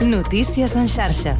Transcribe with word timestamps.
Notícies 0.00 0.76
en 0.76 0.88
xarxa. 0.88 1.36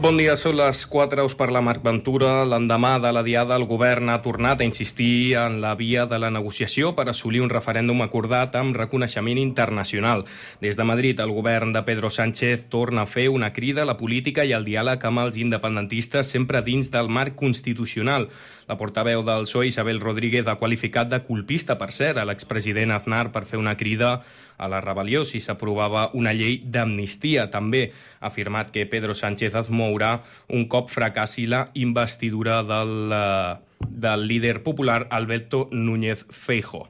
Bon 0.00 0.16
dia, 0.16 0.36
són 0.40 0.54
les 0.56 0.78
4, 0.88 1.24
us 1.28 1.34
parla 1.36 1.60
Marc 1.60 1.82
Ventura. 1.84 2.46
L'endemà 2.48 2.94
de 3.02 3.10
la 3.12 3.22
diada, 3.26 3.58
el 3.60 3.66
govern 3.68 4.08
ha 4.08 4.22
tornat 4.24 4.62
a 4.62 4.64
insistir 4.64 5.34
en 5.36 5.58
la 5.60 5.74
via 5.76 6.06
de 6.08 6.16
la 6.20 6.30
negociació 6.32 6.94
per 6.96 7.08
assolir 7.10 7.42
un 7.44 7.52
referèndum 7.52 8.00
acordat 8.04 8.56
amb 8.56 8.76
reconeixement 8.76 9.40
internacional. 9.40 10.24
Des 10.64 10.80
de 10.80 10.84
Madrid, 10.88 11.20
el 11.20 11.34
govern 11.36 11.74
de 11.76 11.82
Pedro 11.84 12.08
Sánchez 12.08 12.70
torna 12.72 13.04
a 13.04 13.10
fer 13.10 13.28
una 13.28 13.52
crida 13.52 13.82
a 13.82 13.88
la 13.88 13.98
política 14.00 14.44
i 14.44 14.54
al 14.56 14.64
diàleg 14.64 15.04
amb 15.04 15.26
els 15.26 15.36
independentistes 15.36 16.32
sempre 16.32 16.64
dins 16.64 16.88
del 16.92 17.12
marc 17.12 17.36
constitucional. 17.36 18.30
La 18.66 18.78
portaveu 18.80 19.22
del 19.24 19.44
PSOE, 19.44 19.68
Isabel 19.68 20.00
Rodríguez, 20.00 20.46
ha 20.48 20.56
qualificat 20.56 21.12
de 21.12 21.20
colpista, 21.22 21.76
per 21.76 21.92
cert, 21.92 22.16
a 22.16 22.24
l'expresident 22.24 22.96
Aznar 22.96 23.30
per 23.32 23.44
fer 23.44 23.60
una 23.60 23.76
crida 23.76 24.22
a 24.56 24.68
la 24.68 24.80
rebel·lió 24.80 25.24
si 25.24 25.40
s'aprovava 25.40 26.10
una 26.14 26.32
llei 26.36 26.58
d'amnistia. 26.64 27.48
També 27.52 27.90
ha 28.20 28.30
afirmat 28.30 28.72
que 28.74 28.86
Pedro 28.90 29.14
Sánchez 29.14 29.54
es 29.62 29.70
mourà 29.70 30.20
un 30.48 30.66
cop 30.68 30.90
fracassi 30.90 31.46
la 31.46 31.68
investidura 31.74 32.62
del, 32.62 33.12
eh, 33.12 33.54
del 33.86 34.26
líder 34.26 34.62
popular 34.62 35.06
Alberto 35.10 35.68
Núñez 35.72 36.26
Feijo. 36.30 36.88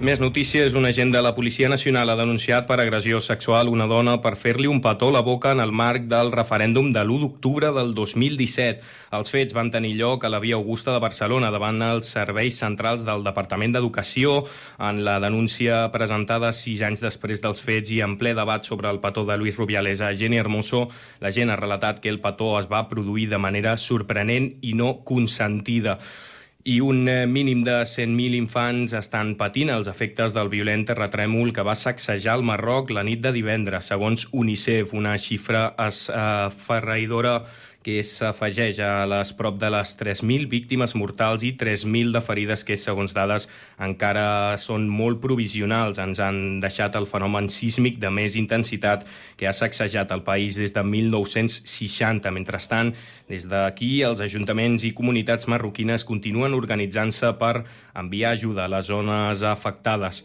Més 0.00 0.16
notícies. 0.16 0.72
Un 0.72 0.86
agent 0.88 1.10
de 1.12 1.20
la 1.20 1.34
Policia 1.36 1.68
Nacional 1.68 2.08
ha 2.08 2.14
denunciat 2.16 2.64
per 2.64 2.78
agressió 2.80 3.18
sexual 3.20 3.68
una 3.68 3.84
dona 3.84 4.14
per 4.24 4.30
fer-li 4.40 4.64
un 4.64 4.78
petó 4.80 5.10
a 5.10 5.12
la 5.12 5.20
boca 5.20 5.50
en 5.52 5.60
el 5.60 5.74
marc 5.76 6.06
del 6.08 6.32
referèndum 6.32 6.88
de 6.94 7.02
l'1 7.04 7.18
d'octubre 7.20 7.68
del 7.76 7.92
2017. 7.92 8.80
Els 9.18 9.34
fets 9.34 9.52
van 9.52 9.68
tenir 9.74 9.90
lloc 9.98 10.24
a 10.24 10.30
la 10.32 10.40
Via 10.40 10.56
Augusta 10.56 10.94
de 10.94 11.02
Barcelona 11.04 11.50
davant 11.52 11.82
els 11.84 12.08
serveis 12.16 12.62
centrals 12.64 13.04
del 13.04 13.26
Departament 13.28 13.76
d'Educació 13.76 14.46
en 14.88 15.04
la 15.04 15.18
denúncia 15.20 15.82
presentada 15.92 16.54
sis 16.56 16.80
anys 16.80 17.04
després 17.04 17.44
dels 17.44 17.60
fets 17.60 17.92
i 17.92 18.00
en 18.00 18.16
ple 18.16 18.32
debat 18.32 18.64
sobre 18.64 18.88
el 18.88 19.04
petó 19.04 19.26
de 19.28 19.36
Luis 19.36 19.60
Rubiales 19.60 20.00
a 20.00 20.14
Jenny 20.16 20.40
Hermoso. 20.40 20.86
La 21.20 21.28
gent 21.28 21.52
ha 21.52 21.60
relatat 21.60 22.00
que 22.00 22.08
el 22.08 22.22
petó 22.24 22.54
es 22.56 22.72
va 22.72 22.86
produir 22.88 23.28
de 23.28 23.44
manera 23.50 23.76
sorprenent 23.76 24.54
i 24.62 24.72
no 24.72 25.04
consentida 25.04 25.98
i 26.64 26.80
un 26.80 27.08
eh, 27.08 27.26
mínim 27.26 27.62
de 27.64 27.78
100.000 27.88 28.36
infants 28.36 28.92
estan 28.96 29.32
patint 29.40 29.70
els 29.72 29.88
efectes 29.88 30.34
del 30.36 30.50
violent 30.52 30.84
terratrèmol 30.90 31.54
que 31.56 31.64
va 31.64 31.76
sacsejar 31.78 32.36
el 32.38 32.44
Marroc 32.44 32.92
la 32.92 33.04
nit 33.06 33.22
de 33.24 33.32
divendres, 33.32 33.88
segons 33.88 34.26
UNICEF, 34.32 34.92
una 34.92 35.16
xifra 35.18 35.70
esferraïdora 35.80 37.40
que 37.84 38.02
s'afegeix 38.04 38.78
a 38.84 39.06
les 39.08 39.30
prop 39.36 39.56
de 39.60 39.70
les 39.72 39.92
3.000 39.96 40.48
víctimes 40.52 40.92
mortals 40.98 41.44
i 41.48 41.54
3.000 41.56 42.12
de 42.12 42.20
ferides 42.20 42.64
que, 42.68 42.76
segons 42.76 43.14
dades, 43.16 43.46
encara 43.80 44.58
són 44.60 44.84
molt 44.92 45.22
provisionals. 45.22 46.00
Ens 46.02 46.20
han 46.20 46.60
deixat 46.60 46.98
el 47.00 47.08
fenomen 47.08 47.48
sísmic 47.48 47.96
de 48.02 48.12
més 48.12 48.36
intensitat 48.36 49.06
que 49.40 49.48
ha 49.48 49.56
sacsejat 49.56 50.12
el 50.12 50.24
país 50.26 50.60
des 50.60 50.76
de 50.76 50.84
1960. 50.84 52.34
Mentrestant, 52.36 52.92
des 53.32 53.48
d'aquí, 53.48 53.90
els 54.04 54.20
ajuntaments 54.20 54.84
i 54.84 54.92
comunitats 54.92 55.48
marroquines 55.48 56.04
continuen 56.04 56.54
organitzant-se 56.58 57.32
per 57.40 57.64
enviar 57.96 58.36
ajuda 58.36 58.68
a 58.68 58.72
les 58.76 58.92
zones 58.92 59.42
afectades. 59.46 60.24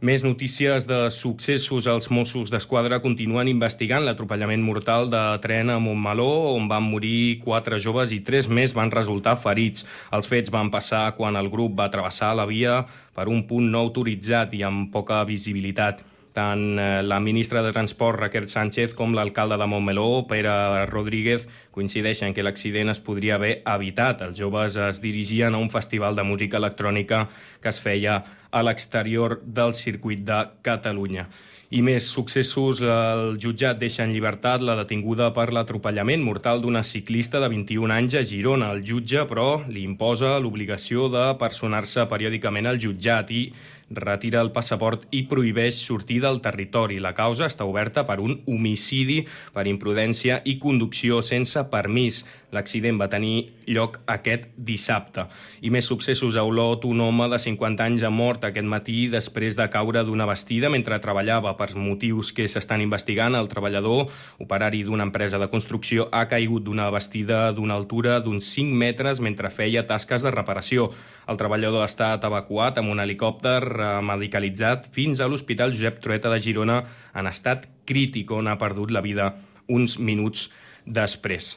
Més 0.00 0.22
notícies 0.24 0.86
de 0.88 0.98
successos. 1.12 1.84
Els 1.84 2.06
Mossos 2.08 2.48
d'Esquadra 2.48 3.02
continuen 3.04 3.50
investigant 3.50 4.00
l'atropellament 4.06 4.62
mortal 4.64 5.10
de 5.12 5.20
tren 5.44 5.68
a 5.68 5.76
Montmeló, 5.76 6.54
on 6.56 6.70
van 6.72 6.86
morir 6.88 7.42
quatre 7.44 7.76
joves 7.84 8.14
i 8.16 8.22
tres 8.24 8.48
més 8.48 8.72
van 8.72 8.88
resultar 8.94 9.36
ferits. 9.42 9.84
Els 10.16 10.30
fets 10.30 10.48
van 10.54 10.72
passar 10.72 11.10
quan 11.18 11.36
el 11.36 11.52
grup 11.52 11.76
va 11.76 11.90
travessar 11.92 12.32
la 12.32 12.48
via 12.48 12.78
per 13.12 13.28
un 13.28 13.44
punt 13.44 13.68
no 13.68 13.84
autoritzat 13.84 14.56
i 14.56 14.64
amb 14.64 14.88
poca 14.88 15.20
visibilitat. 15.28 16.00
Tant 16.36 16.78
eh, 16.78 17.02
la 17.02 17.18
ministra 17.20 17.62
de 17.62 17.72
Transport, 17.74 18.20
Raquel 18.20 18.48
Sánchez, 18.48 18.94
com 18.94 19.14
l'alcalde 19.16 19.58
de 19.58 19.66
Montmeló, 19.66 20.26
Pere 20.30 20.86
Rodríguez, 20.90 21.48
coincideixen 21.74 22.34
que 22.34 22.44
l'accident 22.46 22.92
es 22.92 23.02
podria 23.02 23.36
haver 23.38 23.56
evitat. 23.66 24.22
Els 24.28 24.38
joves 24.38 24.78
es 24.78 25.02
dirigien 25.02 25.54
a 25.54 25.62
un 25.62 25.70
festival 25.70 26.14
de 26.14 26.26
música 26.26 26.60
electrònica 26.62 27.26
que 27.60 27.72
es 27.74 27.80
feia 27.82 28.20
a 28.50 28.62
l'exterior 28.62 29.40
del 29.42 29.74
circuit 29.74 30.22
de 30.26 30.44
Catalunya. 30.62 31.28
I 31.70 31.84
més 31.86 32.08
successos, 32.10 32.80
el 32.82 33.36
jutjat 33.38 33.78
deixa 33.78 34.02
en 34.02 34.10
llibertat 34.10 34.62
la 34.66 34.74
detinguda 34.80 35.28
per 35.30 35.52
l'atropellament 35.54 36.24
mortal 36.26 36.58
d'una 36.64 36.82
ciclista 36.82 37.38
de 37.38 37.46
21 37.52 37.94
anys 37.94 38.16
a 38.18 38.24
Girona. 38.26 38.72
El 38.74 38.82
jutge, 38.88 39.22
però, 39.30 39.60
li 39.70 39.84
imposa 39.86 40.32
l'obligació 40.42 41.06
de 41.14 41.28
personar-se 41.38 42.08
periòdicament 42.10 42.66
al 42.66 42.82
jutjat 42.82 43.30
i 43.30 43.44
retira 43.90 44.40
el 44.40 44.52
passaport 44.54 45.06
i 45.10 45.24
prohibeix 45.30 45.80
sortir 45.82 46.20
del 46.22 46.40
territori. 46.40 47.00
La 47.02 47.14
causa 47.14 47.48
està 47.50 47.66
oberta 47.66 48.04
per 48.06 48.20
un 48.22 48.38
homicidi 48.46 49.24
per 49.54 49.66
imprudència 49.66 50.40
i 50.44 50.58
conducció 50.62 51.20
sense 51.26 51.64
permís. 51.72 52.22
L'accident 52.50 52.98
va 52.98 53.08
tenir 53.10 53.52
lloc 53.70 54.00
aquest 54.10 54.48
dissabte. 54.56 55.26
I 55.62 55.70
més 55.70 55.86
successos 55.86 56.36
a 56.36 56.42
Olot, 56.46 56.84
un 56.88 57.00
home 57.04 57.28
de 57.30 57.38
50 57.38 57.86
anys 57.86 58.04
ha 58.06 58.10
mort 58.10 58.44
aquest 58.44 58.66
matí 58.66 59.06
després 59.12 59.56
de 59.58 59.68
caure 59.70 60.02
d'una 60.06 60.26
vestida 60.26 60.70
mentre 60.72 60.98
treballava. 61.02 61.54
Per 61.58 61.70
motius 61.78 62.32
que 62.34 62.48
s'estan 62.48 62.82
investigant, 62.82 63.36
el 63.38 63.50
treballador, 63.52 64.08
operari 64.42 64.82
d'una 64.86 65.06
empresa 65.06 65.38
de 65.38 65.50
construcció, 65.52 66.08
ha 66.12 66.26
caigut 66.28 66.66
d'una 66.66 66.90
vestida 66.90 67.50
d'una 67.54 67.76
altura 67.78 68.18
d'uns 68.24 68.50
5 68.56 68.74
metres 68.74 69.20
mentre 69.22 69.52
feia 69.54 69.86
tasques 69.86 70.26
de 70.26 70.34
reparació. 70.34 70.90
El 71.30 71.38
treballador 71.38 71.84
ha 71.84 71.90
estat 71.90 72.24
evacuat 72.26 72.80
amb 72.80 72.90
un 72.90 72.98
helicòpter 72.98 73.60
medicalitzat 74.02 74.90
fins 74.94 75.20
a 75.20 75.28
l'Hospital 75.30 75.70
Josep 75.76 76.00
Trueta 76.02 76.32
de 76.32 76.40
Girona 76.42 76.82
en 77.14 77.30
estat 77.30 77.68
crític, 77.86 78.30
on 78.34 78.50
ha 78.50 78.58
perdut 78.58 78.90
la 78.90 79.02
vida 79.04 79.34
uns 79.70 79.98
minuts 79.98 80.48
després. 80.86 81.54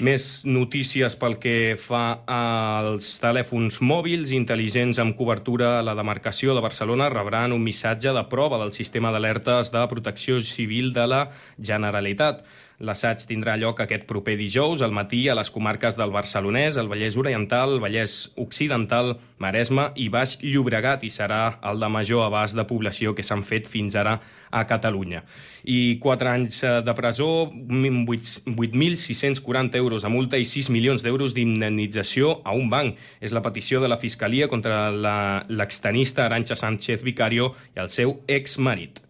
Més 0.00 0.46
notícies 0.48 1.12
pel 1.20 1.34
que 1.42 1.76
fa 1.76 2.22
als 2.24 3.10
telèfons 3.20 3.82
mòbils 3.84 4.30
intel·ligents 4.32 4.96
amb 5.02 5.12
cobertura 5.18 5.74
a 5.76 5.82
la 5.84 5.92
demarcació 5.98 6.54
de 6.56 6.62
Barcelona 6.64 7.10
rebran 7.12 7.52
un 7.52 7.60
missatge 7.60 8.14
de 8.16 8.22
prova 8.32 8.56
del 8.62 8.72
sistema 8.72 9.12
d'alertes 9.12 9.68
de 9.74 9.84
protecció 9.92 10.40
civil 10.40 10.94
de 10.96 11.04
la 11.04 11.20
Generalitat. 11.60 12.40
L'assaig 12.80 13.20
tindrà 13.28 13.58
lloc 13.60 13.82
aquest 13.82 14.06
proper 14.08 14.38
dijous 14.40 14.80
al 14.80 14.94
matí 14.96 15.18
a 15.28 15.34
les 15.36 15.50
comarques 15.52 15.98
del 15.98 16.12
Barcelonès, 16.14 16.78
el 16.80 16.88
Vallès 16.88 17.18
Oriental, 17.20 17.74
Vallès 17.82 18.30
Occidental, 18.40 19.18
Maresme 19.36 19.90
i 20.00 20.06
Baix 20.08 20.38
Llobregat 20.40 21.04
i 21.04 21.10
serà 21.12 21.58
el 21.68 21.82
de 21.82 21.90
major 21.92 22.24
abast 22.24 22.56
de 22.56 22.64
població 22.64 23.12
que 23.12 23.26
s'han 23.26 23.44
fet 23.44 23.68
fins 23.68 23.98
ara 24.00 24.16
a 24.50 24.64
Catalunya. 24.64 25.20
I 25.68 26.00
4 26.00 26.32
anys 26.32 26.62
eh, 26.64 26.72
de 26.86 26.94
presó, 26.96 27.50
8.640 27.52 29.76
euros 29.76 30.08
de 30.08 30.12
multa 30.16 30.40
i 30.40 30.48
6 30.48 30.72
milions 30.72 31.04
d'euros 31.04 31.36
d'indemnització 31.36 32.40
a 32.44 32.56
un 32.56 32.72
banc. 32.72 32.96
És 33.20 33.36
la 33.36 33.44
petició 33.44 33.84
de 33.84 33.92
la 33.92 34.00
Fiscalia 34.00 34.48
contra 34.48 34.88
l'extenista 34.90 36.24
Aranxa 36.24 36.56
Sánchez 36.56 37.04
Vicario 37.04 37.52
i 37.76 37.84
el 37.84 37.92
seu 37.92 38.22
exmarit. 38.26 39.04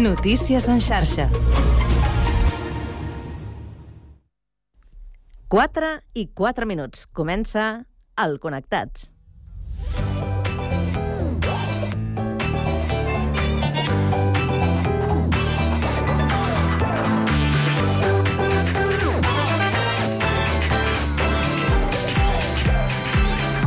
Notícies 0.00 0.66
en 0.72 0.80
xarxa. 0.80 1.28
4 5.48 5.90
i 6.14 6.24
4 6.32 6.64
minuts. 6.64 7.04
Comença 7.12 7.84
el 8.16 8.38
Connectats. 8.40 9.10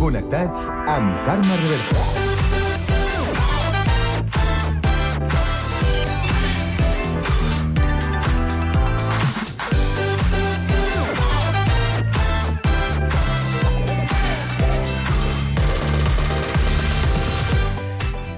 Connectats 0.02 0.66
amb 0.98 1.22
Carme 1.30 1.62
Reversa. 1.62 2.13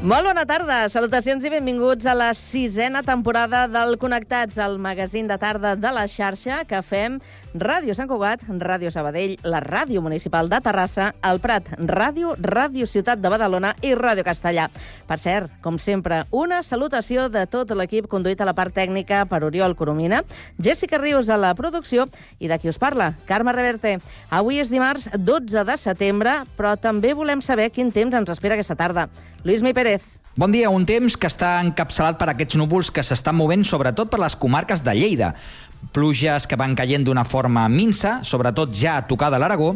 Molt 0.05 0.27
bona 0.27 0.43
tarda, 0.45 0.83
salutacions 0.93 1.41
i 1.47 1.49
benvinguts 1.49 2.05
a 2.05 2.13
la 2.13 2.27
sisena 2.37 2.99
temporada 3.01 3.63
del 3.65 3.95
Connectats, 3.97 4.59
el 4.61 4.75
magazín 4.77 5.25
de 5.25 5.39
tarda 5.41 5.71
de 5.73 5.93
la 5.95 6.03
xarxa 6.05 6.59
que 6.69 6.83
fem 6.85 7.15
Ràdio 7.55 7.93
Sant 7.95 8.09
Cugat, 8.09 8.41
Ràdio 8.59 8.89
Sabadell, 8.91 9.37
la 9.47 9.61
Ràdio 9.63 10.01
Municipal 10.03 10.49
de 10.51 10.57
Terrassa, 10.59 11.13
el 11.23 11.37
Prat 11.39 11.69
Ràdio, 11.79 12.33
Ràdio 12.35 12.83
Ciutat 12.83 13.21
de 13.23 13.29
Badalona 13.31 13.69
i 13.79 13.93
Ràdio 13.95 14.25
Castellà. 14.27 14.65
Per 15.07 15.17
cert, 15.23 15.53
com 15.63 15.77
sempre, 15.79 16.25
una 16.35 16.57
salutació 16.67 17.29
de 17.31 17.45
tot 17.47 17.71
l'equip 17.71 18.09
conduït 18.11 18.43
a 18.43 18.49
la 18.49 18.55
part 18.57 18.75
tècnica 18.75 19.21
per 19.31 19.39
Oriol 19.47 19.77
Coromina, 19.79 20.25
Jessica 20.59 20.99
Rius 20.99 21.31
a 21.31 21.39
la 21.39 21.53
producció 21.55 22.09
i 22.43 22.51
de 22.51 22.59
qui 22.59 22.67
us 22.67 22.81
parla, 22.81 23.13
Carme 23.23 23.55
Reverte. 23.55 24.01
Avui 24.35 24.59
és 24.59 24.73
dimarts 24.73 25.07
12 25.15 25.63
de 25.63 25.79
setembre, 25.79 26.41
però 26.59 26.75
també 26.75 27.15
volem 27.15 27.39
saber 27.39 27.69
quin 27.71 27.95
temps 27.95 28.19
ens 28.19 28.35
espera 28.35 28.59
aquesta 28.59 28.75
tarda. 28.75 29.07
Lluís 29.45 29.63
Mi 29.63 29.71
Pérez. 29.71 30.03
Bon 30.35 30.51
dia, 30.51 30.67
un 30.67 30.83
temps 30.83 31.15
que 31.15 31.29
està 31.31 31.61
encapçalat 31.63 32.17
per 32.19 32.25
aquests 32.27 32.57
núvols 32.59 32.89
que 32.91 33.05
s'estan 33.07 33.37
movent 33.39 33.63
sobretot 33.63 34.09
per 34.11 34.19
les 34.19 34.35
comarques 34.35 34.81
de 34.83 34.91
Lleida 34.91 35.29
pluges 35.93 36.47
que 36.47 36.57
van 36.57 36.75
caient 36.75 37.05
d'una 37.05 37.25
forma 37.27 37.67
minsa, 37.69 38.19
sobretot 38.23 38.73
ja 38.75 38.97
a 38.97 39.05
tocar 39.07 39.31
de 39.33 39.39
l'Aragó, 39.41 39.75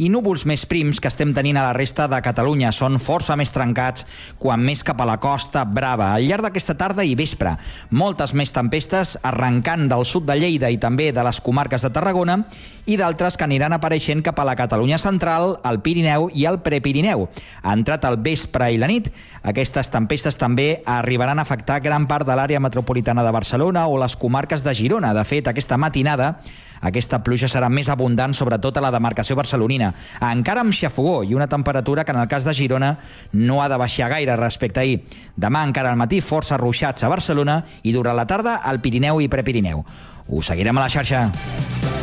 i 0.00 0.08
núvols 0.08 0.46
més 0.48 0.64
prims 0.64 0.96
que 1.00 1.10
estem 1.10 1.34
tenint 1.36 1.58
a 1.60 1.66
la 1.66 1.74
resta 1.76 2.06
de 2.08 2.20
Catalunya. 2.24 2.72
Són 2.72 2.96
força 3.02 3.36
més 3.36 3.52
trencats 3.52 4.06
quan 4.40 4.62
més 4.64 4.82
cap 4.86 5.00
a 5.02 5.08
la 5.08 5.18
costa 5.20 5.66
brava. 5.68 6.14
Al 6.14 6.24
llarg 6.24 6.46
d'aquesta 6.46 6.78
tarda 6.80 7.04
i 7.04 7.12
vespre, 7.18 7.52
moltes 7.90 8.32
més 8.32 8.54
tempestes 8.56 9.18
arrencant 9.22 9.88
del 9.90 10.06
sud 10.08 10.24
de 10.30 10.38
Lleida 10.40 10.70
i 10.72 10.80
també 10.80 11.10
de 11.12 11.24
les 11.26 11.40
comarques 11.44 11.84
de 11.84 11.92
Tarragona 11.92 12.40
i 12.88 12.96
d'altres 12.96 13.36
que 13.36 13.44
aniran 13.44 13.74
apareixent 13.76 14.22
cap 14.24 14.40
a 14.40 14.46
la 14.48 14.56
Catalunya 14.58 14.98
central, 14.98 15.58
el 15.68 15.82
Pirineu 15.84 16.30
i 16.34 16.46
el 16.48 16.58
Prepirineu. 16.64 17.28
Entrat 17.62 18.06
el 18.08 18.16
vespre 18.24 18.70
i 18.72 18.80
la 18.80 18.88
nit. 18.90 19.12
Aquestes 19.46 19.92
tempestes 19.92 20.36
també 20.40 20.82
arribaran 20.88 21.38
a 21.38 21.44
afectar 21.46 21.78
gran 21.84 22.08
part 22.08 22.26
de 22.28 22.34
l'àrea 22.36 22.60
metropolitana 22.60 23.22
de 23.24 23.32
Barcelona 23.36 23.86
o 23.88 24.00
les 24.00 24.16
comarques 24.16 24.64
de 24.64 24.74
Girona. 24.74 25.12
De 25.16 25.24
fet, 25.28 25.49
aquesta 25.50 25.78
matinada 25.78 26.36
aquesta 26.80 27.20
pluja 27.24 27.48
serà 27.50 27.68
més 27.68 27.90
abundant, 27.92 28.32
sobretot 28.34 28.78
a 28.78 28.84
la 28.84 28.92
demarcació 28.94 29.36
barcelonina. 29.36 29.92
Encara 30.30 30.64
amb 30.64 30.74
xafogó 30.76 31.20
i 31.28 31.36
una 31.36 31.48
temperatura 31.48 32.04
que 32.04 32.14
en 32.16 32.20
el 32.22 32.28
cas 32.28 32.48
de 32.48 32.54
Girona 32.56 32.94
no 33.32 33.60
ha 33.62 33.68
de 33.68 33.76
baixar 33.76 34.10
gaire 34.10 34.36
respecte 34.40 34.80
a 34.80 34.86
ahir. 34.86 35.02
Demà 35.36 35.64
encara 35.68 35.92
al 35.92 36.00
matí 36.00 36.22
força 36.24 36.56
ruixats 36.56 37.04
a 37.04 37.12
Barcelona 37.12 37.60
i 37.82 37.92
durant 37.92 38.16
la 38.16 38.26
tarda 38.26 38.60
al 38.64 38.80
Pirineu 38.80 39.20
i 39.20 39.28
Prepirineu. 39.28 39.84
Us 40.28 40.52
seguirem 40.52 40.78
a 40.78 40.86
la 40.86 40.92
xarxa. 40.92 41.99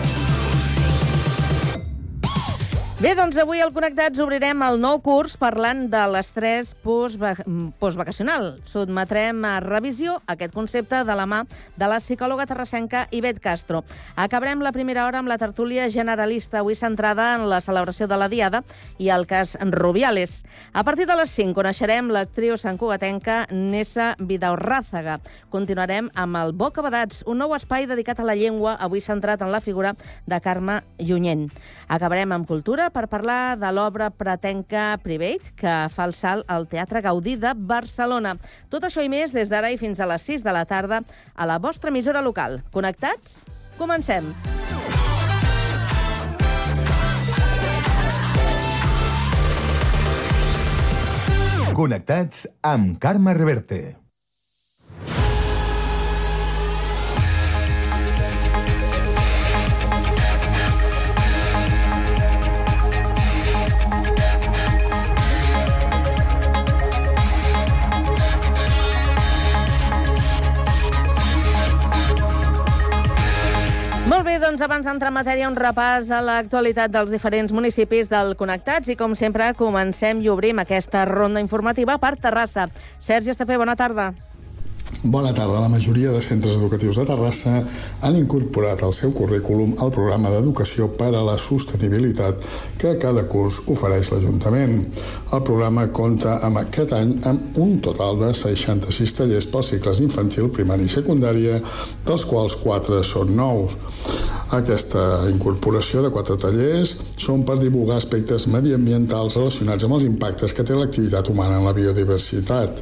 Bé, 2.98 3.12
doncs 3.14 3.38
avui 3.38 3.60
al 3.62 3.70
Connectats 3.76 4.18
obrirem 4.24 4.64
el 4.66 4.80
nou 4.82 4.98
curs 5.06 5.36
parlant 5.38 5.84
de 5.92 6.00
l'estrès 6.10 6.72
postvacacional. 6.82 8.56
Sotmetrem 8.66 9.44
a 9.46 9.60
revisió 9.62 10.16
aquest 10.26 10.56
concepte 10.56 11.04
de 11.06 11.18
la 11.20 11.28
mà 11.30 11.44
de 11.78 11.86
la 11.92 12.00
psicòloga 12.02 12.48
terrassenca 12.50 13.04
Ivet 13.14 13.38
Castro. 13.38 13.84
Acabarem 14.18 14.64
la 14.66 14.72
primera 14.74 15.04
hora 15.06 15.20
amb 15.22 15.30
la 15.30 15.38
tertúlia 15.38 15.86
generalista, 15.94 16.64
avui 16.64 16.74
centrada 16.74 17.36
en 17.36 17.46
la 17.52 17.62
celebració 17.62 18.08
de 18.10 18.18
la 18.18 18.32
Diada 18.34 18.64
i 18.98 19.12
el 19.14 19.28
cas 19.30 19.54
Rubiales. 19.62 20.42
A 20.74 20.82
partir 20.82 21.06
de 21.06 21.20
les 21.22 21.30
5 21.30 21.54
coneixerem 21.54 22.10
l'actriu 22.10 22.58
santcugatenca 22.58 23.46
Nessa 23.54 24.16
Vidaurràzaga. 24.18 25.20
Continuarem 25.54 26.10
amb 26.18 26.42
el 26.42 26.58
Boca 26.58 26.82
Badats, 26.82 27.22
un 27.30 27.38
nou 27.46 27.54
espai 27.54 27.86
dedicat 27.86 28.26
a 28.26 28.26
la 28.26 28.34
llengua, 28.34 28.74
avui 28.74 29.06
centrat 29.06 29.46
en 29.46 29.54
la 29.54 29.62
figura 29.62 29.94
de 30.26 30.42
Carme 30.42 30.82
Llunyent. 30.98 31.52
Acabarem 31.94 32.34
amb 32.34 32.50
cultura 32.50 32.87
per 32.94 33.08
parlar 33.12 33.58
de 33.60 33.70
l'obra 33.74 34.10
Pretenca 34.10 34.98
Private, 35.04 35.54
que 35.60 35.76
fa 35.94 36.08
el 36.08 36.16
salt 36.18 36.48
al 36.52 36.68
Teatre 36.72 37.02
Gaudí 37.06 37.36
de 37.40 37.54
Barcelona. 37.56 38.36
Tot 38.72 38.88
això 38.88 39.04
i 39.06 39.12
més 39.12 39.36
des 39.36 39.52
d'ara 39.52 39.72
i 39.74 39.80
fins 39.82 40.00
a 40.00 40.08
les 40.10 40.24
6 40.28 40.46
de 40.46 40.56
la 40.56 40.66
tarda 40.66 41.02
a 41.36 41.50
la 41.50 41.60
vostra 41.60 41.94
emissora 41.94 42.24
local. 42.26 42.62
Connectats? 42.72 43.44
Comencem! 43.78 44.34
Connectats 51.78 52.48
amb 52.66 52.98
Carme 52.98 53.38
Reverte. 53.38 54.07
Doncs 74.48 74.62
abans 74.64 74.86
d'entrar 74.88 75.10
en 75.12 75.16
matèria, 75.18 75.48
un 75.50 75.58
repàs 75.60 76.08
a 76.14 76.22
l'actualitat 76.24 76.94
dels 76.94 77.10
diferents 77.12 77.52
municipis 77.52 78.08
del 78.08 78.32
Connectats 78.40 78.88
i, 78.88 78.96
com 78.96 79.12
sempre, 79.20 79.50
comencem 79.60 80.22
i 80.24 80.32
obrim 80.32 80.64
aquesta 80.64 81.04
ronda 81.10 81.44
informativa 81.44 81.98
per 82.00 82.14
Terrassa. 82.16 82.70
Sergi 83.10 83.36
Estapé, 83.36 83.60
bona 83.60 83.76
tarda. 83.76 84.14
Bona 85.04 85.34
tarda. 85.34 85.60
La 85.60 85.70
majoria 85.70 86.12
de 86.12 86.22
centres 86.22 86.56
educatius 86.58 86.98
de 86.98 87.06
Terrassa 87.06 87.62
han 88.02 88.16
incorporat 88.18 88.82
al 88.84 88.94
seu 88.94 89.12
currículum 89.16 89.76
el 89.84 89.92
programa 89.94 90.32
d'educació 90.34 90.88
per 91.00 91.12
a 91.14 91.24
la 91.24 91.38
sostenibilitat 91.38 92.42
que 92.82 92.96
cada 93.02 93.24
curs 93.30 93.60
ofereix 93.68 94.10
l'Ajuntament. 94.12 94.82
El 95.32 95.44
programa 95.48 95.86
compta 96.00 96.38
amb 96.48 96.62
aquest 96.64 96.96
any 96.98 97.14
amb 97.30 97.60
un 97.62 97.78
total 97.84 98.20
de 98.24 98.32
66 98.34 99.16
tallers 99.20 99.50
pels 99.52 99.72
cicles 99.76 100.02
infantil, 100.04 100.50
primària 100.56 100.90
i 100.90 100.96
secundària, 100.96 101.62
dels 102.08 102.26
quals 102.26 102.58
4 102.64 103.04
són 103.06 103.36
nous. 103.38 103.78
Aquesta 104.58 105.28
incorporació 105.28 106.02
de 106.04 106.12
quatre 106.14 106.38
tallers 106.40 106.94
són 107.20 107.44
per 107.48 107.58
divulgar 107.60 107.98
aspectes 108.00 108.48
mediambientals 108.48 109.36
relacionats 109.36 109.84
amb 109.84 109.98
els 109.98 110.06
impactes 110.08 110.56
que 110.56 110.64
té 110.64 110.76
l'activitat 110.78 111.28
humana 111.30 111.60
en 111.60 111.68
la 111.68 111.76
biodiversitat. 111.76 112.80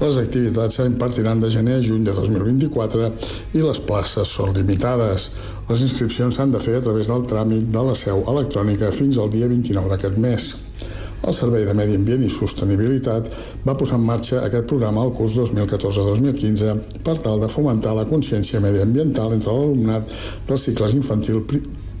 Les 0.00 0.16
activitats 0.20 0.78
s'impartiran 0.78 1.33
de 1.40 1.50
gener 1.50 1.78
a 1.78 1.84
juny 1.84 2.04
de 2.06 2.12
2024 2.16 3.08
i 3.54 3.62
les 3.62 3.80
places 3.86 4.34
són 4.36 4.52
limitades. 4.56 5.30
Les 5.68 5.80
inscripcions 5.86 6.36
s'han 6.36 6.52
de 6.52 6.60
fer 6.60 6.76
a 6.78 6.84
través 6.84 7.08
del 7.08 7.24
tràmit 7.30 7.70
de 7.72 7.82
la 7.88 7.94
seu 7.98 8.22
electrònica 8.30 8.92
fins 8.92 9.18
al 9.18 9.32
dia 9.32 9.48
29 9.48 9.90
d'aquest 9.94 10.20
mes. 10.20 10.50
El 11.24 11.32
Servei 11.32 11.64
de 11.64 11.72
Medi 11.72 11.94
Ambient 11.96 12.24
i 12.26 12.32
Sostenibilitat 12.32 13.30
va 13.64 13.76
posar 13.80 13.96
en 13.96 14.04
marxa 14.04 14.42
aquest 14.44 14.66
programa 14.68 15.06
al 15.06 15.14
curs 15.16 15.38
2014-2015 15.38 17.00
per 17.06 17.16
tal 17.22 17.40
de 17.40 17.48
fomentar 17.48 17.94
la 17.96 18.04
consciència 18.10 18.60
mediambiental 18.60 19.32
entre 19.32 19.54
l'alumnat 19.54 20.12
dels 20.48 20.66
cicles 20.68 20.96
infantil, 20.98 21.40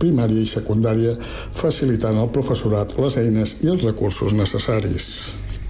primària 0.02 0.44
i 0.44 0.50
secundària, 0.50 1.16
facilitant 1.56 2.20
al 2.20 2.32
professorat 2.36 2.98
les 3.00 3.16
eines 3.22 3.56
i 3.64 3.72
els 3.72 3.88
recursos 3.88 4.36
necessaris. 4.36 5.08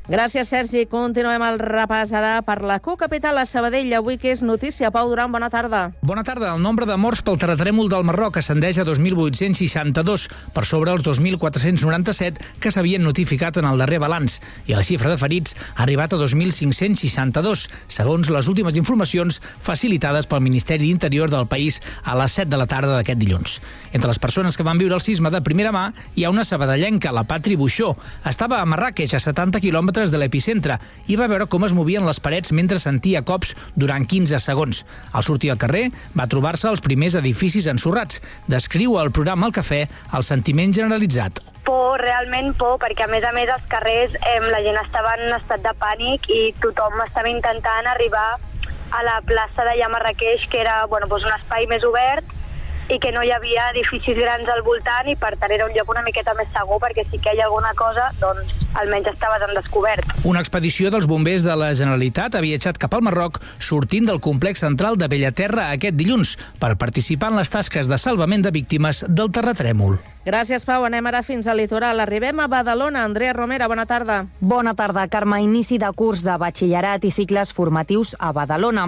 Gràcies, 0.05 0.51
Sergi. 0.53 0.83
Continuem 0.85 1.41
el 1.47 1.55
repàs 1.57 2.11
ara 2.13 2.35
per 2.45 2.59
la 2.61 2.77
cocapital 2.85 3.39
a 3.41 3.47
Sabadell. 3.49 3.89
Avui 3.97 4.19
que 4.21 4.35
és 4.35 4.43
notícia. 4.45 4.91
Pau 4.93 5.09
Duran, 5.09 5.33
bona 5.33 5.49
tarda. 5.49 5.95
Bona 6.05 6.21
tarda. 6.29 6.51
El 6.53 6.61
nombre 6.61 6.85
de 6.85 6.99
morts 7.01 7.23
pel 7.25 7.39
terratrèmol 7.41 7.89
del 7.89 8.05
Marroc 8.05 8.37
ascendeix 8.37 8.83
a 8.83 8.85
2.862, 8.85 10.27
per 10.53 10.65
sobre 10.69 10.93
els 10.93 11.07
2.497 11.09 12.61
que 12.61 12.73
s'havien 12.75 13.01
notificat 13.01 13.57
en 13.57 13.71
el 13.71 13.81
darrer 13.81 14.03
balanç, 14.03 14.43
i 14.69 14.77
la 14.77 14.85
xifra 14.85 15.09
de 15.09 15.17
ferits 15.17 15.57
ha 15.73 15.87
arribat 15.87 16.13
a 16.13 16.21
2.562, 16.21 17.65
segons 17.89 18.29
les 18.29 18.53
últimes 18.53 18.77
informacions 18.77 19.41
facilitades 19.65 20.29
pel 20.29 20.45
Ministeri 20.45 20.85
d'Interior 20.85 21.33
del 21.33 21.49
país 21.49 21.81
a 22.05 22.13
les 22.21 22.37
7 22.37 22.53
de 22.53 22.61
la 22.61 22.69
tarda 22.69 22.99
d'aquest 22.99 23.25
dilluns. 23.25 23.57
Entre 23.95 24.09
les 24.11 24.19
persones 24.19 24.57
que 24.59 24.65
van 24.67 24.79
viure 24.81 24.97
el 24.97 25.03
sisme 25.05 25.31
de 25.31 25.39
primera 25.47 25.71
mà 25.71 25.85
hi 26.19 26.25
ha 26.27 26.31
una 26.33 26.43
sabadellenca, 26.43 27.13
la 27.15 27.23
Patri 27.31 27.55
Buixó. 27.55 27.93
Estava 28.27 28.59
a 28.59 28.67
Marràqueix, 28.67 29.13
a 29.15 29.21
70 29.23 29.61
quilòmetres 29.63 30.11
de 30.11 30.19
l'epicentre 30.19 30.81
i 31.07 31.15
va 31.21 31.29
veure 31.31 31.47
com 31.47 31.63
es 31.63 31.77
movien 31.79 32.03
les 32.03 32.19
parets 32.19 32.51
mentre 32.51 32.81
sentia 32.83 33.23
cops 33.23 33.55
durant 33.79 34.03
15 34.03 34.43
segons. 34.43 34.83
Al 35.15 35.23
sortir 35.23 35.55
al 35.55 35.63
carrer, 35.63 35.85
va 36.19 36.27
trobar-se 36.27 36.67
els 36.73 36.83
primers 36.83 37.15
edificis 37.23 37.71
ensorrats. 37.71 38.19
Descriu 38.51 38.99
el 38.99 39.15
programa 39.15 39.47
El 39.47 39.55
Cafè 39.61 39.85
el 39.87 40.27
sentiment 40.27 40.75
generalitzat. 40.75 41.39
Por, 41.63 42.03
realment 42.03 42.51
por, 42.59 42.81
perquè 42.83 43.07
a 43.07 43.13
més 43.15 43.23
a 43.23 43.31
més 43.39 43.47
als 43.47 43.71
carrers 43.71 44.19
eh, 44.19 44.41
la 44.51 44.65
gent 44.67 44.83
estava 44.83 45.15
en 45.23 45.39
estat 45.39 45.63
de 45.63 45.79
pànic 45.79 46.27
i 46.35 46.49
tothom 46.67 46.99
estava 47.07 47.31
intentant 47.31 47.95
arribar 47.95 48.33
a 48.91 49.07
la 49.07 49.21
plaça 49.23 49.71
de 49.71 49.79
Marrakeix, 49.87 50.49
que 50.51 50.67
era 50.67 50.83
bueno, 50.91 51.07
doncs 51.07 51.31
un 51.31 51.39
espai 51.39 51.71
més 51.71 51.87
obert 51.87 52.41
i 52.91 52.99
que 53.01 53.13
no 53.13 53.23
hi 53.25 53.33
havia 53.33 53.69
edificis 53.73 54.17
grans 54.19 54.49
al 54.53 54.63
voltant 54.67 55.09
i 55.09 55.17
per 55.17 55.35
tant 55.41 55.53
era 55.55 55.67
un 55.69 55.75
lloc 55.77 55.91
una 55.91 56.05
miqueta 56.07 56.35
més 56.39 56.51
segur 56.55 56.81
perquè 56.83 57.07
si 57.09 57.21
que 57.23 57.35
hi 57.35 57.41
ha 57.41 57.49
alguna 57.49 57.73
cosa, 57.79 58.11
doncs 58.21 58.55
almenys 58.81 59.13
estava 59.15 59.39
en 59.45 59.55
descobert. 59.57 60.17
Una 60.25 60.43
expedició 60.45 60.91
dels 60.93 61.09
bombers 61.11 61.47
de 61.47 61.57
la 61.57 61.73
Generalitat 61.75 62.35
ha 62.35 62.45
viatjat 62.45 62.81
cap 62.81 62.95
al 62.95 63.05
Marroc 63.07 63.41
sortint 63.59 64.09
del 64.11 64.21
complex 64.21 64.65
central 64.67 64.99
de 65.01 65.09
Bellaterra 65.09 65.71
aquest 65.75 65.97
dilluns 65.99 66.37
per 66.61 66.75
participar 66.81 67.33
en 67.33 67.41
les 67.41 67.53
tasques 67.53 67.89
de 67.91 68.01
salvament 68.01 68.45
de 68.45 68.55
víctimes 68.55 69.05
del 69.09 69.33
terratrèmol. 69.33 70.14
Gràcies, 70.25 70.65
Pau. 70.65 70.87
Anem 70.89 71.05
ara 71.05 71.21
fins 71.21 71.45
al 71.45 71.59
litoral. 71.61 71.99
Arribem 72.01 72.39
a 72.41 72.47
Badalona. 72.49 73.03
Andrea 73.05 73.35
Romera, 73.37 73.67
bona 73.69 73.85
tarda. 73.85 74.23
Bona 74.41 74.73
tarda, 74.73 75.03
Carme. 75.13 75.43
Inici 75.45 75.77
de 75.77 75.91
curs 75.93 76.23
de 76.25 76.33
batxillerat 76.41 77.03
i 77.05 77.11
cicles 77.13 77.53
formatius 77.53 78.15
a 78.19 78.31
Badalona. 78.33 78.87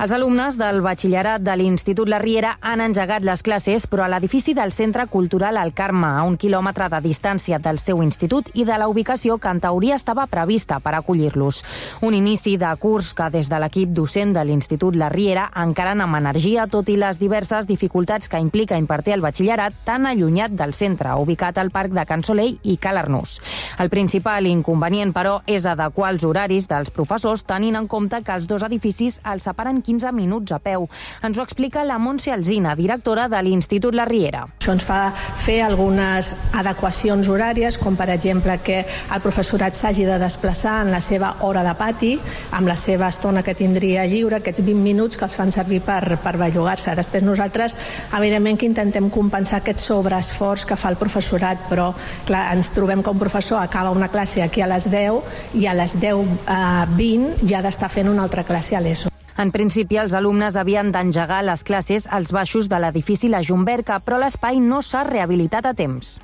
Els 0.00 0.14
alumnes 0.16 0.56
del 0.56 0.80
batxillerat 0.80 1.44
de 1.44 1.56
l'Institut 1.60 2.08
La 2.08 2.18
Riera 2.22 2.54
han 2.62 2.80
engegat 2.80 3.20
les 3.20 3.44
classes, 3.44 3.84
però 3.84 4.06
a 4.06 4.08
l'edifici 4.08 4.54
del 4.56 4.72
Centre 4.72 5.04
Cultural 5.12 5.58
El 5.60 5.74
Carme, 5.76 6.06
a 6.06 6.22
un 6.24 6.38
quilòmetre 6.40 6.88
de 6.88 7.02
distància 7.04 7.58
del 7.60 7.76
seu 7.76 8.00
institut 8.02 8.48
i 8.54 8.64
de 8.64 8.80
la 8.80 8.88
ubicació 8.88 9.36
que 9.36 9.52
en 9.52 9.60
teoria 9.60 10.00
estava 10.00 10.24
prevista 10.26 10.80
per 10.80 10.94
acollir-los. 10.96 11.60
Un 12.00 12.16
inici 12.16 12.56
de 12.56 12.72
curs 12.80 13.12
que 13.12 13.28
des 13.28 13.52
de 13.52 13.60
l'equip 13.60 13.92
docent 13.92 14.32
de 14.32 14.46
l'Institut 14.48 14.96
La 14.96 15.12
Riera 15.12 15.50
encaren 15.52 16.00
amb 16.00 16.16
energia, 16.16 16.64
tot 16.66 16.88
i 16.88 16.96
les 16.96 17.20
diverses 17.20 17.68
dificultats 17.68 18.32
que 18.32 18.40
implica 18.40 18.80
impartir 18.80 19.18
el 19.18 19.20
batxillerat 19.20 19.84
tan 19.84 20.08
allunyat 20.08 20.56
del 20.56 20.77
centre, 20.78 21.14
ubicat 21.18 21.58
al 21.58 21.72
Parc 21.74 21.92
de 21.96 22.04
Can 22.08 22.22
Soleil 22.24 22.58
i 22.62 22.78
Cal 22.78 23.00
Arnús. 23.00 23.38
El 23.78 23.90
principal 23.90 24.46
inconvenient, 24.46 25.12
però, 25.14 25.38
és 25.46 25.66
adequar 25.66 26.12
els 26.14 26.24
horaris 26.24 26.68
dels 26.70 26.92
professors 26.94 27.44
tenint 27.48 27.76
en 27.78 27.88
compte 27.90 28.22
que 28.24 28.34
els 28.34 28.46
dos 28.48 28.64
edificis 28.66 29.18
els 29.28 29.46
separen 29.48 29.82
15 29.82 30.12
minuts 30.14 30.54
a 30.54 30.60
peu. 30.62 30.86
Ens 31.24 31.38
ho 31.38 31.44
explica 31.44 31.84
la 31.84 31.98
Montse 31.98 32.32
Alzina, 32.32 32.74
directora 32.78 33.28
de 33.28 33.42
l'Institut 33.42 33.96
La 33.98 34.06
Riera. 34.08 34.44
Això 34.58 34.74
ens 34.76 34.86
fa 34.86 35.00
fer 35.44 35.60
algunes 35.64 36.34
adequacions 36.56 37.28
horàries, 37.28 37.78
com 37.80 37.96
per 37.98 38.08
exemple 38.14 38.58
que 38.64 38.82
el 38.84 39.24
professorat 39.24 39.76
s'hagi 39.76 40.06
de 40.08 40.18
desplaçar 40.20 40.78
en 40.84 40.92
la 40.94 41.00
seva 41.04 41.34
hora 41.46 41.64
de 41.66 41.74
pati, 41.78 42.12
amb 42.56 42.68
la 42.68 42.76
seva 42.76 43.08
estona 43.08 43.42
que 43.42 43.56
tindria 43.58 44.06
lliure, 44.06 44.38
aquests 44.38 44.64
20 44.66 44.82
minuts 44.84 45.18
que 45.18 45.26
els 45.26 45.36
fan 45.38 45.52
servir 45.54 45.80
per, 45.86 46.18
per 46.22 46.36
bellugar-se. 46.40 46.94
Després 46.98 47.24
nosaltres, 47.26 47.76
evidentment, 48.16 48.58
que 48.60 48.68
intentem 48.68 49.08
compensar 49.10 49.62
aquest 49.62 49.82
sobreesforç 49.82 50.67
que 50.68 50.76
fa 50.76 50.92
el 50.92 51.00
professorat, 51.00 51.66
però 51.70 51.90
clar, 52.28 52.46
ens 52.54 52.72
trobem 52.76 53.02
que 53.02 53.14
un 53.14 53.20
professor 53.20 53.62
acaba 53.62 53.94
una 53.94 54.10
classe 54.12 54.42
aquí 54.44 54.62
a 54.62 54.70
les 54.70 54.88
10 54.92 55.56
i 55.58 55.66
a 55.66 55.76
les 55.76 55.96
10.20 55.98 56.42
eh, 56.48 57.48
ja 57.48 57.58
ha 57.60 57.64
d'estar 57.64 57.90
fent 57.92 58.12
una 58.12 58.28
altra 58.28 58.44
classe 58.44 58.76
a 58.76 58.84
l'ESO. 58.84 59.12
En 59.38 59.52
principi, 59.54 59.94
els 60.02 60.16
alumnes 60.18 60.56
havien 60.58 60.88
d'engegar 60.90 61.44
les 61.46 61.62
classes 61.62 62.08
als 62.10 62.32
baixos 62.34 62.66
de 62.68 62.80
l'edifici 62.82 63.30
La 63.30 63.38
Jumberca, 63.46 64.00
però 64.02 64.18
l'espai 64.18 64.58
no 64.58 64.82
s'ha 64.82 65.04
rehabilitat 65.06 65.68
a 65.70 65.76
temps. 65.78 66.16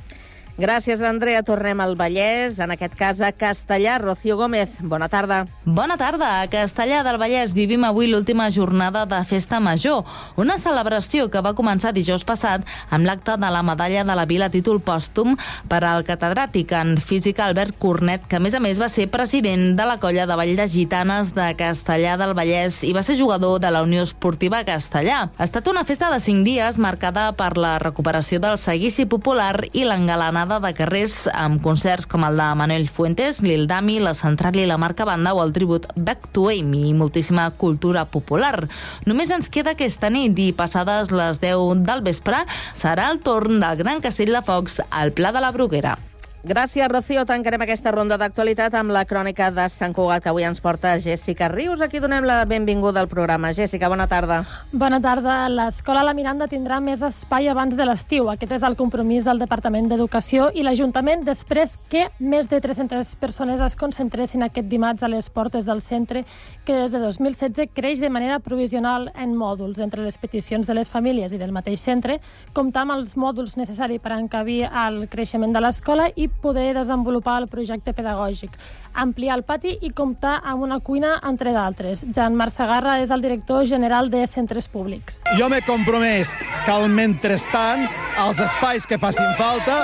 Gràcies, 0.55 1.01
Andrea. 1.03 1.43
Tornem 1.43 1.81
al 1.83 1.97
Vallès, 1.99 2.61
en 2.63 2.71
aquest 2.71 2.93
cas 2.95 3.19
a 3.21 3.33
Castellà. 3.35 3.97
Rocío 3.99 4.37
Gómez, 4.39 4.77
bona 4.79 5.09
tarda. 5.11 5.49
Bona 5.65 5.97
tarda. 5.99 6.29
A 6.43 6.47
Castellà 6.47 7.01
del 7.03 7.19
Vallès 7.19 7.57
vivim 7.57 7.83
avui 7.83 8.07
l'última 8.07 8.47
jornada 8.55 9.03
de 9.05 9.19
Festa 9.27 9.59
Major, 9.59 10.05
una 10.39 10.55
celebració 10.57 11.27
que 11.27 11.43
va 11.43 11.57
començar 11.59 11.91
dijous 11.91 12.23
passat 12.23 12.63
amb 12.95 13.03
l'acte 13.03 13.35
de 13.35 13.51
la 13.51 13.65
medalla 13.67 14.05
de 14.07 14.15
la 14.15 14.27
Vila 14.31 14.47
títol 14.47 14.79
pòstum 14.79 15.35
per 15.67 15.81
al 15.83 16.07
catedràtic 16.07 16.71
en 16.79 16.95
física 17.03 17.49
Albert 17.49 17.75
Cornet, 17.83 18.29
que 18.31 18.39
a 18.39 18.41
més 18.45 18.55
a 18.55 18.63
més 18.63 18.79
va 18.79 18.89
ser 18.89 19.09
president 19.11 19.75
de 19.75 19.89
la 19.91 19.99
colla 19.99 20.29
de 20.31 20.39
Vall 20.39 20.55
de 20.55 20.69
Gitanes 20.71 21.35
de 21.35 21.49
Castellà 21.59 22.15
del 22.21 22.37
Vallès 22.39 22.85
i 22.87 22.93
va 22.95 23.03
ser 23.03 23.19
jugador 23.19 23.59
de 23.59 23.75
la 23.75 23.83
Unió 23.83 24.07
Esportiva 24.07 24.63
Castellà. 24.63 25.33
Ha 25.35 25.51
estat 25.51 25.67
una 25.67 25.83
festa 25.83 26.15
de 26.15 26.23
cinc 26.23 26.47
dies 26.47 26.79
marcada 26.79 27.33
per 27.35 27.57
la 27.59 27.81
recuperació 27.83 28.39
del 28.39 28.63
seguici 28.63 29.11
popular 29.11 29.67
i 29.73 29.83
l'engalanada 29.83 30.44
jornada 30.45 30.69
de 30.69 30.75
carrers 30.77 31.15
amb 31.33 31.63
concerts 31.65 32.05
com 32.11 32.25
el 32.27 32.37
de 32.37 32.49
Manuel 32.59 32.89
Fuentes, 32.93 33.41
Lil 33.41 33.67
Dami, 33.67 33.97
La 34.01 34.13
Central 34.13 34.59
i 34.61 34.67
la 34.69 34.77
Marca 34.77 35.07
Banda 35.09 35.33
o 35.33 35.41
el 35.43 35.55
tribut 35.57 35.87
Back 35.97 36.29
to 36.37 36.51
Amy 36.53 36.91
i 36.91 36.93
moltíssima 36.93 37.49
cultura 37.57 38.05
popular. 38.05 38.69
Només 39.09 39.33
ens 39.33 39.49
queda 39.49 39.73
aquesta 39.73 40.13
nit 40.13 40.37
i 40.37 40.53
passades 40.53 41.09
les 41.15 41.41
10 41.41 41.85
del 41.89 42.05
vespre 42.05 42.45
serà 42.75 43.09
el 43.11 43.23
torn 43.25 43.63
del 43.63 43.81
Gran 43.81 44.05
Castell 44.05 44.37
de 44.37 44.45
Focs 44.45 44.83
al 44.91 45.17
Pla 45.17 45.33
de 45.33 45.41
la 45.41 45.55
Bruguera. 45.57 45.97
Gràcies, 46.45 46.85
Rocío. 46.93 47.23
Tancarem 47.25 47.63
aquesta 47.65 47.89
ronda 47.89 48.19
d'actualitat 48.21 48.75
amb 48.77 48.93
la 48.93 49.07
crònica 49.09 49.47
de 49.49 49.65
Sant 49.73 49.95
Cugat, 49.97 50.21
que 50.21 50.29
avui 50.29 50.45
ens 50.45 50.59
porta 50.61 50.91
Jessica 51.01 51.47
Rius. 51.49 51.81
Aquí 51.81 52.03
donem 52.05 52.27
la 52.29 52.43
benvinguda 52.45 53.01
al 53.01 53.09
programa. 53.09 53.55
Jessica, 53.57 53.89
bona 53.89 54.05
tarda. 54.07 54.43
Bona 54.71 54.99
tarda. 55.01 55.49
L'Escola 55.49 56.03
La 56.05 56.13
Miranda 56.13 56.45
tindrà 56.45 56.83
més 56.85 57.01
espai 57.01 57.49
abans 57.49 57.73
de 57.73 57.87
l'estiu. 57.89 58.29
Aquest 58.29 58.53
és 58.59 58.67
el 58.69 58.77
compromís 58.77 59.25
del 59.25 59.41
Departament 59.41 59.89
d'Educació 59.89 60.51
i 60.53 60.67
l'Ajuntament 60.67 61.25
després 61.25 61.79
que 61.89 62.11
més 62.19 62.51
de 62.53 62.61
300 62.61 63.15
persones 63.17 63.65
es 63.65 63.79
concentressin 63.81 64.45
aquest 64.45 64.69
dimarts 64.69 65.01
a 65.01 65.09
les 65.09 65.31
portes 65.33 65.65
del 65.65 65.81
centre, 65.81 66.27
que 66.67 66.77
des 66.77 66.93
de 66.93 67.01
2016 67.07 67.73
creix 67.73 68.05
de 68.05 68.13
manera 68.13 68.37
provisional 68.37 69.09
en 69.17 69.33
mòduls. 69.33 69.81
Entre 69.81 70.05
les 70.05 70.21
peticions 70.21 70.69
de 70.69 70.77
les 70.77 70.93
famílies 70.93 71.33
i 71.33 71.41
del 71.41 71.57
mateix 71.57 71.81
centre, 71.81 72.21
comptar 72.53 72.85
amb 72.85 72.99
els 72.99 73.17
mòduls 73.17 73.57
necessaris 73.57 74.05
per 74.05 74.13
encabir 74.21 74.67
el 74.69 75.09
creixement 75.09 75.57
de 75.57 75.65
l'escola 75.65 76.13
i 76.13 76.29
poder 76.43 76.75
desenvolupar 76.77 77.41
el 77.43 77.49
projecte 77.49 77.95
pedagògic, 77.95 78.57
ampliar 78.95 79.39
el 79.39 79.45
pati 79.47 79.79
i 79.83 79.91
comptar 79.91 80.41
amb 80.45 80.63
una 80.67 80.81
cuina, 80.81 81.15
entre 81.27 81.53
d'altres. 81.55 82.05
Jan 82.15 82.37
Marcegarra 82.37 82.99
és 83.03 83.11
el 83.15 83.23
director 83.25 83.65
general 83.67 84.11
de 84.11 84.27
Centres 84.27 84.69
Públics. 84.69 85.23
Jo 85.39 85.49
m'he 85.49 85.63
compromès 85.67 86.37
que 86.65 86.73
al 86.73 86.89
mentrestant 86.89 87.87
els 88.27 88.41
espais 88.45 88.87
que 88.87 88.99
facin 88.99 89.35
falta 89.39 89.81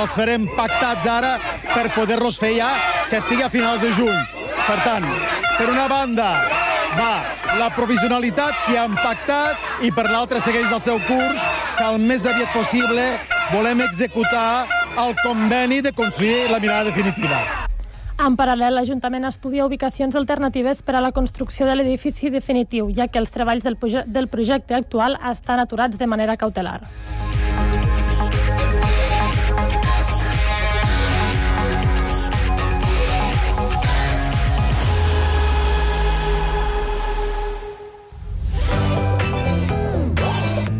els 0.00 0.14
farem 0.16 0.46
pactats 0.56 1.06
ara 1.06 1.36
per 1.74 1.90
poder-los 1.94 2.38
fer 2.40 2.54
ja 2.58 2.70
que 3.10 3.20
estigui 3.20 3.44
a 3.44 3.52
finals 3.52 3.82
de 3.84 3.92
juny. 3.96 4.18
Per 4.66 4.78
tant, 4.84 5.06
per 5.58 5.68
una 5.70 5.86
banda, 5.90 6.30
va 6.96 7.12
la 7.58 7.70
provisionalitat 7.74 8.66
que 8.66 8.78
han 8.78 8.94
pactat 8.98 9.84
i 9.86 9.90
per 9.94 10.06
l'altra 10.10 10.40
segueix 10.42 10.70
el 10.72 10.82
seu 10.82 11.00
curs 11.08 11.42
que 11.76 11.86
el 11.86 11.98
més 12.02 12.26
aviat 12.26 12.52
possible 12.54 13.06
volem 13.50 13.82
executar 13.86 14.79
el 15.08 15.16
conveni 15.22 15.80
de 15.80 15.92
construir 15.92 16.50
la 16.50 16.58
mirada 16.60 16.84
definitiva. 16.84 17.40
En 18.20 18.36
paral·lel, 18.36 18.74
l'Ajuntament 18.76 19.24
estudia 19.24 19.64
ubicacions 19.64 20.16
alternatives 20.18 20.82
per 20.84 20.98
a 20.98 21.00
la 21.00 21.12
construcció 21.16 21.64
de 21.64 21.76
l'edifici 21.78 22.28
definitiu, 22.28 22.90
ja 22.92 23.08
que 23.08 23.18
els 23.18 23.32
treballs 23.32 23.64
del, 23.64 23.78
del 24.06 24.28
projecte 24.28 24.76
actual 24.76 25.16
estan 25.30 25.62
aturats 25.62 25.96
de 25.96 26.06
manera 26.06 26.36
cautelar. 26.36 26.82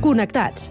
Connectats 0.00 0.71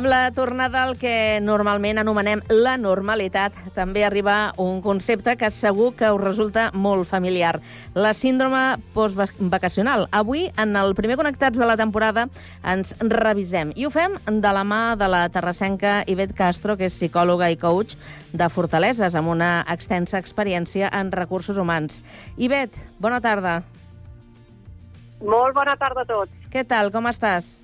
Amb 0.00 0.08
la 0.08 0.30
tornada 0.32 0.80
al 0.86 0.94
que 0.96 1.42
normalment 1.44 1.98
anomenem 2.00 2.40
la 2.48 2.78
normalitat, 2.80 3.52
també 3.74 4.00
arriba 4.06 4.54
un 4.56 4.78
concepte 4.80 5.34
que 5.36 5.50
segur 5.52 5.90
que 5.98 6.08
us 6.08 6.22
resulta 6.22 6.70
molt 6.72 7.04
familiar, 7.04 7.58
la 7.92 8.14
síndrome 8.16 8.78
postvacacional. 8.94 10.06
Avui, 10.08 10.46
en 10.56 10.72
el 10.80 10.94
primer 10.96 11.20
Connectats 11.20 11.60
de 11.60 11.68
la 11.68 11.76
temporada, 11.76 12.30
ens 12.64 12.94
revisem 13.12 13.76
i 13.76 13.84
ho 13.84 13.92
fem 13.92 14.16
de 14.24 14.56
la 14.56 14.64
mà 14.64 14.96
de 14.96 15.12
la 15.12 15.26
terrassenca 15.28 15.98
Ivet 16.08 16.32
Castro, 16.32 16.80
que 16.80 16.88
és 16.88 16.96
psicòloga 16.96 17.52
i 17.52 17.60
coach 17.60 17.92
de 18.32 18.48
Fortaleses, 18.48 19.12
amb 19.12 19.36
una 19.36 19.66
extensa 19.68 20.16
experiència 20.16 20.88
en 20.96 21.12
recursos 21.12 21.60
humans. 21.60 22.06
Ivet, 22.40 22.72
bona 23.04 23.20
tarda. 23.20 23.58
Molt 25.20 25.52
bona 25.52 25.76
tarda 25.76 26.08
a 26.08 26.14
tots. 26.16 26.32
Què 26.48 26.64
tal, 26.64 26.88
com 26.88 27.12
estàs? 27.12 27.58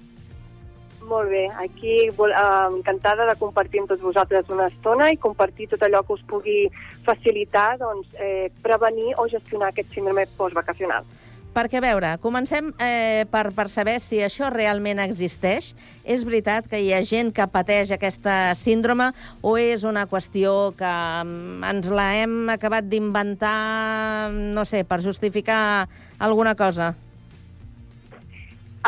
Molt 1.06 1.30
bé, 1.30 1.44
aquí 1.62 2.08
vol, 2.16 2.32
uh, 2.34 2.66
encantada 2.74 3.28
de 3.28 3.36
compartir 3.38 3.78
amb 3.82 3.92
tots 3.92 4.02
vosaltres 4.02 4.48
una 4.50 4.66
estona 4.72 5.12
i 5.14 5.20
compartir 5.22 5.68
tot 5.70 5.84
allò 5.86 6.00
que 6.02 6.16
us 6.16 6.24
pugui 6.26 6.64
facilitar 7.06 7.76
doncs, 7.78 8.08
eh, 8.18 8.50
prevenir 8.62 9.12
o 9.14 9.28
gestionar 9.30 9.70
aquest 9.70 9.94
síndrome 9.94 10.26
postvacacional. 10.36 11.06
Perquè, 11.54 11.78
a 11.78 11.84
veure, 11.84 12.10
comencem 12.20 12.72
eh, 12.82 13.24
per, 13.32 13.46
per 13.56 13.68
saber 13.72 13.94
si 14.02 14.18
això 14.20 14.50
realment 14.52 14.98
existeix. 15.00 15.70
És 16.04 16.26
veritat 16.26 16.66
que 16.68 16.82
hi 16.82 16.90
ha 16.92 17.00
gent 17.06 17.30
que 17.32 17.46
pateix 17.48 17.94
aquesta 17.94 18.52
síndrome 18.58 19.06
o 19.40 19.54
és 19.56 19.86
una 19.88 20.04
qüestió 20.10 20.74
que 20.76 20.92
mm, 21.22 21.64
ens 21.70 21.88
la 21.88 22.10
hem 22.18 22.50
acabat 22.52 22.90
d'inventar, 22.90 23.56
no 24.34 24.66
sé, 24.68 24.82
per 24.84 25.00
justificar 25.06 25.86
alguna 26.18 26.52
cosa? 26.58 26.92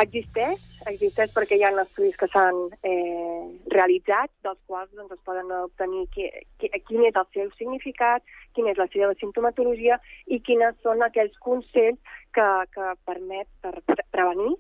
Existeix, 0.03 0.68
existeix 0.93 1.33
perquè 1.35 1.59
hi 1.59 1.65
ha 1.67 1.73
estudis 1.83 2.17
que 2.21 2.29
s'han 2.33 2.59
eh, 2.87 3.45
realitzat, 3.75 4.31
dels 4.47 4.61
quals 4.67 4.91
doncs, 4.97 5.13
es 5.15 5.25
poden 5.27 5.51
obtenir 5.61 6.07
qui, 6.15 6.29
qui, 6.61 6.71
quin 6.89 7.05
és 7.09 7.19
el 7.21 7.29
seu 7.35 7.51
significat, 7.59 8.25
quina 8.57 8.73
és 8.73 8.81
la 8.81 8.89
seva 8.93 9.13
sintomatologia 9.21 9.99
i 10.27 10.41
quines 10.45 10.79
són 10.85 11.05
aquells 11.07 11.37
consells 11.45 11.99
que, 12.37 12.49
que 12.75 12.93
permet 13.09 13.49
per 13.63 13.75
prevenir 14.15 14.55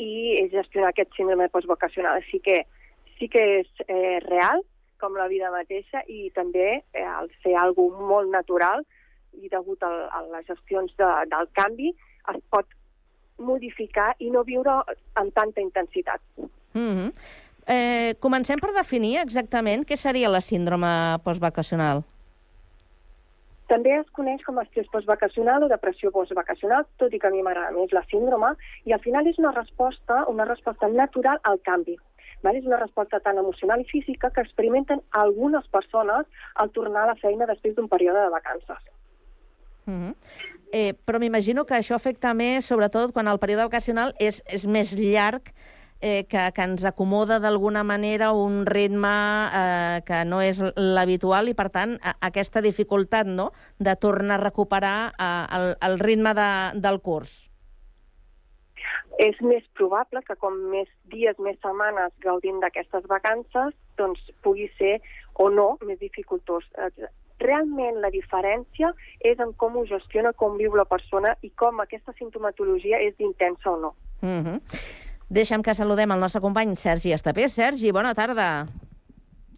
i 0.00 0.48
gestionar 0.50 0.90
aquest 0.90 1.12
síndrome 1.16 1.48
postvocacional. 1.54 2.18
Així 2.18 2.40
que 2.42 2.64
sí 3.18 3.28
que 3.30 3.44
és 3.60 3.84
eh, 3.86 4.18
real, 4.26 4.64
com 4.98 5.16
la 5.18 5.28
vida 5.28 5.52
mateixa, 5.54 6.02
i 6.08 6.30
també 6.34 6.68
eh, 6.80 7.04
al 7.04 7.30
ser 7.42 7.54
alguna 7.60 8.08
molt 8.08 8.32
natural 8.32 8.84
i 9.42 9.50
degut 9.50 9.82
a, 9.82 9.90
a 10.14 10.22
les 10.30 10.46
gestions 10.46 10.94
de, 10.98 11.10
del 11.30 11.50
canvi 11.58 11.90
es 12.32 12.40
pot 12.54 12.66
modificar 13.38 14.14
i 14.18 14.30
no 14.30 14.44
viure 14.44 14.80
amb 15.14 15.34
tanta 15.34 15.60
intensitat. 15.60 16.20
Mm 16.38 16.48
-hmm. 16.74 17.12
eh, 17.66 18.14
comencem 18.20 18.58
per 18.58 18.72
definir 18.72 19.18
exactament 19.18 19.86
què 19.86 19.96
seria 19.96 20.28
la 20.28 20.40
síndrome 20.40 21.18
postvacacional. 21.24 22.04
També 23.66 23.94
es 23.96 24.10
coneix 24.10 24.42
com 24.44 24.58
a 24.58 24.62
estrès 24.66 24.88
postvacacional 24.92 25.62
o 25.64 25.68
depressió 25.68 26.10
postvacacional, 26.12 26.84
tot 27.00 27.14
i 27.16 27.18
que 27.18 27.26
a 27.26 27.30
mi 27.30 27.42
m'agrada 27.42 27.72
més 27.72 27.92
la 27.96 28.04
síndrome, 28.10 28.50
i 28.84 28.92
al 28.92 29.00
final 29.00 29.26
és 29.26 29.38
una 29.38 29.52
resposta, 29.52 30.24
una 30.28 30.44
resposta 30.44 30.88
natural 30.88 31.40
al 31.42 31.60
canvi. 31.60 31.96
Vale? 32.42 32.58
És 32.58 32.66
una 32.66 32.76
resposta 32.76 33.20
tan 33.20 33.38
emocional 33.38 33.80
i 33.80 33.88
física 33.88 34.30
que 34.30 34.42
experimenten 34.44 35.00
algunes 35.10 35.66
persones 35.68 36.26
al 36.54 36.70
tornar 36.70 37.04
a 37.04 37.12
la 37.14 37.20
feina 37.22 37.46
després 37.46 37.74
d'un 37.74 37.88
període 37.88 38.20
de 38.20 38.34
vacances. 38.36 38.82
Mm 39.86 40.00
-hmm. 40.00 40.14
Eh, 40.74 40.92
però 41.06 41.20
m'imagino 41.22 41.62
que 41.68 41.78
això 41.78 41.94
afecta 41.94 42.34
més, 42.34 42.66
sobretot 42.66 43.14
quan 43.14 43.30
el 43.30 43.38
període 43.38 43.68
vacacional 43.68 44.10
és, 44.18 44.42
és 44.50 44.66
més 44.66 44.90
llarg, 44.98 45.52
eh, 46.00 46.26
que, 46.26 46.48
que 46.50 46.66
ens 46.66 46.82
acomoda 46.84 47.38
d'alguna 47.38 47.84
manera 47.86 48.32
un 48.34 48.64
ritme 48.66 49.14
eh, 49.54 50.02
que 50.04 50.24
no 50.26 50.42
és 50.42 50.58
l'habitual 50.74 51.48
i, 51.48 51.54
per 51.54 51.70
tant, 51.70 51.94
a, 52.02 52.16
aquesta 52.28 52.64
dificultat 52.64 53.30
no? 53.30 53.52
de 53.78 53.94
tornar 54.02 54.40
a 54.40 54.44
recuperar 54.44 54.98
eh, 55.14 55.32
el, 55.60 55.70
el 55.88 55.98
ritme 56.02 56.34
de, 56.34 56.50
del 56.82 57.00
curs. 57.06 57.32
És 59.22 59.38
més 59.46 59.62
probable 59.78 60.24
que 60.26 60.34
com 60.42 60.56
més 60.72 60.90
dies, 61.12 61.38
més 61.38 61.54
setmanes 61.62 62.10
gaudint 62.24 62.58
d'aquestes 62.58 63.06
vacances, 63.06 63.70
doncs 63.94 64.18
pugui 64.42 64.66
ser 64.74 64.98
o 65.38 65.46
no 65.54 65.76
més 65.86 66.02
dificultós 66.02 66.66
realment 67.44 68.00
la 68.02 68.10
diferència 68.14 68.90
és 69.20 69.40
en 69.42 69.52
com 69.60 69.76
ho 69.76 69.84
gestiona, 69.88 70.32
com 70.32 70.58
viu 70.60 70.74
la 70.76 70.86
persona 70.88 71.36
i 71.42 71.52
com 71.60 71.80
aquesta 71.84 72.14
sintomatologia 72.18 73.00
és 73.04 73.14
intensa 73.20 73.70
o 73.70 73.76
no. 73.80 73.94
Mm 74.22 74.40
-hmm. 74.44 74.60
Deixa'm 75.28 75.62
que 75.62 75.74
saludem 75.74 76.10
el 76.12 76.20
nostre 76.20 76.40
company 76.40 76.76
Sergi 76.76 77.12
Estapé. 77.12 77.48
Sergi, 77.48 77.92
bona 77.92 78.14
tarda. 78.14 78.66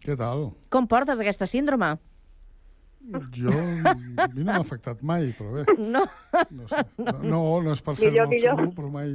Què 0.03 0.15
tal? 0.15 0.51
Com 0.69 0.87
portes 0.87 1.19
aquesta 1.19 1.45
síndrome? 1.45 1.97
Jo, 3.31 3.53
a 3.87 4.27
mi 4.33 4.43
no 4.43 4.51
m'ha 4.51 4.59
afectat 4.59 5.01
mai, 5.01 5.29
però 5.37 5.53
bé. 5.53 5.65
No. 5.95 6.03
No, 6.51 6.67
sé. 6.67 6.83
no, 6.97 7.61
no 7.63 7.71
és 7.71 7.81
per 7.81 7.95
ser 7.95 8.11
molt 8.11 8.35
xulo, 8.41 8.71
però 8.75 8.91
mai... 8.91 9.13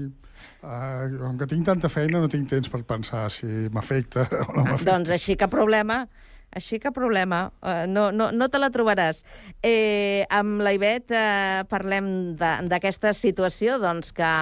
Uh, 0.62 1.18
com 1.18 1.38
que 1.38 1.46
tinc 1.50 1.66
tanta 1.66 1.90
feina, 1.92 2.20
no 2.22 2.30
tinc 2.30 2.48
temps 2.50 2.70
per 2.70 2.82
pensar 2.86 3.26
si 3.34 3.68
m'afecta 3.74 4.24
o 4.30 4.52
no 4.56 4.64
m'afecta. 4.64 4.90
Doncs 4.92 5.10
així 5.10 5.36
que 5.36 5.48
problema 5.50 6.06
així 6.52 6.78
que 6.82 6.92
problema, 6.94 7.46
uh, 7.62 7.84
no, 7.88 8.10
no, 8.12 8.30
no 8.32 8.48
te 8.52 8.60
la 8.60 8.70
trobaràs. 8.74 9.22
Eh, 9.64 10.24
amb 10.32 10.62
la 10.64 10.74
Ivet 10.76 11.12
eh, 11.14 11.62
parlem 11.70 12.10
d'aquesta 12.36 13.12
situació 13.16 13.78
doncs, 13.82 14.12
que, 14.16 14.32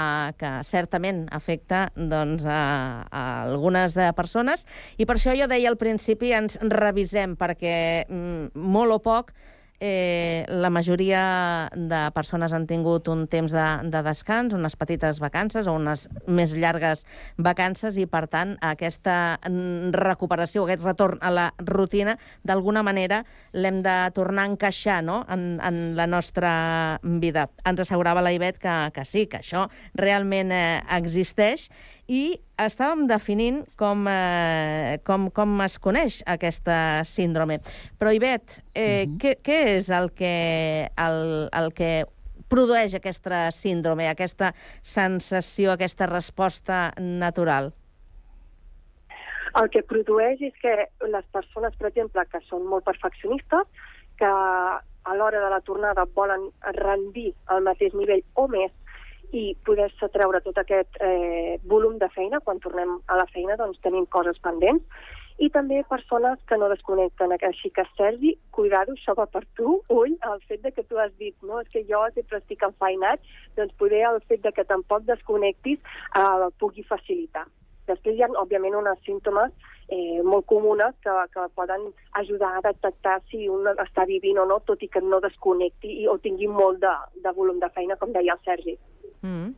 que 0.40 0.52
certament 0.66 1.26
afecta 1.36 1.86
doncs, 1.94 2.44
a, 2.46 3.06
a 3.06 3.24
algunes 3.46 3.96
eh, 3.96 4.10
persones 4.16 4.66
i 4.98 5.06
per 5.06 5.16
això 5.18 5.34
jo 5.38 5.48
deia 5.50 5.70
al 5.70 5.78
principi 5.80 6.34
ens 6.36 6.58
revisem 6.60 7.36
perquè 7.40 7.76
mm, 8.08 8.52
molt 8.54 8.98
o 8.98 9.00
poc 9.04 9.32
eh, 9.80 10.44
la 10.48 10.70
majoria 10.70 11.70
de 11.74 12.00
persones 12.14 12.52
han 12.52 12.66
tingut 12.68 13.08
un 13.08 13.24
temps 13.32 13.52
de, 13.52 13.66
de 13.90 14.02
descans, 14.04 14.54
unes 14.54 14.76
petites 14.76 15.18
vacances 15.22 15.66
o 15.66 15.74
unes 15.74 16.06
més 16.28 16.54
llargues 16.54 17.06
vacances 17.40 17.96
i, 17.96 18.06
per 18.06 18.26
tant, 18.30 18.54
aquesta 18.60 19.40
recuperació, 19.96 20.66
aquest 20.66 20.84
retorn 20.84 21.18
a 21.24 21.32
la 21.32 21.46
rutina, 21.64 22.18
d'alguna 22.44 22.84
manera 22.86 23.24
l'hem 23.52 23.80
de 23.82 23.96
tornar 24.14 24.44
a 24.44 24.52
encaixar 24.52 25.00
no? 25.02 25.22
en, 25.28 25.56
en 25.64 25.80
la 25.96 26.06
nostra 26.06 26.52
vida. 27.02 27.48
Ens 27.64 27.80
assegurava 27.80 28.22
la 28.22 28.34
Ivet 28.36 28.60
que, 28.60 28.76
que 28.94 29.06
sí, 29.08 29.26
que 29.26 29.40
això 29.40 29.66
realment 29.96 30.52
eh, 30.52 30.82
existeix 31.00 31.70
i 32.10 32.40
estàvem 32.58 33.04
definint 33.06 33.60
com, 33.78 34.02
eh, 34.10 34.98
com, 35.06 35.28
com 35.30 35.60
es 35.62 35.78
coneix 35.78 36.20
aquesta 36.26 37.04
síndrome. 37.06 37.60
Però, 38.00 38.10
Ivet, 38.12 38.58
eh, 38.74 39.04
uh 39.04 39.06
mhm. 39.06 39.14
-huh. 39.14 39.18
què, 39.22 39.36
què 39.46 39.58
és 39.78 39.90
el 39.90 40.10
que, 40.10 40.90
el, 40.96 41.48
el 41.52 41.72
que 41.72 42.06
produeix 42.48 42.94
aquesta 42.94 43.50
síndrome, 43.50 44.08
aquesta 44.08 44.54
sensació, 44.82 45.72
aquesta 45.72 46.06
resposta 46.06 46.92
natural? 46.98 47.72
El 49.60 49.70
que 49.70 49.82
produeix 49.82 50.40
és 50.42 50.54
que 50.62 50.88
les 51.10 51.26
persones, 51.32 51.74
per 51.76 51.88
exemple, 51.88 52.26
que 52.26 52.40
són 52.48 52.66
molt 52.66 52.84
perfeccionistes, 52.84 53.66
que 54.18 54.26
a 54.26 55.14
l'hora 55.14 55.40
de 55.40 55.50
la 55.50 55.60
tornada 55.60 56.04
volen 56.14 56.50
rendir 56.76 57.34
al 57.46 57.62
mateix 57.62 57.94
nivell 57.94 58.22
o 58.34 58.46
més 58.48 58.70
i 59.32 59.54
poder-se 59.66 60.08
treure 60.14 60.40
tot 60.44 60.58
aquest 60.58 60.98
eh, 61.04 61.58
volum 61.70 61.98
de 61.98 62.08
feina. 62.14 62.40
Quan 62.44 62.60
tornem 62.62 62.98
a 63.06 63.18
la 63.20 63.26
feina 63.30 63.56
doncs 63.60 63.80
tenim 63.84 64.06
coses 64.06 64.38
pendents. 64.42 64.84
I 65.40 65.48
també 65.48 65.78
persones 65.88 66.40
que 66.48 66.58
no 66.60 66.68
desconnecten. 66.68 67.32
Així 67.48 67.70
que, 67.72 67.86
Sergi, 67.96 68.34
cuidado, 68.52 68.92
això 68.92 69.14
va 69.16 69.24
per 69.24 69.46
tu. 69.56 69.78
Ull, 69.88 70.18
el 70.32 70.42
fet 70.50 70.60
de 70.66 70.74
que 70.76 70.84
tu 70.84 71.00
has 71.00 71.14
dit, 71.22 71.36
no, 71.40 71.62
és 71.62 71.70
que 71.72 71.86
jo 71.88 72.02
sempre 72.12 72.42
estic 72.42 72.66
enfeinat, 72.66 73.24
doncs 73.56 73.72
poder 73.80 74.02
el 74.10 74.20
fet 74.28 74.44
de 74.44 74.52
que 74.52 74.66
tampoc 74.68 75.08
desconnectis 75.08 75.80
eh, 75.80 76.50
pugui 76.60 76.84
facilitar. 76.84 77.46
Després 77.90 78.16
hi 78.16 78.24
ha, 78.24 78.30
òbviament, 78.40 78.76
uns 78.78 79.04
símptomes 79.06 79.52
eh, 79.90 80.20
molt 80.26 80.46
comunes 80.50 80.94
que, 81.04 81.14
que 81.34 81.46
poden 81.58 81.88
ajudar 82.20 82.52
a 82.56 82.62
detectar 82.68 83.18
si 83.30 83.48
un 83.50 83.66
està 83.74 84.06
vivint 84.08 84.38
o 84.42 84.46
no, 84.48 84.60
tot 84.66 84.82
i 84.82 84.90
que 84.92 85.02
no 85.04 85.20
desconnecti 85.24 85.90
i, 86.02 86.06
o 86.10 86.16
tingui 86.22 86.48
molt 86.50 86.80
de, 86.84 86.94
de 87.24 87.34
volum 87.36 87.58
de 87.62 87.70
feina, 87.74 87.98
com 88.00 88.14
deia 88.14 88.36
el 88.36 88.46
Sergi. 88.46 88.76
Mm. 89.26 89.50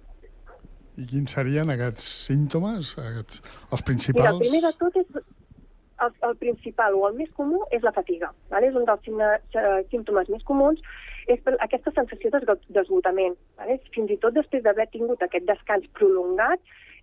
I 1.01 1.07
quins 1.09 1.33
serien 1.37 1.73
aquests 1.73 2.09
símptomes, 2.27 2.97
aquests, 3.01 3.45
els 3.73 3.85
principals? 3.87 4.27
Mira, 4.27 4.35
el 4.37 4.43
primer 4.45 4.65
de 4.67 4.73
tot 4.81 4.99
és 5.01 5.23
el, 6.03 6.13
el 6.29 6.37
principal 6.41 6.97
o 6.99 7.07
el 7.09 7.17
més 7.17 7.31
comú 7.39 7.63
és 7.71 7.85
la 7.87 7.95
fatiga. 7.97 8.33
Vale? 8.53 8.69
És 8.69 8.79
un 8.79 8.87
dels 8.89 9.09
eh, 9.09 9.81
símptomes 9.93 10.31
més 10.33 10.45
comuns 10.49 10.83
és 11.31 11.41
per 11.45 11.55
aquesta 11.65 11.93
sensació 11.95 12.33
d'esgotament. 12.35 13.37
Vale? 13.61 13.79
Fins 13.95 14.11
i 14.11 14.19
tot 14.23 14.37
després 14.37 14.65
d'haver 14.65 14.89
tingut 14.93 15.23
aquest 15.23 15.47
descans 15.49 15.89
prolongat, 15.99 16.61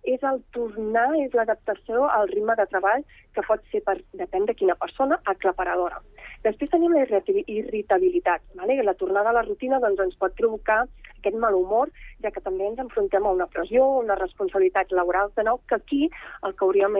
és 0.08 0.22
el 0.24 0.40
tornar, 0.54 1.08
és 1.20 1.34
l'adaptació 1.36 2.06
al 2.08 2.28
ritme 2.30 2.56
de 2.56 2.66
treball 2.70 3.04
que 3.34 3.44
pot 3.46 3.64
ser, 3.72 3.82
per, 3.86 3.98
depèn 4.16 4.46
de 4.48 4.54
quina 4.56 4.76
persona, 4.80 5.20
aclaparadora. 5.32 6.00
Després 6.44 6.70
tenim 6.72 6.94
la 6.94 7.04
irritabilitat. 7.04 8.46
Vale? 8.56 8.78
La 8.82 8.94
tornada 8.94 9.30
a 9.30 9.36
la 9.36 9.44
rutina 9.44 9.80
doncs, 9.82 10.00
ens 10.06 10.16
pot 10.20 10.34
provocar 10.38 10.86
aquest 11.18 11.36
mal 11.36 11.54
humor, 11.54 11.92
ja 12.24 12.32
que 12.32 12.40
també 12.40 12.64
ens 12.66 12.80
enfrontem 12.80 13.26
a 13.26 13.34
una 13.36 13.46
pressió, 13.46 13.84
una 14.00 14.16
responsabilitat 14.16 14.92
laboral 14.96 15.32
de 15.36 15.44
nou, 15.44 15.60
que 15.68 15.76
aquí 15.76 16.08
el 16.46 16.56
que 16.56 16.64
hauríem 16.64 16.96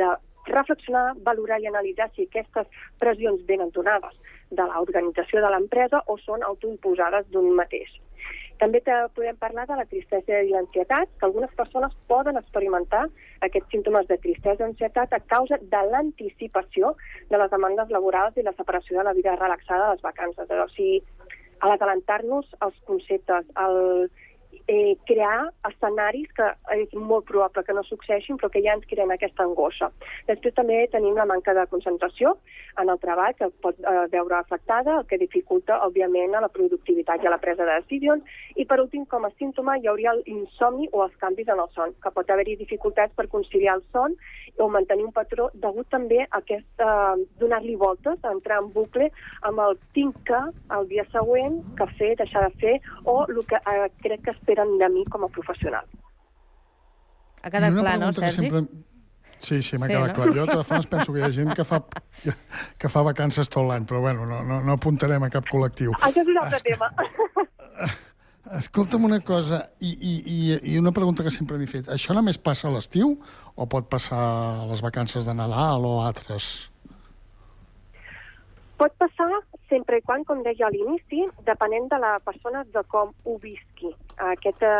de 0.00 0.10
reflexionar, 0.50 1.14
valorar 1.22 1.60
i 1.60 1.68
analitzar 1.70 2.10
si 2.14 2.26
aquestes 2.26 2.66
pressions 2.98 3.46
venen 3.46 3.70
donades 3.76 4.16
de 4.50 4.66
l'organització 4.66 5.42
de 5.44 5.50
l'empresa 5.54 6.02
o 6.06 6.16
són 6.18 6.42
autoimposades 6.42 7.28
d'un 7.30 7.52
mateix. 7.54 7.92
També 8.60 8.82
te 8.84 8.94
podem 9.16 9.36
parlar 9.40 9.64
de 9.68 9.76
la 9.78 9.86
tristesa 9.88 10.42
i 10.44 10.50
l'ansietat, 10.52 11.08
que 11.18 11.26
algunes 11.26 11.52
persones 11.56 11.94
poden 12.12 12.36
experimentar 12.36 13.06
aquests 13.46 13.72
símptomes 13.72 14.08
de 14.10 14.18
tristesa 14.20 14.66
i 14.66 14.66
ansietat 14.68 15.14
a 15.16 15.22
causa 15.32 15.56
de 15.74 15.82
l'anticipació 15.92 16.92
de 17.30 17.40
les 17.40 17.52
demandes 17.54 17.92
laborals 17.96 18.36
i 18.36 18.44
la 18.44 18.52
separació 18.58 18.98
de 18.98 19.06
la 19.08 19.16
vida 19.16 19.36
relaxada 19.40 19.86
de 19.86 19.94
les 19.94 20.04
vacances. 20.04 20.52
O 20.52 20.68
sigui, 20.74 21.00
a 21.60 21.70
l'adelantar-nos 21.72 22.52
els 22.66 22.76
conceptes, 22.88 23.48
el 23.64 24.10
eh, 24.66 24.96
crear 25.06 25.50
escenaris 25.68 26.30
que 26.36 26.46
és 26.76 26.92
molt 26.94 27.26
probable 27.28 27.64
que 27.66 27.74
no 27.76 27.82
succeeixin, 27.86 28.38
però 28.38 28.50
que 28.52 28.62
ja 28.64 28.76
ens 28.76 28.86
creen 28.90 29.10
aquesta 29.10 29.44
angoixa. 29.44 29.90
Després 30.28 30.54
també 30.54 30.80
tenim 30.92 31.18
la 31.18 31.26
manca 31.26 31.54
de 31.56 31.66
concentració 31.72 32.36
en 32.80 32.90
el 32.92 33.00
treball, 33.02 33.34
que 33.38 33.50
pot 33.64 33.78
eh, 33.80 34.06
veure 34.12 34.38
afectada, 34.38 35.00
el 35.00 35.08
que 35.10 35.18
dificulta, 35.18 35.80
òbviament, 35.86 36.36
a 36.36 36.44
la 36.44 36.52
productivitat 36.52 37.24
i 37.24 37.30
a 37.30 37.34
la 37.34 37.40
presa 37.42 37.66
de 37.66 37.78
decisions. 37.82 38.36
I, 38.56 38.66
per 38.66 38.80
últim, 38.82 39.06
com 39.10 39.26
a 39.26 39.32
símptoma, 39.38 39.78
hi 39.78 39.90
hauria 39.90 40.14
l'insomni 40.20 40.88
o 40.92 41.04
els 41.06 41.16
canvis 41.22 41.50
en 41.50 41.62
el 41.64 41.70
son, 41.74 41.94
que 42.02 42.14
pot 42.14 42.30
haver-hi 42.30 42.58
dificultats 42.60 43.14
per 43.16 43.28
conciliar 43.32 43.78
el 43.78 43.84
son 43.90 44.16
o 44.60 44.68
mantenir 44.68 45.06
un 45.06 45.14
patró 45.16 45.48
degut 45.54 45.88
també 45.90 46.22
a 46.24 46.40
aquest, 46.40 46.68
eh, 46.78 47.26
donar-li 47.40 47.76
voltes, 47.76 48.18
entrar 48.24 48.60
en 48.62 48.70
bucle 48.74 49.10
amb 49.48 49.60
el 49.66 49.78
tinc 49.96 50.16
que 50.28 50.40
el 50.76 50.88
dia 50.88 51.04
següent, 51.12 51.60
que 51.78 51.86
fer, 51.98 52.14
deixar 52.16 52.46
de 52.48 52.54
fer, 52.60 52.76
o 53.04 53.24
el 53.26 53.44
que 53.46 53.56
eh, 53.56 53.88
crec 54.04 54.24
que 54.26 54.34
esperen 54.40 54.78
de 54.80 54.88
mi 54.92 55.04
com 55.12 55.24
a 55.24 55.30
professional. 55.32 55.86
Ha 57.42 57.48
quedat 57.50 57.72
clar, 57.72 57.98
no, 57.98 58.10
pregunta 58.10 58.20
que 58.26 58.30
Sergi? 58.32 58.50
Sempre... 58.50 58.86
Sí, 59.40 59.62
sí, 59.64 59.78
m'ha 59.80 59.86
Sí, 59.88 59.94
quedat 59.94 60.10
no? 60.10 60.14
clar. 60.18 60.28
Jo, 60.28 60.42
de 60.44 60.52
totes 60.52 60.66
formes, 60.68 60.86
penso 60.90 61.12
que 61.14 61.20
hi 61.20 61.24
ha 61.24 61.30
gent 61.32 61.54
que 61.56 61.64
fa, 61.64 61.78
que 62.76 62.90
fa 62.92 63.02
vacances 63.06 63.48
tot 63.48 63.64
l'any, 63.64 63.86
però 63.88 64.02
bueno, 64.04 64.26
no, 64.28 64.42
no, 64.44 64.58
no 64.60 64.76
apuntarem 64.76 65.22
a 65.24 65.30
cap 65.32 65.48
col·lectiu. 65.48 65.94
Això 66.04 66.20
és 66.20 66.28
un 66.28 66.40
altre 66.42 66.60
tema. 66.66 66.90
Escolta'm 68.58 69.04
una 69.06 69.20
cosa, 69.24 69.62
i, 69.78 69.92
i, 69.94 70.12
i, 70.26 70.74
i 70.74 70.78
una 70.80 70.92
pregunta 70.92 71.22
que 71.24 71.30
sempre 71.32 71.56
m'he 71.56 71.68
fet. 71.70 71.88
Això 71.94 72.16
només 72.16 72.36
passa 72.36 72.66
a 72.68 72.74
l'estiu 72.74 73.14
o 73.54 73.66
pot 73.70 73.88
passar 73.88 74.18
a 74.18 74.66
les 74.68 74.82
vacances 74.84 75.24
de 75.28 75.34
Nadal 75.38 75.86
o 75.86 76.00
altres? 76.02 76.50
Pot 78.80 78.92
passar 79.00 79.28
sempre 79.70 80.00
i 80.00 80.04
quan, 80.04 80.24
com 80.28 80.42
deia 80.44 80.66
a 80.66 80.72
l'inici, 80.74 81.22
depenent 81.46 81.88
de 81.92 82.00
la 82.02 82.16
persona 82.26 82.64
de 82.74 82.82
com 82.92 83.14
ho 83.24 83.36
visqui. 83.42 83.94
Aquesta, 84.32 84.72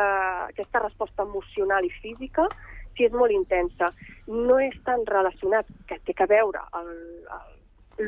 aquesta 0.50 0.82
resposta 0.84 1.24
emocional 1.24 1.86
i 1.86 1.92
física, 2.02 2.48
si 2.96 3.06
és 3.06 3.14
molt 3.16 3.32
intensa, 3.32 3.92
no 4.28 4.58
és 4.60 4.76
tan 4.84 5.06
relacionat 5.08 5.70
que 5.88 6.00
té 6.04 6.16
que 6.18 6.28
veure 6.28 6.62
el, 6.80 6.90
el, 7.38 7.52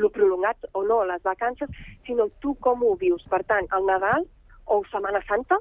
lo 0.02 0.10
prolongat 0.12 0.68
o 0.72 0.82
no 0.84 1.02
les 1.08 1.22
vacances, 1.22 1.70
sinó 2.06 2.28
tu 2.44 2.56
com 2.60 2.82
ho 2.84 2.96
vius. 3.00 3.24
Per 3.30 3.42
tant, 3.48 3.70
el 3.76 3.86
Nadal 3.88 4.26
o 4.66 4.82
Setmana 4.90 5.22
Santa, 5.28 5.58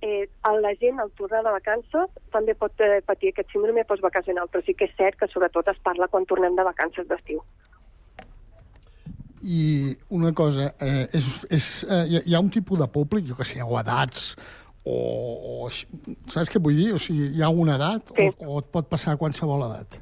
eh, 0.00 0.28
la 0.62 0.74
gent 0.80 1.00
al 1.00 1.10
tornar 1.18 1.42
de 1.44 1.56
vacances 1.56 2.14
també 2.32 2.54
pot 2.54 2.80
eh, 2.80 3.00
patir 3.06 3.34
aquest 3.34 3.52
síndrome 3.52 3.84
postvacacional, 3.84 4.48
però 4.48 4.64
sí 4.64 4.74
que 4.74 4.88
és 4.88 4.96
cert 4.96 5.18
que 5.20 5.28
sobretot 5.28 5.68
es 5.68 5.82
parla 5.84 6.08
quan 6.08 6.26
tornem 6.30 6.56
de 6.56 6.66
vacances 6.66 7.08
d'estiu. 7.08 7.42
I 9.42 9.96
una 10.10 10.32
cosa, 10.36 10.74
eh, 10.84 11.06
és, 11.16 11.28
és, 11.48 11.68
eh, 11.88 12.20
hi, 12.26 12.34
ha, 12.34 12.40
un 12.40 12.50
tipus 12.52 12.78
de 12.78 12.88
públic, 12.92 13.24
jo 13.30 13.36
que 13.38 13.46
sé, 13.48 13.62
o 13.62 13.78
edats, 13.80 14.34
o, 14.84 14.96
o... 15.64 15.70
Saps 16.28 16.50
què 16.52 16.60
vull 16.60 16.76
dir? 16.76 16.92
O 16.96 17.00
sigui, 17.00 17.30
hi 17.36 17.42
ha 17.44 17.48
una 17.48 17.76
edat 17.78 18.12
sí. 18.16 18.28
o, 18.44 18.54
o 18.56 18.60
et 18.60 18.70
pot 18.72 18.88
passar 18.88 19.14
a 19.14 19.20
qualsevol 19.20 19.64
edat? 19.68 20.00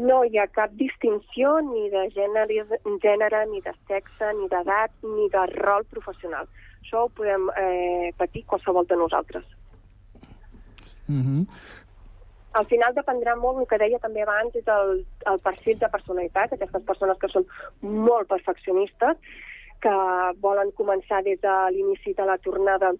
No 0.00 0.22
hi 0.24 0.38
ha 0.40 0.46
cap 0.48 0.72
distinció 0.80 1.58
ni 1.66 1.88
de 1.92 2.06
gènere, 2.14 2.64
gènere 3.02 3.44
ni 3.50 3.60
de 3.64 3.74
sexe, 3.88 4.32
ni 4.38 4.48
d'edat, 4.52 4.92
ni 5.04 5.28
de 5.32 5.46
rol 5.58 5.84
professional. 5.92 6.48
Això 6.80 7.04
ho 7.04 7.10
podem 7.12 7.50
eh, 7.60 8.12
patir 8.16 8.46
qualsevol 8.48 8.88
de 8.88 8.96
nosaltres. 8.96 9.44
Mm 11.10 11.22
-hmm. 11.22 11.46
Al 12.58 12.66
final 12.66 12.94
dependrà 12.96 13.36
molt, 13.38 13.60
el 13.62 13.68
que 13.70 13.78
deia 13.78 14.00
també 14.02 14.24
abans, 14.24 14.54
és 14.58 14.66
el, 14.66 15.04
el 15.30 15.38
perfil 15.44 15.78
de 15.78 15.90
personalitat, 15.92 16.52
aquestes 16.56 16.82
persones 16.88 17.18
que 17.20 17.30
són 17.30 17.46
molt 17.80 18.30
perfeccionistes, 18.32 19.20
que 19.80 19.92
volen 20.42 20.72
començar 20.76 21.22
des 21.24 21.40
de 21.40 21.56
l'inici 21.74 22.12
de 22.18 22.26
la 22.26 22.36
tornada 22.42 22.90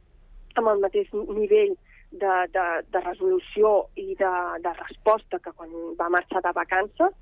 amb 0.56 0.70
el 0.70 0.84
mateix 0.84 1.10
nivell 1.12 1.74
de, 2.10 2.36
de, 2.54 2.66
de 2.94 3.02
resolució 3.04 3.72
i 4.00 4.14
de, 4.18 4.30
de 4.64 4.72
resposta 4.78 5.38
que 5.42 5.52
quan 5.56 5.74
va 5.98 6.08
marxar 6.14 6.42
de 6.46 6.54
vacances, 6.56 7.12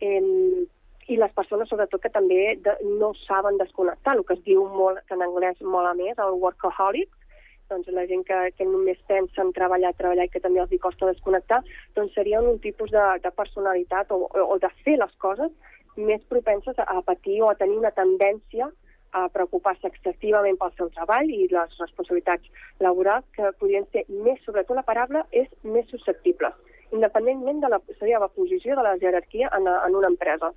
eh, 0.00 0.64
i 1.06 1.16
les 1.16 1.32
persones, 1.36 1.68
sobretot, 1.70 2.02
que 2.02 2.10
també 2.10 2.56
de, 2.64 2.74
no 2.98 3.12
saben 3.22 3.60
desconnectar, 3.60 4.16
el 4.16 4.24
que 4.26 4.34
es 4.34 4.42
diu 4.48 4.64
molt, 4.72 5.04
que 5.06 5.14
en 5.14 5.22
anglès 5.28 5.60
molt 5.62 5.92
a 5.92 5.94
més, 5.98 6.18
el 6.18 6.40
workaholic, 6.42 7.12
doncs 7.70 7.88
la 7.94 8.06
gent 8.10 8.24
que, 8.26 8.38
que 8.56 8.66
només 8.68 8.98
pensa 9.10 9.42
en 9.42 9.52
treballar, 9.56 9.92
treballar 9.98 10.26
i 10.28 10.32
que 10.32 10.42
també 10.42 10.62
els 10.62 10.72
hi 10.72 10.80
costa 10.82 11.10
desconnectar, 11.10 11.62
doncs 11.98 12.14
serien 12.14 12.46
un 12.46 12.58
tipus 12.62 12.92
de, 12.94 13.04
de 13.22 13.32
personalitat 13.34 14.12
o, 14.14 14.26
o, 14.30 14.58
de 14.62 14.70
fer 14.84 14.98
les 15.00 15.14
coses 15.22 15.52
més 15.96 16.22
propenses 16.28 16.78
a, 16.78 17.00
patir 17.06 17.40
o 17.42 17.50
a 17.50 17.56
tenir 17.58 17.78
una 17.80 17.94
tendència 17.96 18.68
a 19.16 19.26
preocupar-se 19.32 19.88
excessivament 19.88 20.58
pel 20.60 20.72
seu 20.76 20.90
treball 20.92 21.30
i 21.32 21.46
les 21.48 21.76
responsabilitats 21.80 22.64
laborals 22.84 23.24
que 23.36 23.52
podrien 23.60 23.86
ser 23.92 24.04
més, 24.10 24.40
sobretot 24.44 24.76
la 24.76 24.84
paraula, 24.84 25.24
és 25.32 25.48
més 25.64 25.88
susceptibles, 25.92 26.52
independentment 26.92 27.62
de 27.62 27.70
la, 27.72 27.80
seria 28.00 28.20
la 28.20 28.28
posició 28.28 28.76
de 28.76 28.84
la 28.84 28.96
jerarquia 29.00 29.48
en, 29.56 29.70
en 29.72 29.96
una 29.96 30.12
empresa. 30.12 30.52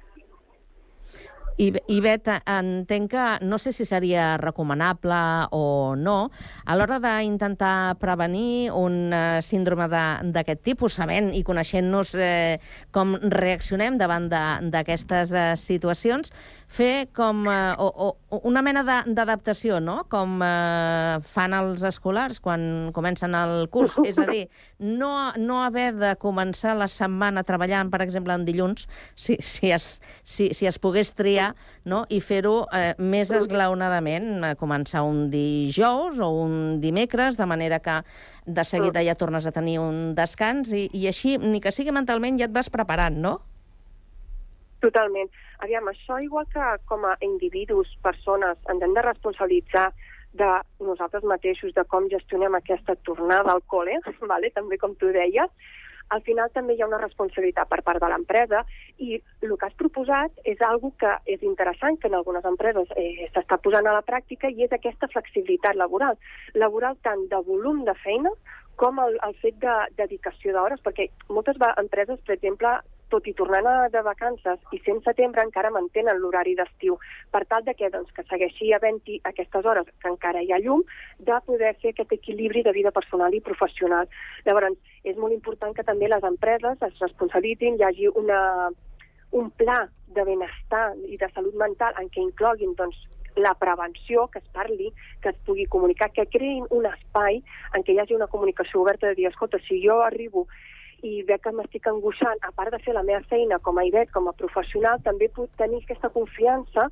I, 1.59 1.73
I 1.91 1.97
Bet, 1.99 2.29
entenc 2.47 3.09
que 3.11 3.23
no 3.43 3.57
sé 3.59 3.73
si 3.75 3.83
seria 3.83 4.37
recomanable 4.39 5.17
o 5.51 5.93
no, 5.99 6.31
a 6.63 6.77
l'hora 6.79 7.01
d'intentar 7.03 7.97
prevenir 7.99 8.71
un 8.71 9.11
eh, 9.11 9.41
síndrome 9.43 9.89
d'aquest 10.31 10.63
tipus, 10.63 10.95
sabent 11.01 11.33
i 11.35 11.43
coneixent-nos 11.43 12.13
eh, 12.15 12.61
com 12.95 13.17
reaccionem 13.35 13.99
davant 13.99 14.29
d'aquestes 14.31 15.35
eh, 15.35 15.49
situacions, 15.59 16.31
fer 16.69 17.09
com 17.17 17.47
eh, 17.49 17.73
o, 17.81 17.87
o, 18.29 18.39
una 18.45 18.61
mena 18.61 18.83
d'adaptació, 18.85 19.79
no? 19.81 20.03
Com 20.11 20.37
eh, 20.45 21.17
fan 21.33 21.55
els 21.57 21.81
escolars 21.87 22.39
quan 22.43 22.91
comencen 22.95 23.33
el 23.35 23.65
curs. 23.73 23.97
És 24.05 24.19
a 24.21 24.27
dir, 24.29 24.45
no, 24.79 25.09
no 25.41 25.59
haver 25.65 25.89
de 25.97 26.13
començar 26.21 26.75
la 26.77 26.87
setmana 26.91 27.43
treballant, 27.47 27.89
per 27.89 28.03
exemple, 28.05 28.37
en 28.37 28.45
dilluns, 28.45 28.85
si, 29.17 29.39
si, 29.41 29.73
es, 29.73 29.89
si, 30.23 30.51
si 30.53 30.69
es 30.69 30.79
pogués 30.79 31.15
triar, 31.17 31.51
no? 31.89 32.03
i 32.13 32.21
fer-ho 32.21 32.61
eh, 32.75 32.93
més 33.01 33.33
esglaonadament, 33.33 34.31
eh, 34.45 34.55
començar 34.59 35.03
un 35.07 35.27
dijous 35.33 36.21
o 36.21 36.29
un 36.45 36.77
dimecres, 36.83 37.39
de 37.39 37.49
manera 37.49 37.81
que 37.81 38.01
de 38.45 38.65
seguida 38.65 39.01
ja 39.05 39.17
tornes 39.17 39.45
a 39.45 39.53
tenir 39.53 39.79
un 39.81 40.13
descans 40.17 40.69
i, 40.73 40.87
i 40.93 41.07
així, 41.09 41.37
ni 41.41 41.61
que 41.61 41.73
sigui 41.73 41.93
mentalment, 41.95 42.37
ja 42.39 42.49
et 42.49 42.53
vas 42.53 42.69
preparant, 42.69 43.17
no? 43.17 43.39
Totalment. 44.83 45.27
Aviam, 45.65 45.89
això 45.91 46.19
igual 46.23 46.47
que 46.53 46.69
com 46.87 47.03
a 47.05 47.17
individus, 47.25 47.91
persones, 48.03 48.57
ens 48.71 48.85
hem 48.85 48.95
de 48.95 49.03
responsabilitzar 49.03 49.89
de 50.39 50.49
nosaltres 50.79 51.25
mateixos, 51.25 51.73
de 51.73 51.83
com 51.89 52.07
gestionem 52.09 52.55
aquesta 52.55 52.95
tornada 53.07 53.51
al 53.51 53.63
col·le, 53.67 53.99
vale? 54.31 54.51
també 54.55 54.77
com 54.77 54.95
tu 54.95 55.11
deies, 55.11 55.51
al 56.09 56.21
final 56.25 56.49
també 56.53 56.73
hi 56.73 56.81
ha 56.81 56.87
una 56.89 56.99
responsabilitat 57.01 57.69
per 57.69 57.81
part 57.85 58.01
de 58.01 58.07
l'empresa 58.09 58.63
i 58.97 59.19
el 59.45 59.51
que 59.55 59.67
has 59.67 59.75
proposat 59.81 60.39
és 60.51 60.61
algo 60.65 60.91
que 61.01 61.11
és 61.29 61.43
interessant, 61.45 61.99
que 62.01 62.09
en 62.09 62.17
algunes 62.17 62.45
empreses 62.49 62.89
eh, 62.97 63.29
s'està 63.35 63.59
posant 63.61 63.85
a 63.85 63.93
la 63.93 64.05
pràctica 64.05 64.49
i 64.49 64.65
és 64.65 64.73
aquesta 64.73 65.09
flexibilitat 65.13 65.77
laboral. 65.77 66.17
Laboral 66.55 66.97
tant 67.05 67.27
de 67.29 67.41
volum 67.45 67.83
de 67.85 67.93
feina 68.01 68.33
com 68.81 68.99
el, 69.03 69.19
el 69.27 69.35
fet 69.43 69.59
de 69.61 69.75
dedicació 69.99 70.55
d'hores, 70.55 70.81
perquè 70.81 71.09
moltes 71.29 71.59
empreses, 71.77 72.19
per 72.25 72.37
exemple, 72.39 72.73
tot 73.09 73.27
i 73.27 73.33
tornant 73.37 73.67
a, 73.69 73.75
de 73.93 74.01
vacances 74.05 74.59
i 74.75 74.79
sent 74.85 75.01
setembre 75.05 75.43
encara 75.45 75.71
mantenen 75.73 76.21
l'horari 76.21 76.55
d'estiu 76.57 76.97
per 77.33 77.43
tal 77.51 77.65
de 77.67 77.75
que, 77.77 77.89
doncs, 77.93 78.11
que 78.15 78.25
segueixi 78.29 78.71
havent-hi 78.73 79.19
aquestes 79.31 79.65
hores 79.65 79.89
que 80.01 80.11
encara 80.11 80.43
hi 80.43 80.53
ha 80.53 80.61
llum 80.63 80.83
de 81.19 81.39
poder 81.45 81.75
fer 81.81 81.93
aquest 81.95 82.15
equilibri 82.19 82.63
de 82.63 82.75
vida 82.75 82.91
personal 82.95 83.33
i 83.33 83.43
professional. 83.45 84.09
Llavors, 84.45 84.77
és 85.03 85.17
molt 85.17 85.33
important 85.35 85.75
que 85.75 85.87
també 85.87 86.09
les 86.09 86.23
empreses 86.23 86.87
es 86.89 87.05
responsabilitzin, 87.05 87.79
hi 87.79 87.87
hagi 87.87 88.11
una, 88.23 88.41
un 89.31 89.49
pla 89.61 89.83
de 90.15 90.25
benestar 90.25 90.89
i 91.07 91.17
de 91.17 91.29
salut 91.33 91.55
mental 91.55 91.97
en 92.01 92.09
què 92.13 92.21
incloguin 92.23 92.75
doncs, 92.77 92.97
la 93.39 93.53
prevenció, 93.55 94.27
que 94.27 94.39
es 94.39 94.47
parli, 94.51 94.91
que 95.21 95.29
es 95.29 95.37
pugui 95.45 95.65
comunicar, 95.65 96.09
que 96.11 96.25
creïn 96.27 96.65
un 96.75 96.85
espai 96.89 97.39
en 97.77 97.85
què 97.85 97.93
hi 97.93 98.01
hagi 98.01 98.17
una 98.17 98.27
comunicació 98.27 98.81
oberta 98.81 99.07
de 99.07 99.15
dir, 99.15 99.29
escolta, 99.29 99.61
si 99.67 99.79
jo 99.85 100.01
arribo 100.03 100.47
i 101.03 101.21
veig 101.27 101.41
que 101.43 101.53
m'estic 101.55 101.87
angoixant, 101.87 102.41
a 102.43 102.51
part 102.55 102.73
de 102.73 102.79
fer 102.83 102.93
la 102.93 103.03
meva 103.03 103.21
feina 103.29 103.59
com 103.59 103.77
a 103.77 103.85
IBET, 103.87 104.11
com 104.11 104.27
a 104.27 104.33
professional, 104.33 105.01
també 105.05 105.29
puc 105.29 105.49
tenir 105.57 105.81
aquesta 105.83 106.11
confiança 106.13 106.89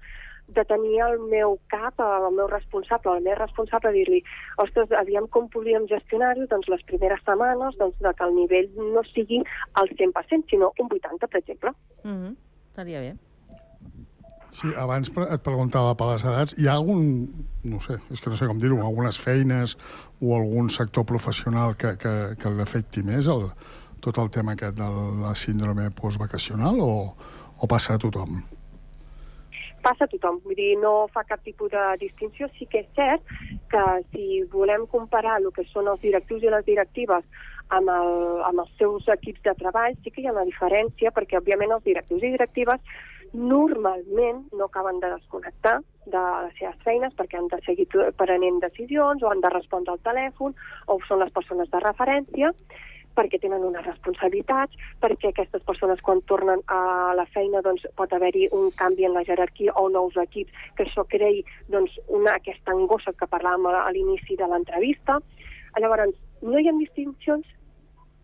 de 0.47 0.63
tenir 0.63 1.01
el 1.03 1.19
meu 1.19 1.57
cap, 1.67 1.99
el 1.99 2.31
meu 2.35 2.47
responsable, 2.47 3.17
el 3.17 3.23
meu 3.23 3.35
responsable, 3.35 3.91
dir-li, 3.91 4.21
ostres, 4.63 4.91
aviam 4.95 5.27
com 5.27 5.49
podríem 5.51 5.87
gestionar-ho, 5.91 6.47
doncs 6.47 6.69
les 6.71 6.83
primeres 6.87 7.23
setmanes, 7.25 7.75
doncs 7.81 7.99
de 7.99 8.13
que 8.15 8.27
el 8.27 8.35
nivell 8.35 8.69
no 8.95 9.03
sigui 9.11 9.41
al 9.73 9.91
100%, 9.91 10.47
sinó 10.49 10.71
un 10.79 10.89
80%, 10.89 11.27
per 11.27 11.41
exemple. 11.41 11.71
Mm 12.03 12.17
-hmm. 12.17 12.35
Estaria 12.69 12.99
bé. 12.99 13.15
Sí, 14.49 14.69
abans 14.77 15.09
et 15.09 15.43
preguntava 15.43 15.95
per 15.95 16.07
les 16.07 16.23
edats. 16.23 16.55
Hi 16.57 16.67
ha 16.67 16.77
algun, 16.79 17.27
no 17.63 17.79
sé, 17.83 17.97
és 18.09 18.21
que 18.21 18.29
no 18.29 18.37
sé 18.39 18.47
com 18.47 18.59
dir-ho, 18.59 18.79
algunes 18.79 19.19
feines 19.19 19.77
o 20.21 20.35
algun 20.37 20.69
sector 20.69 21.05
professional 21.05 21.75
que, 21.75 21.97
que, 21.97 22.13
que 22.39 22.49
l'afecti 22.49 23.03
més 23.03 23.27
el, 23.27 23.49
tot 24.07 24.23
el 24.23 24.31
tema 24.31 24.55
aquest 24.55 24.77
de 24.79 24.87
la 25.21 25.33
síndrome 25.35 25.89
postvacacional 25.91 26.79
o, 26.79 26.93
o 27.59 27.67
passa 27.67 27.95
a 27.95 27.99
tothom? 27.99 28.39
passa 29.87 30.03
a 30.03 30.11
tothom, 30.11 30.39
vull 30.43 30.57
dir, 30.57 30.73
no 30.81 31.07
fa 31.13 31.23
cap 31.23 31.43
tipus 31.45 31.71
de 31.71 31.83
distinció. 32.01 32.49
Sí 32.57 32.65
que 32.67 32.81
és 32.83 32.87
cert 32.97 33.23
que 33.71 33.83
si 34.11 34.41
volem 34.51 34.87
comparar 34.91 35.37
el 35.39 35.51
que 35.55 35.63
són 35.71 35.87
els 35.87 36.01
directius 36.03 36.43
i 36.43 36.51
les 36.51 36.65
directives 36.65 37.23
amb, 37.69 37.91
el, 37.93 38.11
amb 38.49 38.63
els 38.65 38.73
seus 38.79 39.07
equips 39.15 39.45
de 39.45 39.53
treball, 39.61 39.95
sí 40.03 40.11
que 40.11 40.23
hi 40.23 40.27
ha 40.27 40.33
una 40.35 40.47
diferència, 40.49 41.13
perquè 41.15 41.39
òbviament 41.39 41.75
els 41.77 41.85
directius 41.87 42.23
i 42.23 42.33
directives 42.35 42.83
normalment 43.33 44.43
no 44.55 44.67
acaben 44.67 44.99
de 45.03 45.13
desconnectar 45.13 45.77
de 46.07 46.25
les 46.45 46.53
seves 46.59 46.77
feines 46.85 47.15
perquè 47.15 47.39
han 47.39 47.49
de 47.51 47.59
seguir 47.65 47.87
prenent 48.19 48.61
decisions 48.63 49.23
o 49.23 49.31
han 49.31 49.43
de 49.43 49.51
respondre 49.51 49.93
al 49.93 50.03
telèfon 50.05 50.55
o 50.87 50.99
són 51.07 51.19
les 51.19 51.33
persones 51.35 51.67
de 51.73 51.81
referència 51.83 52.53
perquè 53.17 53.39
tenen 53.41 53.65
unes 53.65 53.85
responsabilitats, 53.85 54.77
perquè 55.01 55.31
aquestes 55.31 55.63
persones 55.65 56.01
quan 56.05 56.21
tornen 56.29 56.61
a 56.73 57.13
la 57.17 57.25
feina 57.33 57.63
doncs, 57.65 57.87
pot 57.97 58.13
haver-hi 58.13 58.47
un 58.55 58.69
canvi 58.77 59.07
en 59.07 59.17
la 59.17 59.25
jerarquia 59.27 59.73
o 59.81 59.87
nous 59.93 60.17
equips, 60.21 60.53
que 60.77 60.85
això 60.85 61.05
creï 61.09 61.41
doncs, 61.73 61.97
una, 62.19 62.37
aquesta 62.37 62.75
angoixa 62.75 63.15
que 63.17 63.29
parlàvem 63.31 63.67
a, 63.71 63.87
l'inici 63.95 64.37
de 64.37 64.47
l'entrevista. 64.49 65.17
Llavors, 65.77 66.15
no 66.41 66.61
hi 66.61 66.69
ha 66.69 66.77
distincions, 66.77 67.49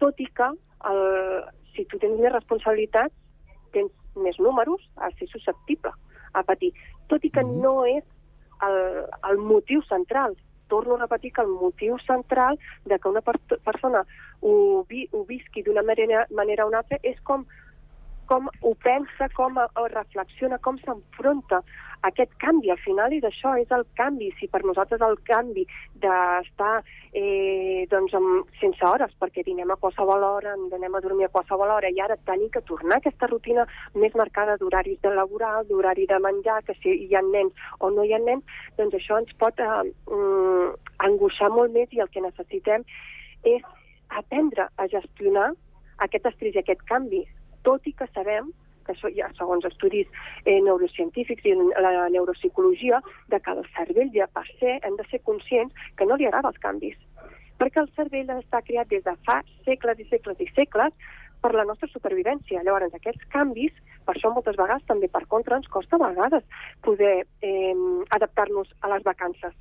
tot 0.01 0.21
i 0.21 0.29
que 0.37 0.49
el, 0.89 1.03
si 1.73 1.85
tu 1.89 1.99
tens 2.01 2.19
més 2.21 2.33
responsabilitats, 2.33 3.13
tens 3.73 3.91
més 4.15 4.37
números, 4.39 4.81
a 4.97 5.09
ser 5.17 5.29
susceptible 5.31 5.93
a 6.33 6.43
patir. 6.45 6.71
Tot 7.09 7.23
i 7.25 7.31
que 7.33 7.41
mm-hmm. 7.41 7.61
no 7.61 7.85
és 7.89 8.03
el, 8.65 8.77
el 9.29 9.41
motiu 9.41 9.81
central 9.89 10.37
torno 10.73 10.95
a 10.95 11.03
repetir 11.05 11.31
que 11.33 11.45
el 11.45 11.53
motiu 11.53 11.99
central 12.01 12.57
de 12.89 12.97
que 12.97 13.09
una 13.13 13.21
per 13.21 13.37
persona 13.61 14.01
ho, 14.41 14.53
vi 14.89 15.05
ho 15.11 15.21
visqui 15.29 15.61
d'una 15.61 15.83
manera, 15.85 16.25
manera 16.31 16.65
o 16.65 16.71
una 16.71 16.81
altra 16.81 16.97
és 17.03 17.19
com 17.21 17.45
com 18.33 18.49
ho 18.65 18.73
pensa, 18.81 19.29
com 19.37 19.57
ho 19.61 19.87
reflexiona, 19.93 20.57
com 20.65 20.77
s'enfronta 20.81 21.59
a 22.01 22.09
aquest 22.09 22.31
canvi. 22.41 22.71
Al 22.73 22.79
final 22.81 23.13
és 23.13 23.25
això, 23.27 23.51
és 23.61 23.69
el 23.75 23.83
canvi. 23.99 24.31
Si 24.39 24.47
per 24.49 24.63
nosaltres 24.65 25.03
el 25.05 25.19
canvi 25.27 25.65
d'estar 26.01 26.71
eh, 27.13 27.85
doncs, 27.91 28.15
amb, 28.17 28.49
sense 28.61 28.85
hores, 28.89 29.13
perquè 29.21 29.43
dinem 29.45 29.69
a 29.69 29.77
qualsevol 29.83 30.25
hora, 30.25 30.55
anem 30.79 30.97
a 30.97 31.01
dormir 31.03 31.27
a 31.27 31.33
qualsevol 31.35 31.75
hora, 31.75 31.91
i 31.93 32.01
ara 32.01 32.17
tenir 32.29 32.49
que 32.55 32.63
tornar 32.71 32.97
a 32.97 33.03
aquesta 33.03 33.29
rutina 33.29 33.67
més 33.93 34.17
marcada 34.17 34.57
d'horaris 34.57 35.03
de 35.05 35.13
laboral, 35.13 35.69
d'horari 35.69 36.09
de 36.09 36.19
menjar, 36.25 36.63
que 36.65 36.77
si 36.81 36.97
hi 37.05 37.13
ha 37.13 37.21
nens 37.27 37.53
o 37.79 37.91
no 37.93 38.07
hi 38.07 38.15
ha 38.17 38.21
nens, 38.23 38.57
doncs 38.79 38.97
això 38.97 39.21
ens 39.21 39.37
pot 39.37 39.61
eh, 39.61 39.69
mm, 40.09 40.73
angoixar 41.05 41.53
molt 41.53 41.75
més 41.77 41.93
i 41.93 42.01
el 42.01 42.09
que 42.09 42.25
necessitem 42.25 42.87
és 43.53 43.61
aprendre 44.09 44.71
a 44.77 44.89
gestionar 44.89 45.51
aquest 46.01 46.25
estrès 46.33 46.57
i 46.57 46.63
aquest 46.63 46.81
canvi 46.89 47.21
tot 47.67 47.87
i 47.87 47.93
que 47.93 48.07
sabem 48.13 48.51
que 48.83 48.95
ja 49.15 49.29
segons 49.37 49.65
estudis 49.65 50.07
eh, 50.45 50.59
neurocientífics 50.59 51.45
i 51.47 51.55
la 51.55 52.09
neuropsicologia, 52.11 52.99
de 53.31 53.39
que 53.39 53.55
el 53.55 53.63
cervell 53.77 54.11
ja 54.15 54.27
per 54.27 54.45
ser 54.59 54.79
hem 54.83 54.97
de 54.99 55.07
ser 55.09 55.21
conscients 55.23 55.73
que 55.97 56.05
no 56.05 56.17
li 56.19 56.27
agrada 56.27 56.51
els 56.51 56.61
canvis. 56.63 56.97
Perquè 57.59 57.79
el 57.79 57.91
cervell 57.95 58.31
està 58.35 58.61
creat 58.65 58.89
des 58.91 59.03
de 59.05 59.15
fa 59.27 59.41
segles 59.63 59.99
i 59.99 60.07
segles 60.09 60.41
i 60.43 60.49
segles 60.55 60.95
per 61.43 61.53
la 61.55 61.65
nostra 61.67 61.87
supervivència. 61.91 62.63
Llavors, 62.63 62.95
aquests 62.95 63.27
canvis, 63.31 63.75
per 64.07 64.15
això 64.15 64.31
moltes 64.33 64.57
vegades 64.59 64.85
també 64.87 65.09
per 65.11 65.25
contra 65.31 65.59
ens 65.59 65.69
costa 65.71 65.99
a 65.99 66.09
vegades 66.09 66.43
poder 66.83 67.15
eh, 67.41 67.75
adaptar-nos 68.17 68.71
a 68.81 68.91
les 68.95 69.03
vacances. 69.03 69.55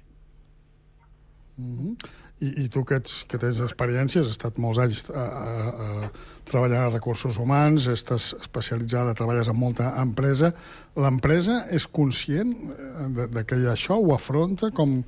Mm 1.58 1.76
-hmm. 1.76 2.21
I, 2.42 2.64
i 2.64 2.68
tu 2.72 2.82
que, 2.82 2.96
ets, 2.98 3.22
que 3.30 3.38
tens 3.38 3.60
experiències, 3.62 4.24
has 4.24 4.34
estat 4.34 4.56
molts 4.58 4.80
anys 4.82 5.04
a, 5.14 5.22
a, 5.22 5.72
a 5.84 6.08
treballant 6.48 6.88
a 6.88 6.90
recursos 6.90 7.36
humans, 7.38 7.86
estàs 7.92 8.32
especialitzada, 8.40 9.14
treballes 9.18 9.50
en 9.52 9.58
molta 9.58 9.92
empresa. 10.02 10.50
L'empresa 10.98 11.60
és 11.70 11.86
conscient 11.86 12.50
eh, 12.50 13.10
de, 13.18 13.28
de 13.36 13.44
que 13.46 13.60
això 13.70 13.98
ho 14.00 14.10
afronta 14.16 14.72
com, 14.74 15.00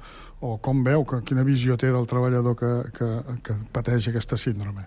o 0.45 0.57
com 0.63 0.85
veu, 0.87 1.07
que, 1.11 1.25
quina 1.27 1.47
visió 1.47 1.79
té 1.81 1.91
del 1.91 2.07
treballador 2.11 2.55
que, 2.61 2.75
que, 2.95 3.11
que 3.43 3.59
pateix 3.75 4.13
aquesta 4.13 4.39
síndrome? 4.39 4.87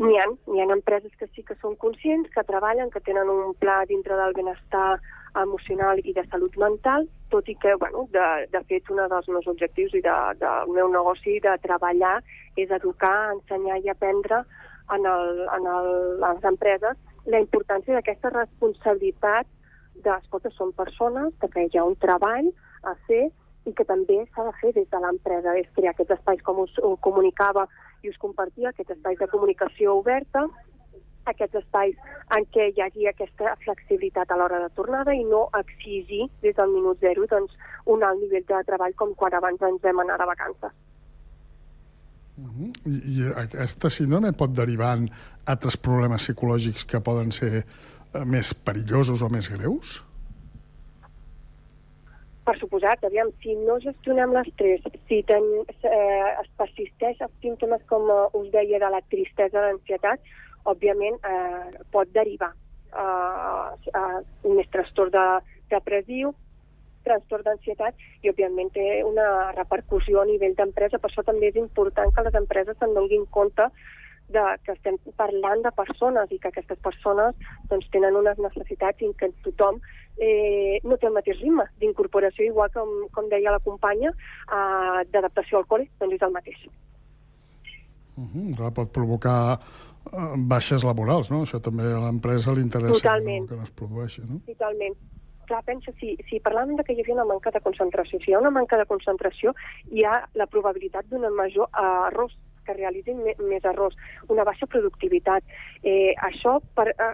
N'hi 0.00 0.16
ha, 0.18 0.24
hi 0.50 0.62
ha 0.62 0.70
empreses 0.74 1.12
que 1.20 1.28
sí 1.34 1.44
que 1.46 1.54
són 1.60 1.76
conscients, 1.78 2.32
que 2.34 2.42
treballen, 2.48 2.88
que 2.90 3.02
tenen 3.04 3.28
un 3.30 3.52
pla 3.60 3.82
dintre 3.86 4.16
del 4.18 4.34
benestar 4.34 4.96
emocional 5.42 6.00
i 6.04 6.12
de 6.14 6.24
salut 6.30 6.56
mental, 6.60 7.08
tot 7.30 7.48
i 7.50 7.56
que, 7.60 7.74
bueno, 7.80 8.06
de, 8.12 8.26
de 8.52 8.60
fet, 8.68 8.90
un 8.90 9.02
dels 9.10 9.28
meus 9.28 9.48
objectius 9.50 9.94
i 9.98 10.02
de, 10.04 10.14
del 10.40 10.74
meu 10.76 10.90
negoci 10.92 11.40
de 11.42 11.56
treballar 11.64 12.20
és 12.60 12.70
educar, 12.70 13.32
ensenyar 13.34 13.80
i 13.82 13.90
aprendre 13.90 14.44
en, 14.94 15.06
el, 15.06 15.42
en 15.56 15.66
el, 15.76 15.90
les 16.22 16.48
empreses 16.52 17.00
la 17.26 17.40
importància 17.40 17.96
d'aquesta 17.96 18.30
responsabilitat 18.34 19.48
de, 20.04 20.12
escolta, 20.12 20.52
són 20.52 20.74
persones, 20.76 21.32
de 21.40 21.48
que 21.48 21.64
hi 21.66 21.78
ha 21.78 21.86
un 21.88 21.96
treball 22.02 22.50
a 22.84 22.94
fer 23.08 23.24
i 23.64 23.72
que 23.72 23.86
també 23.88 24.18
s'ha 24.34 24.44
de 24.44 24.52
fer 24.60 24.74
des 24.76 24.88
de 24.92 25.00
l'empresa, 25.00 25.54
és 25.56 25.70
crear 25.76 25.94
aquests 25.94 26.18
espais, 26.18 26.42
com 26.44 26.60
us, 26.66 26.74
comunicava 27.00 27.64
i 28.04 28.12
us 28.12 28.20
compartia, 28.20 28.70
aquests 28.70 28.98
espais 28.98 29.18
de 29.18 29.30
comunicació 29.32 29.96
oberta, 30.02 30.44
aquests 31.30 31.60
espais 31.60 31.94
en 32.36 32.46
què 32.54 32.70
hi 32.70 32.82
hagi 32.84 33.08
aquesta 33.08 33.54
flexibilitat 33.64 34.30
a 34.30 34.38
l'hora 34.40 34.60
de 34.64 34.70
tornada 34.78 35.14
i 35.14 35.24
no 35.24 35.48
exigir 35.60 36.28
des 36.42 36.56
del 36.56 36.72
minut 36.76 37.00
zero 37.00 37.26
doncs, 37.30 37.52
un 37.86 38.02
alt 38.02 38.20
nivell 38.22 38.46
de 38.48 38.64
treball 38.70 38.96
com 39.00 39.14
quan 39.14 39.34
abans 39.34 39.62
ens 39.62 39.82
vam 39.82 40.02
anar 40.04 40.18
de 40.18 40.30
vacances. 40.32 40.72
Uh 42.36 42.48
-huh. 42.50 42.70
I, 42.86 42.94
I 43.14 43.32
aquesta 43.44 43.90
síndrome 43.90 44.32
pot 44.32 44.50
derivar 44.50 44.96
en 44.98 45.10
altres 45.46 45.76
problemes 45.76 46.22
psicològics 46.22 46.84
que 46.84 47.00
poden 47.00 47.30
ser 47.32 47.64
eh, 48.14 48.24
més 48.24 48.54
perillosos 48.54 49.22
o 49.22 49.28
més 49.28 49.48
greus? 49.48 50.02
Per 52.44 52.58
suposat, 52.58 53.04
aviam, 53.04 53.30
si 53.40 53.54
no 53.54 53.78
gestionem 53.80 54.32
l'estrès, 54.32 54.80
si 55.08 55.22
ten, 55.22 55.44
eh, 55.68 56.40
es 56.42 56.48
persisteix 56.56 57.20
els 57.20 57.32
símptomes, 57.40 57.80
com 57.86 58.02
us 58.40 58.50
deia, 58.52 58.78
de 58.78 58.90
la 58.90 59.00
tristesa, 59.08 59.60
l'ansietat, 59.60 60.20
òbviament 60.64 61.18
eh, 61.24 61.82
pot 61.92 62.08
derivar 62.12 62.52
a, 62.94 63.06
a 64.00 64.04
més 64.44 64.70
trastorn 64.72 65.12
de, 65.14 65.24
depressiu, 65.72 66.32
trastorn 67.04 67.44
d'ansietat 67.46 67.98
i, 68.22 68.30
òbviament, 68.30 68.70
té 68.74 69.02
una 69.04 69.52
repercussió 69.56 70.22
a 70.22 70.28
nivell 70.28 70.56
d'empresa. 70.56 71.00
Per 71.00 71.10
això 71.10 71.24
també 71.26 71.50
és 71.52 71.60
important 71.60 72.14
que 72.14 72.24
les 72.26 72.40
empreses 72.40 72.78
se'n 72.80 72.96
donin 72.96 73.26
compte 73.34 73.68
de 74.34 74.44
que 74.64 74.72
estem 74.72 74.96
parlant 75.20 75.60
de 75.66 75.72
persones 75.76 76.30
i 76.32 76.38
que 76.40 76.48
aquestes 76.48 76.78
persones 76.80 77.36
doncs, 77.68 77.90
tenen 77.92 78.16
unes 78.16 78.40
necessitats 78.40 79.04
i 79.04 79.10
que 79.20 79.28
tothom 79.44 79.82
eh, 80.16 80.80
no 80.84 80.96
té 80.96 81.10
el 81.10 81.16
mateix 81.18 81.42
ritme 81.42 81.66
d'incorporació, 81.82 82.46
igual 82.48 82.72
com, 82.72 82.94
com 83.12 83.28
deia 83.28 83.52
la 83.52 83.60
companya, 83.66 84.14
eh, 84.48 85.04
d'adaptació 85.12 85.60
al 85.60 85.68
col·le, 85.68 85.90
doncs 86.00 86.16
és 86.16 86.24
el 86.24 86.32
mateix. 86.38 86.64
Uh 88.16 88.24
-huh. 88.32 88.72
Pot 88.72 88.92
provocar 88.92 89.58
baixes 90.50 90.84
laborals, 90.84 91.30
no? 91.32 91.42
Això 91.46 91.60
també 91.64 91.86
a 91.88 92.00
l'empresa 92.06 92.54
li 92.54 92.64
interessa 92.64 93.16
no, 93.18 93.46
que 93.48 93.58
no 93.58 93.66
es 93.66 93.74
produeixi, 93.74 94.24
no? 94.28 94.40
Totalment. 94.46 94.96
Clar, 95.48 95.60
pensa, 95.66 95.92
si, 96.00 96.14
si 96.28 96.40
parlàvem 96.40 96.78
de 96.78 96.84
que 96.84 96.94
hi 96.94 97.02
havia 97.02 97.18
una 97.18 97.26
manca 97.28 97.52
de 97.52 97.60
concentració, 97.60 98.20
si 98.20 98.32
hi 98.32 98.34
ha 98.34 98.40
una 98.40 98.52
manca 98.54 98.78
de 98.80 98.86
concentració, 98.88 99.52
hi 99.92 100.04
ha 100.08 100.16
la 100.40 100.46
probabilitat 100.48 101.10
d'un 101.10 101.26
major 101.36 101.68
errors 101.80 102.36
que 102.64 102.76
realitzin 102.78 103.20
més 103.20 103.64
errors, 103.68 103.96
una 104.32 104.44
baixa 104.48 104.66
productivitat. 104.66 105.44
Eh, 105.82 106.14
això 106.30 106.56
per, 106.76 106.88
eh, 106.96 107.12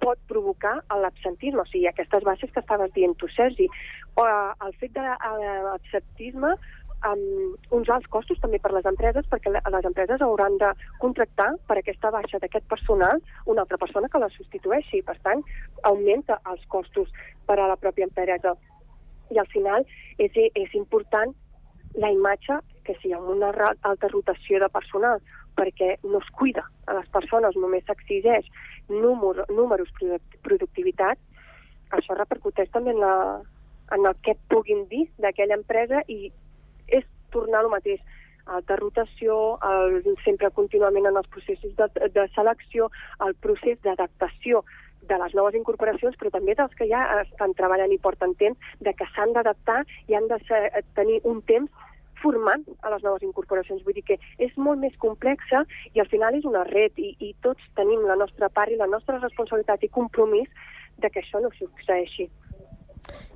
pot 0.00 0.20
provocar 0.28 0.78
l'absentisme, 1.02 1.60
o 1.60 1.68
sigui, 1.68 1.86
aquestes 1.88 2.24
baixes 2.24 2.52
que 2.52 2.60
estaves 2.60 2.92
dient 2.96 3.16
tu, 3.20 3.28
Sergi. 3.28 3.68
O, 4.16 4.26
eh, 4.26 4.52
el 4.66 4.76
fet 4.80 4.92
de 4.96 5.04
l'absentisme 5.04 6.54
amb 7.06 7.74
uns 7.76 7.88
alts 7.88 8.08
costos 8.12 8.40
també 8.42 8.58
per 8.60 8.72
les 8.74 8.86
empreses, 8.88 9.26
perquè 9.30 9.52
les 9.52 9.86
empreses 9.88 10.22
hauran 10.24 10.58
de 10.60 10.70
contractar 11.02 11.50
per 11.68 11.78
aquesta 11.78 12.10
baixa 12.12 12.40
d'aquest 12.42 12.66
personal 12.68 13.22
una 13.46 13.64
altra 13.64 13.78
persona 13.78 14.08
que 14.08 14.20
la 14.22 14.30
substitueixi. 14.36 15.02
Per 15.06 15.16
tant, 15.24 15.44
augmenta 15.82 16.40
els 16.52 16.64
costos 16.68 17.08
per 17.46 17.58
a 17.58 17.68
la 17.70 17.78
pròpia 17.80 18.08
empresa. 18.08 18.56
I 19.30 19.38
al 19.38 19.48
final 19.52 19.86
és, 20.18 20.34
és 20.34 20.74
important 20.74 21.32
la 21.94 22.10
imatge 22.12 22.58
que 22.84 22.96
si 23.00 23.10
hi 23.10 23.14
ha 23.14 23.20
una 23.20 23.50
alta 23.82 24.08
rotació 24.10 24.60
de 24.60 24.68
personal 24.68 25.20
perquè 25.56 25.96
no 26.04 26.20
es 26.20 26.28
cuida 26.36 26.64
a 26.86 26.94
les 26.98 27.08
persones, 27.12 27.56
només 27.56 27.84
s'exigeix 27.86 28.46
número, 28.88 29.44
números, 29.50 29.90
productivitat, 30.46 31.18
això 31.96 32.14
repercuteix 32.16 32.70
també 32.70 32.94
en, 32.94 33.00
la, 33.02 33.40
en 33.96 34.06
el 34.06 34.16
que 34.24 34.36
puguin 34.52 34.86
dir 34.90 35.06
d'aquella 35.18 35.58
empresa 35.58 36.02
i 36.08 36.30
és 36.90 37.06
tornar 37.34 37.64
al 37.64 37.72
mateix 37.72 38.00
alta 38.50 38.76
rotació, 38.76 39.34
el, 39.62 40.00
sempre 40.24 40.50
contínuament 40.56 41.06
en 41.06 41.18
els 41.20 41.28
processos 41.30 41.74
de, 41.78 41.88
de 42.14 42.24
selecció, 42.34 42.88
el 43.26 43.36
procés 43.44 43.78
d'adaptació 43.84 44.64
de 45.10 45.18
les 45.18 45.34
noves 45.34 45.56
incorporacions, 45.58 46.16
però 46.18 46.32
també 46.34 46.56
dels 46.58 46.74
que 46.78 46.88
ja 46.90 47.02
estan 47.22 47.54
treballant 47.58 47.92
i 47.94 48.00
porten 48.02 48.34
temps, 48.40 48.58
de 48.80 48.92
que 48.96 49.06
s'han 49.14 49.32
d'adaptar 49.36 49.84
i 50.08 50.18
han 50.18 50.28
de 50.28 50.38
ser, 50.48 50.60
tenir 50.98 51.20
un 51.24 51.40
temps 51.48 51.70
formant 52.20 52.66
a 52.84 52.90
les 52.92 53.02
noves 53.06 53.24
incorporacions. 53.24 53.84
Vull 53.86 53.96
dir 53.96 54.04
que 54.10 54.18
és 54.44 54.52
molt 54.60 54.82
més 54.82 54.96
complexa 55.00 55.64
i 55.94 56.02
al 56.02 56.10
final 56.12 56.36
és 56.36 56.44
una 56.48 56.66
red 56.68 56.98
i, 57.00 57.14
i 57.18 57.32
tots 57.46 57.64
tenim 57.78 58.04
la 58.08 58.18
nostra 58.22 58.50
part 58.52 58.72
i 58.72 58.80
la 58.80 58.90
nostra 58.90 59.18
responsabilitat 59.22 59.86
i 59.86 59.92
compromís 59.94 60.52
de 61.00 61.08
que 61.08 61.24
això 61.24 61.40
no 61.40 61.52
succeeixi. 61.56 62.28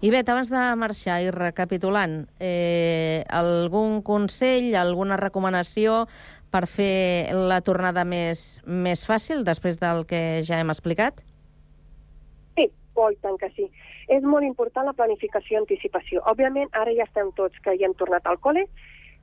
I 0.05 0.11
bé, 0.13 0.21
abans 0.21 0.51
de 0.53 0.63
marxar 0.77 1.21
i 1.25 1.31
recapitulant, 1.33 2.25
eh, 2.41 3.25
algun 3.33 4.03
consell, 4.05 4.75
alguna 4.77 5.17
recomanació 5.17 6.05
per 6.53 6.67
fer 6.71 7.33
la 7.35 7.61
tornada 7.67 8.05
més, 8.05 8.61
més 8.65 9.07
fàcil 9.09 9.43
després 9.47 9.81
del 9.81 10.05
que 10.07 10.43
ja 10.47 10.61
hem 10.61 10.71
explicat? 10.71 11.25
Sí, 12.55 12.69
oh, 12.95 13.09
i 13.11 13.17
tant 13.25 13.41
que 13.41 13.51
sí. 13.57 13.71
És 14.13 14.23
molt 14.23 14.45
important 14.45 14.87
la 14.87 14.95
planificació 14.95 15.57
i 15.57 15.63
anticipació. 15.63 16.23
Òbviament, 16.31 16.69
ara 16.77 16.93
ja 16.95 17.09
estem 17.09 17.33
tots 17.39 17.59
que 17.65 17.75
ja 17.81 17.89
hem 17.89 17.97
tornat 17.99 18.29
al 18.29 18.39
col·le, 18.45 18.69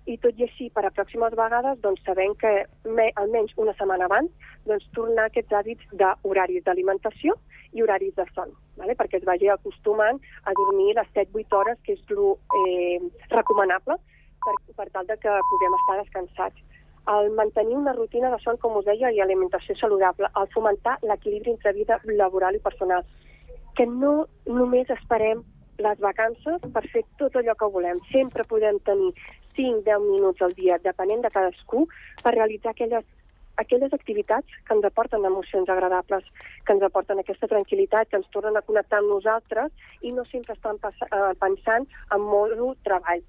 i 0.10 0.18
tot 0.22 0.38
i 0.40 0.46
així, 0.48 0.70
per 0.74 0.84
a 0.86 0.92
pròximes 0.94 1.36
vegades, 1.38 1.80
doncs 1.84 2.02
sabem 2.06 2.34
que 2.42 2.52
me, 2.86 3.10
almenys 3.22 3.54
una 3.62 3.74
setmana 3.78 4.08
abans 4.10 4.32
doncs, 4.66 4.88
tornar 4.98 5.28
aquests 5.30 5.54
hàbits 5.54 5.94
d'horaris 5.98 6.66
d'alimentació 6.66 7.36
i 7.74 7.84
horaris 7.84 8.16
de 8.18 8.26
son, 8.36 8.52
vale? 8.78 8.96
perquè 8.98 9.20
es 9.20 9.28
vagi 9.28 9.50
acostumant 9.50 10.20
a 10.46 10.56
dormir 10.58 10.96
les 10.98 11.14
7-8 11.14 11.60
hores, 11.60 11.80
que 11.86 11.94
és 11.94 12.04
el 12.10 12.24
eh, 12.62 13.00
recomanable 13.30 13.98
per, 14.44 14.56
per 14.78 14.90
tal 14.92 15.08
de 15.08 15.18
que 15.22 15.38
puguem 15.52 15.78
estar 15.80 16.00
descansats. 16.02 16.68
El 17.12 17.32
mantenir 17.34 17.78
una 17.78 17.94
rutina 17.94 18.30
de 18.30 18.38
son, 18.44 18.58
com 18.62 18.76
us 18.78 18.86
deia, 18.86 19.10
i 19.10 19.22
alimentació 19.22 19.76
saludable, 19.78 20.30
el 20.38 20.50
fomentar 20.54 21.00
l'equilibri 21.02 21.54
entre 21.54 21.74
vida 21.78 21.98
laboral 22.06 22.58
i 22.58 22.62
personal, 22.62 23.06
que 23.78 23.88
no 23.90 24.28
només 24.46 24.90
esperem 24.94 25.42
les 25.82 26.00
vacances 26.00 26.62
per 26.74 26.84
fer 26.94 27.02
tot 27.18 27.36
allò 27.40 27.56
que 27.58 27.70
volem. 27.74 27.98
Sempre 28.12 28.46
podem 28.46 28.78
tenir 28.86 29.12
5-10 29.58 30.06
minuts 30.10 30.42
al 30.42 30.54
dia, 30.58 30.78
depenent 30.84 31.26
de 31.26 31.34
cadascú, 31.34 31.88
per 32.24 32.36
realitzar 32.36 32.76
aquelles 32.76 33.06
aquelles 33.62 33.94
activitats 33.94 34.48
que 34.66 34.74
ens 34.74 34.86
aporten 34.88 35.26
emocions 35.28 35.70
agradables, 35.70 36.24
que 36.66 36.74
ens 36.74 36.86
aporten 36.88 37.20
aquesta 37.20 37.50
tranquil·litat, 37.52 38.10
que 38.10 38.18
ens 38.18 38.30
tornen 38.34 38.58
a 38.58 38.64
connectar 38.66 39.02
amb 39.02 39.12
nosaltres 39.12 39.70
i 40.02 40.14
no 40.16 40.26
sempre 40.30 40.56
estan 40.58 40.80
eh, 40.82 41.34
pensant 41.40 41.88
en 42.16 42.26
molt 42.26 42.80
treball. 42.88 43.22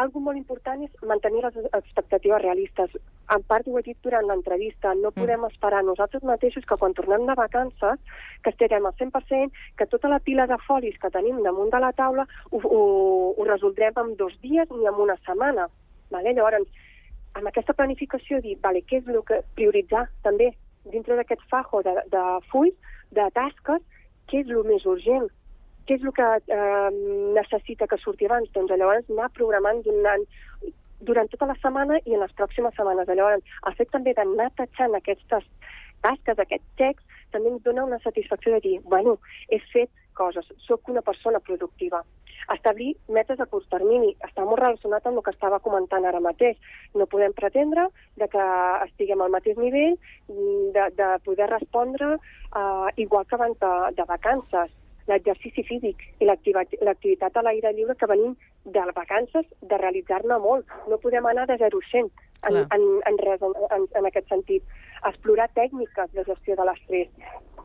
Algo 0.00 0.20
molt 0.20 0.36
important 0.36 0.82
és 0.84 1.04
mantenir 1.08 1.40
les 1.44 1.56
expectatives 1.72 2.42
realistes. 2.42 2.92
En 3.32 3.42
part 3.48 3.68
ho 3.68 3.78
he 3.78 3.82
dit 3.86 3.96
durant 4.04 4.26
l'entrevista, 4.28 4.92
no 4.94 5.08
mm. 5.08 5.16
podem 5.16 5.46
esperar 5.48 5.80
nosaltres 5.84 6.24
mateixos 6.28 6.66
que 6.68 6.76
quan 6.80 6.92
tornem 6.96 7.24
de 7.28 7.36
vacances 7.38 8.00
que 8.44 8.52
estarem 8.52 8.86
al 8.86 8.96
100%, 9.00 9.56
que 9.78 9.88
tota 9.88 10.12
la 10.12 10.20
pila 10.20 10.46
de 10.50 10.58
folis 10.66 10.98
que 11.00 11.12
tenim 11.14 11.40
damunt 11.44 11.72
de 11.72 11.80
la 11.80 11.92
taula 11.96 12.26
ho, 12.50 12.60
ho, 12.60 12.82
ho 13.36 13.48
resoldrem 13.48 13.96
en 14.04 14.14
dos 14.20 14.36
dies 14.44 14.68
ni 14.76 14.88
en 14.88 15.00
una 15.06 15.16
setmana. 15.24 15.68
Vale? 16.12 16.34
Llavors, 16.36 16.68
amb 17.38 17.48
aquesta 17.48 17.76
planificació 17.78 18.40
dir, 18.44 18.58
vale, 18.62 18.84
què 18.84 19.00
és 19.00 19.08
el 19.08 19.22
que 19.24 19.40
prioritzar 19.56 20.08
també 20.26 20.52
dintre 20.92 21.16
d'aquest 21.16 21.42
fajo 21.48 21.82
de, 21.86 21.96
de 22.12 22.24
fulls, 22.52 22.76
de 23.16 23.26
tasques, 23.36 23.82
què 24.30 24.44
és 24.44 24.50
el 24.52 24.66
més 24.68 24.84
urgent, 24.86 25.28
què 25.90 25.96
és 25.98 26.04
el 26.06 26.12
que 26.14 26.26
eh, 26.54 26.90
necessita 27.34 27.88
que 27.90 27.98
surti 27.98 28.28
abans? 28.28 28.50
Doncs 28.54 28.70
llavors 28.78 29.08
anar 29.10 29.26
programant 29.34 29.80
donant, 29.82 30.22
durant 31.02 31.30
tota 31.32 31.48
la 31.50 31.56
setmana 31.58 31.98
i 32.04 32.14
en 32.14 32.22
les 32.22 32.34
pròximes 32.38 32.76
setmanes. 32.78 33.10
Llavors, 33.10 33.42
el 33.66 33.74
fet 33.74 33.90
també 33.90 34.14
d'anar 34.14 34.52
tatxant 34.60 34.94
aquestes 34.94 35.48
tasques, 36.04 36.38
aquests 36.38 36.78
xecs, 36.78 37.18
també 37.34 37.50
ens 37.50 37.66
dona 37.66 37.88
una 37.88 37.98
satisfacció 38.04 38.54
de 38.54 38.62
dir, 38.68 38.76
bueno, 38.86 39.18
he 39.50 39.58
fet 39.72 39.90
coses, 40.14 40.46
sóc 40.62 40.88
una 40.92 41.02
persona 41.02 41.42
productiva. 41.42 42.04
Establir 42.54 42.92
metes 43.10 43.42
a 43.42 43.46
curt 43.50 43.66
termini 43.70 44.14
està 44.26 44.46
molt 44.46 44.62
relacionat 44.62 45.06
amb 45.06 45.18
el 45.18 45.26
que 45.26 45.34
estava 45.34 45.60
comentant 45.64 46.06
ara 46.06 46.22
mateix. 46.22 46.58
No 46.94 47.10
podem 47.10 47.34
pretendre 47.34 47.88
de 48.22 48.30
que 48.30 48.46
estiguem 48.86 49.22
al 49.22 49.34
mateix 49.34 49.58
nivell, 49.58 49.98
de, 50.28 50.86
de 50.98 51.10
poder 51.26 51.50
respondre 51.50 52.14
uh, 52.14 52.88
igual 52.96 53.26
que 53.26 53.38
abans 53.38 53.58
de, 53.58 53.72
de 53.98 54.06
vacances 54.06 54.70
l'exercici 55.10 55.64
físic 55.66 56.02
i 56.20 56.28
l'activitat 56.28 57.36
a 57.36 57.42
l'aire 57.42 57.72
lliure 57.76 57.96
que 57.98 58.08
venim 58.10 58.36
de 58.64 58.84
les 58.86 58.96
vacances 58.96 59.46
de 59.60 59.78
realitzar-ne 59.82 60.38
molt. 60.38 60.66
No 60.88 60.98
podem 61.02 61.26
anar 61.26 61.46
de 61.50 61.58
0 61.60 61.80
a 61.82 61.88
100 61.90 62.10
en, 62.48 62.56
en, 62.56 62.86
en, 63.10 63.18
res, 63.24 63.42
en, 63.42 63.86
en 63.98 64.08
aquest 64.08 64.28
sentit. 64.32 64.62
Explorar 65.10 65.50
tècniques 65.56 66.12
de 66.16 66.24
gestió 66.28 66.56
de 66.56 66.66
l'estrès, 66.68 67.12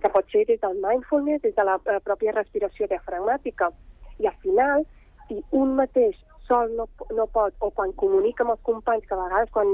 que 0.01 0.11
pot 0.11 0.29
ser 0.31 0.45
des 0.49 0.61
del 0.61 0.79
mindfulness, 0.83 1.43
des 1.43 1.55
de 1.55 1.65
la 1.67 1.79
eh, 1.85 1.99
pròpia 2.03 2.35
respiració 2.35 2.87
diafragmàtica. 2.91 3.71
I 4.19 4.29
al 4.31 4.37
final, 4.43 4.85
si 5.27 5.41
un 5.51 5.75
mateix 5.79 6.17
sol 6.47 6.71
no, 6.77 6.87
no 7.17 7.27
pot, 7.33 7.53
o 7.59 7.69
quan 7.75 7.93
comunica 7.99 8.45
amb 8.45 8.55
els 8.55 8.63
companys, 8.67 9.05
que 9.07 9.15
a 9.15 9.21
vegades 9.21 9.53
quan 9.53 9.71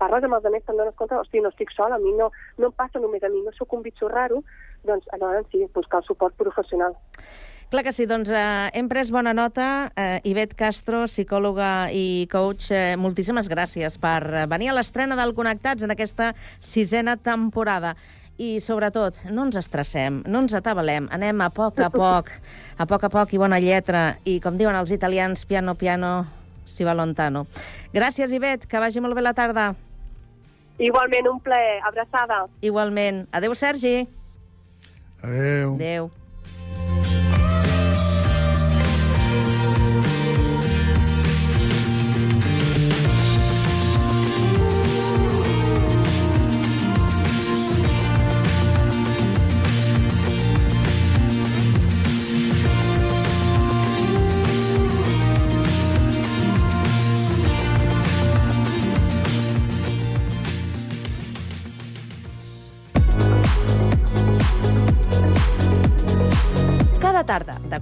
parles 0.00 0.26
amb 0.26 0.38
els 0.38 0.48
altres 0.50 0.66
te'n 0.66 0.80
dones 0.80 0.98
compte, 0.98 1.18
hosti, 1.20 1.42
no 1.44 1.52
estic 1.52 1.72
sol, 1.76 1.92
a 1.92 2.00
mi 2.02 2.14
no, 2.18 2.30
no 2.58 2.70
em 2.70 2.76
passa 2.76 3.02
només 3.02 3.24
a 3.24 3.32
mi, 3.32 3.42
no 3.44 3.54
sóc 3.56 3.72
un 3.76 3.84
bitxo 3.84 4.08
raro, 4.12 4.42
doncs 4.84 5.08
aleshores 5.12 5.50
sí, 5.52 5.64
buscar 5.74 6.02
el 6.02 6.08
suport 6.08 6.36
professional. 6.40 6.96
Clar 7.72 7.82
que 7.82 7.94
sí, 7.96 8.04
doncs 8.06 8.28
eh, 8.30 8.70
hem 8.76 8.86
pres 8.86 9.08
bona 9.10 9.32
nota. 9.34 9.90
Eh, 9.98 10.20
Ivet 10.30 10.52
Castro, 10.54 11.06
psicòloga 11.10 11.88
i 11.90 12.28
coach, 12.30 12.68
eh, 12.70 12.94
moltíssimes 13.00 13.48
gràcies 13.50 13.96
per 13.98 14.46
venir 14.52 14.68
a 14.70 14.76
l'estrena 14.76 15.16
del 15.18 15.34
Connectats 15.34 15.82
en 15.82 15.90
aquesta 15.90 16.34
sisena 16.60 17.16
temporada 17.16 17.96
i, 18.38 18.60
sobretot, 18.60 19.20
no 19.30 19.44
ens 19.46 19.56
estressem, 19.60 20.22
no 20.26 20.42
ens 20.42 20.54
atabalem, 20.58 21.06
anem 21.14 21.42
a 21.44 21.50
poc 21.54 21.78
a 21.78 21.90
poc, 21.92 22.32
a 22.78 22.86
poc 22.90 23.06
a 23.06 23.10
poc 23.12 23.34
i 23.34 23.38
bona 23.38 23.60
lletra, 23.62 24.16
i, 24.24 24.40
com 24.42 24.58
diuen 24.58 24.74
els 24.78 24.90
italians, 24.94 25.46
piano, 25.46 25.76
piano, 25.78 26.14
si 26.66 26.86
va 26.86 26.96
lontano. 26.98 27.44
Gràcies, 27.94 28.32
Ivet, 28.34 28.66
que 28.66 28.82
vagi 28.82 29.02
molt 29.04 29.14
bé 29.14 29.22
la 29.22 29.34
tarda. 29.36 29.72
Igualment, 30.82 31.30
un 31.30 31.38
plaer. 31.40 31.78
Abraçada. 31.86 32.44
Igualment. 32.60 33.28
Adéu, 33.30 33.54
Sergi. 33.54 34.08
Adéu. 35.22 35.74
Adéu. 35.76 36.10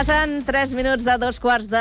Passen 0.00 0.46
3 0.46 0.72
minuts 0.72 1.04
de 1.04 1.12
dos 1.20 1.36
quarts 1.44 1.66
de 1.68 1.80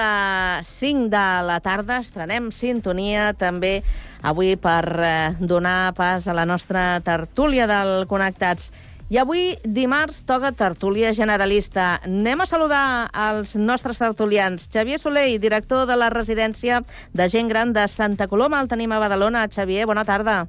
5 0.68 1.08
de 1.08 1.28
la 1.48 1.62
tarda. 1.64 2.02
Estrenem 2.04 2.50
sintonia 2.52 3.30
també 3.32 3.78
avui 4.20 4.58
per 4.60 4.84
eh, 5.00 5.12
donar 5.40 5.94
pas 5.96 6.28
a 6.28 6.36
la 6.36 6.44
nostra 6.44 7.00
tertúlia 7.00 7.64
del 7.64 8.10
Connectats. 8.12 8.74
I 9.08 9.22
avui, 9.24 9.54
dimarts, 9.64 10.26
toca 10.28 10.52
tertúlia 10.52 11.14
generalista. 11.16 12.02
Anem 12.04 12.44
a 12.44 12.50
saludar 12.52 12.84
els 13.30 13.56
nostres 13.56 14.04
tertulians. 14.04 14.68
Xavier 14.68 15.00
Soleil, 15.00 15.40
director 15.40 15.88
de 15.88 15.96
la 15.96 16.12
residència 16.12 16.84
de 17.16 17.30
gent 17.32 17.48
gran 17.48 17.72
de 17.72 17.88
Santa 17.88 18.28
Coloma. 18.28 18.60
El 18.60 18.68
tenim 18.68 18.92
a 18.92 19.00
Badalona. 19.00 19.48
Xavier, 19.48 19.88
bona 19.88 20.04
tarda. 20.04 20.42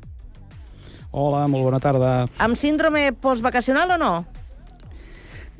Hola, 1.12 1.46
molt 1.46 1.70
bona 1.70 1.78
tarda. 1.78 2.12
Amb 2.42 2.58
síndrome 2.58 3.12
postvacacional 3.12 3.94
o 3.94 4.02
no? 4.02 4.14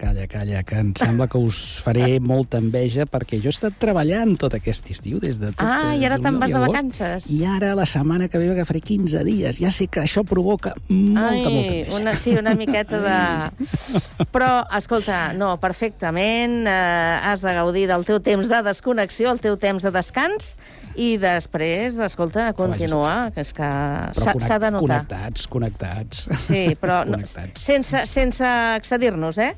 Calla, 0.01 0.25
calla, 0.33 0.63
que 0.65 0.79
em 0.81 0.95
sembla 0.97 1.27
que 1.29 1.37
us 1.37 1.59
faré 1.85 2.15
molta 2.25 2.57
enveja 2.57 3.05
perquè 3.05 3.37
jo 3.37 3.51
he 3.51 3.53
estat 3.53 3.75
treballant 3.83 4.33
tot 4.41 4.55
aquest 4.57 4.89
estiu 4.95 5.19
des 5.21 5.37
de 5.37 5.51
tot 5.53 5.61
Ah, 5.61 5.93
i 5.93 6.07
ara 6.09 6.17
te'n 6.17 6.39
vas 6.41 6.55
de 6.55 6.63
vacances. 6.63 7.27
I 7.29 7.43
ara 7.45 7.75
la 7.77 7.85
setmana 7.85 8.31
que 8.33 8.41
ve 8.41 8.49
agafaré 8.49 8.81
15 8.81 9.21
dies. 9.29 9.61
Ja 9.61 9.69
sé 9.69 9.91
que 9.93 10.01
això 10.01 10.25
provoca 10.25 10.73
molta, 10.89 11.27
Ai, 11.27 11.43
molta 11.43 11.51
enveja. 11.53 11.99
una, 12.01 12.15
sí, 12.17 12.33
una 12.41 12.55
miqueta 12.57 13.01
de... 13.05 13.19
Però, 14.33 14.51
escolta, 14.79 15.35
no, 15.37 15.53
perfectament, 15.61 16.63
eh, 16.65 17.21
has 17.29 17.45
de 17.45 17.53
gaudir 17.61 17.85
del 17.91 18.09
teu 18.09 18.23
temps 18.25 18.49
de 18.49 18.63
desconnexió, 18.71 19.35
el 19.35 19.43
teu 19.45 19.61
temps 19.61 19.85
de 19.85 19.93
descans, 19.93 20.55
I 20.99 21.13
després, 21.23 21.95
escolta, 22.03 22.49
continuar, 22.59 23.31
que 23.35 23.45
és 23.45 23.53
que 23.55 23.69
s'ha 24.19 24.59
de 24.59 24.71
notar. 24.75 24.81
Connectats, 24.81 25.45
connectats. 25.47 26.25
Sí, 26.49 26.63
però 26.81 27.05
no, 27.11 27.21
sense, 27.55 28.03
sense 28.11 28.51
excedir-nos, 28.81 29.39
eh? 29.39 29.53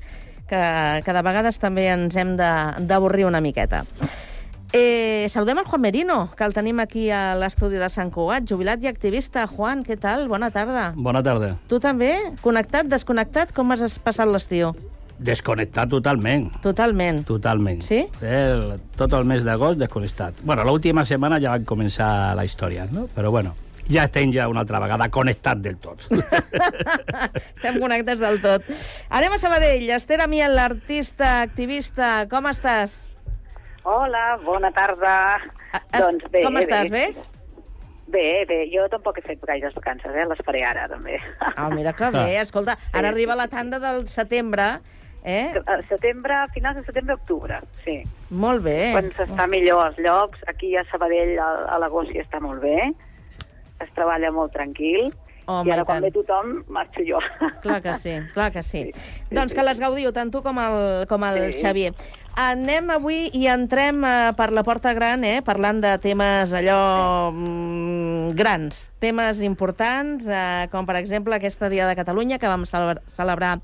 Que, 0.52 1.00
que 1.00 1.12
de 1.16 1.22
vegades 1.24 1.56
també 1.56 1.86
ens 1.88 2.12
hem 2.20 2.34
d'avorrir 2.36 3.24
una 3.24 3.40
miqueta. 3.40 3.86
Eh, 4.72 5.28
saludem 5.32 5.62
el 5.62 5.64
Juan 5.64 5.80
Merino, 5.80 6.30
que 6.36 6.44
el 6.44 6.52
tenim 6.52 6.80
aquí 6.80 7.06
a 7.12 7.34
l'estudi 7.40 7.80
de 7.80 7.88
Sant 7.92 8.12
Cugat, 8.12 8.44
jubilat 8.48 8.84
i 8.84 8.88
activista. 8.88 9.46
Juan, 9.48 9.80
què 9.84 9.96
tal? 10.00 10.26
Bona 10.28 10.50
tarda. 10.52 10.90
Bona 10.96 11.22
tarda. 11.24 11.54
Tu 11.68 11.80
també? 11.80 12.12
Connectat, 12.44 12.88
desconnectat? 12.92 13.52
Com 13.56 13.72
has 13.72 13.98
passat 14.00 14.28
l'estiu? 14.28 14.74
Desconnectat 15.22 15.92
totalment. 15.92 16.48
Totalment. 16.64 17.20
Totalment. 17.28 17.84
Sí? 17.84 18.06
El, 18.20 18.78
tot 18.96 19.12
el 19.16 19.28
mes 19.28 19.44
d'agost 19.44 19.80
desconnectat. 19.80 20.40
Bueno, 20.44 20.64
l'última 20.68 21.04
setmana 21.08 21.40
ja 21.40 21.52
va 21.56 21.68
començar 21.68 22.32
la 22.36 22.44
història, 22.48 22.88
no? 22.92 23.08
Però 23.12 23.30
bueno, 23.30 23.52
ja 23.90 24.04
estem 24.06 24.32
ja 24.34 24.48
una 24.48 24.62
altra 24.62 24.80
vegada 24.82 25.08
connectats 25.10 25.62
del 25.62 25.76
tot. 25.82 26.04
Estem 27.56 27.80
connectats 27.80 28.20
del 28.20 28.40
tot. 28.42 28.68
Anem 29.10 29.34
a 29.34 29.40
Sabadell. 29.42 29.88
Esther 29.96 30.20
Amiel, 30.22 30.54
l'artista, 30.56 31.40
activista, 31.42 32.14
com 32.30 32.46
estàs? 32.50 33.00
Hola, 33.82 34.38
bona 34.44 34.70
tarda. 34.74 35.14
doncs 35.90 36.28
bé, 36.30 36.44
com 36.46 36.58
estàs, 36.60 36.90
bé? 36.92 37.06
Bé, 38.12 38.44
bé, 38.46 38.58
jo 38.68 38.84
tampoc 38.92 39.18
he 39.18 39.22
fet 39.24 39.40
gaires 39.48 39.74
vacances, 39.74 40.12
eh? 40.12 40.24
Les 40.28 40.40
faré 40.44 40.60
ara, 40.68 40.84
també. 40.90 41.16
Ah, 41.54 41.70
mira 41.72 41.94
que 41.96 42.10
bé, 42.12 42.26
escolta, 42.42 42.76
ara 42.92 43.08
arriba 43.08 43.34
la 43.38 43.48
tanda 43.48 43.78
del 43.80 44.04
setembre, 44.12 44.66
eh? 45.24 45.54
Al 45.66 45.84
Setembre, 45.88 46.42
finals 46.52 46.76
de 46.76 46.84
setembre-octubre, 46.84 47.62
sí. 47.86 48.02
Molt 48.30 48.62
bé. 48.66 48.92
Quan 48.92 49.08
s'està 49.16 49.46
millor 49.48 49.86
als 49.86 50.02
llocs, 50.02 50.44
aquí 50.50 50.74
a 50.76 50.84
Sabadell 50.90 51.38
a, 51.40 51.48
a 51.72 51.80
l'agost 51.80 52.12
ja 52.12 52.26
està 52.26 52.42
molt 52.42 52.60
bé, 52.60 52.90
es 53.82 53.90
treballa 53.96 54.30
molt 54.32 54.52
tranquil, 54.54 55.12
Home, 55.50 55.66
i 55.66 55.72
ara 55.74 55.82
quan 55.84 56.00
ve 56.04 56.12
tothom 56.14 56.60
marxo 56.70 57.02
jo. 57.06 57.18
Clar 57.64 57.80
que 57.82 57.94
sí, 57.98 58.12
clar 58.32 58.52
que 58.54 58.62
sí. 58.62 58.84
doncs 59.34 59.52
que 59.54 59.62
les 59.66 59.80
gaudiu, 59.82 60.12
tant 60.14 60.30
tu 60.30 60.42
com 60.42 60.58
el, 60.62 61.06
com 61.10 61.24
el 61.26 61.52
Sí. 61.52 61.58
Xavier. 61.64 61.94
Anem 62.38 62.88
avui 62.94 63.26
i 63.36 63.42
entrem 63.50 63.98
eh, 64.08 64.30
per 64.38 64.52
la 64.56 64.62
porta 64.64 64.94
gran, 64.96 65.20
eh, 65.28 65.42
parlant 65.44 65.82
de 65.82 65.90
temes 66.00 66.54
allò 66.56 66.78
mm, 67.34 68.30
grans, 68.38 68.78
temes 69.02 69.42
importants, 69.44 70.24
eh, 70.24 70.68
com 70.72 70.86
per 70.88 70.96
exemple 70.96 71.34
aquesta 71.36 71.68
Dia 71.68 71.86
de 71.90 71.98
Catalunya 71.98 72.38
que 72.38 72.48
vam 72.48 72.64
celebra- 72.64 73.02
celebrar 73.12 73.58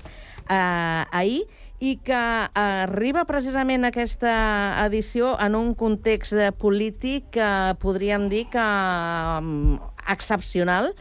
eh, 0.49 1.03
ahir 1.11 1.41
i 1.79 1.95
que 2.03 2.13
arriba 2.59 3.23
precisament 3.25 3.85
aquesta 3.87 4.35
edició 4.85 5.37
en 5.39 5.55
un 5.55 5.73
context 5.79 6.33
eh, 6.35 6.51
polític 6.51 7.31
que 7.39 7.49
podríem 7.79 8.27
dir 8.29 8.49
que 8.51 8.59
mm, 8.61 9.79
excepcional, 10.09 10.93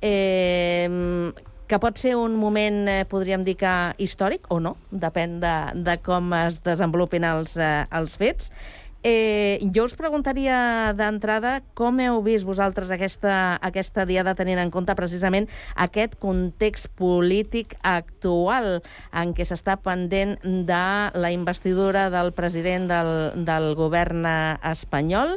eh, 0.00 1.32
que 1.66 1.80
pot 1.80 1.96
ser 1.98 2.14
un 2.20 2.36
moment, 2.36 2.84
eh, 2.88 3.04
podríem 3.08 3.44
dir 3.44 3.56
que 3.56 3.74
històric 3.98 4.50
o 4.52 4.60
no, 4.60 4.76
depèn 4.92 5.38
de, 5.40 5.54
de 5.86 5.98
com 6.04 6.32
es 6.36 6.60
desenvolupin 6.64 7.24
els, 7.24 7.56
eh, 7.56 7.86
els 7.90 8.16
fets. 8.20 8.50
Eh, 9.04 9.60
jo 9.76 9.84
us 9.84 9.92
preguntaria 9.96 10.94
d'entrada 10.96 11.58
com 11.76 11.98
heu 12.00 12.22
vist 12.24 12.46
vosaltres 12.48 12.88
aquesta, 12.88 13.58
aquesta 13.60 14.06
diada 14.08 14.32
tenint 14.32 14.56
en 14.62 14.70
compte 14.72 14.94
precisament 14.96 15.44
aquest 15.76 16.16
context 16.22 16.88
polític 16.96 17.76
actual 17.84 18.78
en 19.12 19.34
què 19.36 19.44
s'està 19.44 19.76
pendent 19.76 20.38
de 20.40 20.86
la 21.20 21.32
investidura 21.36 22.06
del 22.08 22.32
president 22.32 22.88
del, 22.88 23.12
del 23.44 23.74
govern 23.76 24.24
espanyol 24.72 25.36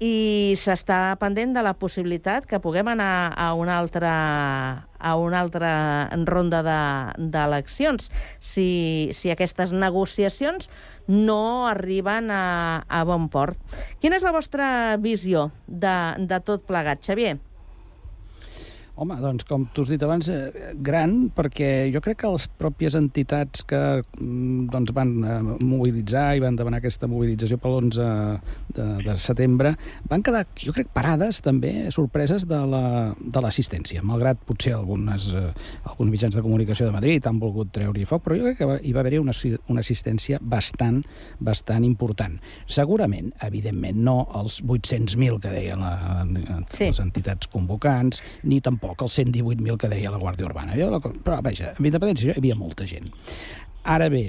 i 0.00 0.54
s'està 0.56 1.14
pendent 1.20 1.52
de 1.52 1.60
la 1.62 1.74
possibilitat 1.76 2.46
que 2.48 2.60
puguem 2.64 2.88
anar 2.88 3.34
a 3.36 3.50
una 3.54 3.76
altra, 3.76 4.12
a 4.96 5.10
una 5.20 5.40
altra 5.44 6.08
ronda 6.24 6.62
de- 6.64 7.28
d'eleccions 7.34 8.08
si, 8.40 9.10
si 9.12 9.30
aquestes 9.30 9.74
negociacions 9.76 10.70
no 11.06 11.66
arriben 11.68 12.30
a, 12.32 12.84
a 12.88 13.04
bon 13.04 13.28
port. 13.28 13.60
Quina 14.00 14.16
és 14.16 14.24
la 14.24 14.32
vostra 14.32 14.96
visió 14.96 15.50
de, 15.66 15.94
de 16.24 16.40
tot 16.48 16.64
plegat, 16.64 17.04
Xavier? 17.04 17.36
Home, 19.00 19.14
doncs, 19.16 19.46
com 19.48 19.62
t'ho 19.72 19.80
has 19.80 19.88
dit 19.88 20.02
abans, 20.04 20.26
eh, 20.28 20.74
gran, 20.84 21.30
perquè 21.32 21.86
jo 21.88 22.02
crec 22.04 22.18
que 22.20 22.28
les 22.34 22.42
pròpies 22.60 22.92
entitats 22.98 23.62
que 23.64 23.78
mm, 24.02 24.66
doncs, 24.68 24.90
van 24.92 25.12
eh, 25.24 25.36
mobilitzar 25.64 26.34
i 26.36 26.42
van 26.44 26.58
demanar 26.58 26.82
aquesta 26.82 27.08
mobilització 27.08 27.56
per 27.56 27.70
l'11 27.70 28.08
de, 28.76 28.84
de 29.06 29.14
setembre 29.16 29.70
van 30.10 30.20
quedar, 30.26 30.42
jo 30.60 30.74
crec, 30.76 30.90
parades 30.92 31.38
també, 31.40 31.86
sorpreses 31.96 32.44
de 32.50 32.58
la- 32.68 33.14
de 33.16 33.40
l'assistència, 33.40 34.02
malgrat 34.04 34.42
potser 34.44 34.74
algunes, 34.76 35.30
eh, 35.32 35.46
alguns 35.88 36.12
mitjans 36.12 36.36
de 36.36 36.44
comunicació 36.44 36.90
de 36.90 36.92
Madrid 36.98 37.24
han 37.30 37.40
volgut 37.40 37.72
treure-hi 37.72 38.04
foc, 38.04 38.26
però 38.26 38.36
jo 38.36 38.50
crec 38.50 38.60
que 38.60 38.78
hi 38.84 38.92
va 38.92 39.00
haver 39.00 39.22
una, 39.24 39.32
una 39.72 39.80
assistència 39.80 40.42
bastant, 40.42 41.00
bastant 41.40 41.88
important. 41.88 42.36
Segurament, 42.68 43.32
evidentment, 43.48 43.96
no 43.96 44.18
els 44.36 44.60
800.000 44.60 45.40
que 45.40 45.56
deien 45.56 45.80
la, 45.80 45.96
sí. 46.68 46.90
les 46.92 47.00
entitats 47.00 47.48
convocants, 47.48 48.20
ni 48.44 48.60
tampoc 48.60 48.89
els 48.98 49.16
118.000 49.18 49.78
que 49.78 49.90
deia 49.92 50.12
la 50.12 50.20
Guàrdia 50.20 50.48
Urbana. 50.48 50.76
Jo, 50.78 50.90
però, 51.00 51.40
vaja, 51.44 51.74
amb 51.76 51.88
independència, 51.90 52.34
hi 52.34 52.42
havia 52.42 52.58
molta 52.58 52.86
gent. 52.88 53.10
Ara 53.84 54.08
bé, 54.12 54.24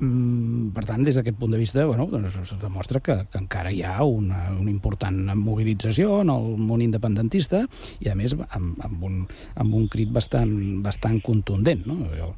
mm, 0.00 0.72
per 0.76 0.84
tant, 0.88 1.04
des 1.04 1.16
d'aquest 1.16 1.38
punt 1.38 1.52
de 1.52 1.58
vista, 1.58 1.86
bueno, 1.86 2.06
doncs 2.10 2.36
es 2.42 2.52
demostra 2.60 3.00
que, 3.00 3.16
que 3.30 3.38
encara 3.38 3.72
hi 3.72 3.82
ha 3.82 4.02
una, 4.04 4.50
una 4.52 4.70
important 4.70 5.34
mobilització 5.38 6.20
en 6.22 6.30
el 6.30 6.52
món 6.58 6.82
independentista 6.82 7.64
i, 8.00 8.08
a 8.08 8.14
més, 8.14 8.36
amb, 8.50 8.76
amb, 8.84 9.02
un, 9.08 9.26
amb 9.56 9.74
un 9.74 9.88
crit 9.88 10.12
bastant, 10.12 10.82
bastant 10.82 11.20
contundent. 11.24 11.86
No? 11.86 11.98
Jo, 12.16 12.32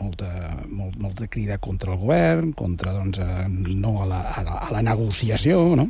molta, 0.00 0.30
molt, 0.68 0.96
molta 1.00 1.26
crida 1.26 1.58
contra 1.58 1.92
el 1.92 2.00
govern, 2.00 2.52
contra 2.52 2.92
doncs, 2.92 3.18
eh, 3.18 3.46
no 3.48 4.02
a 4.02 4.06
la, 4.06 4.20
a, 4.32 4.42
la, 4.44 4.58
a 4.68 4.72
la 4.74 4.82
negociació, 4.84 5.62
no? 5.78 5.88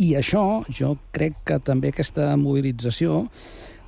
I 0.00 0.14
això, 0.16 0.62
jo 0.72 0.94
crec 1.12 1.42
que 1.44 1.58
també 1.60 1.90
aquesta 1.90 2.32
mobilització 2.40 3.26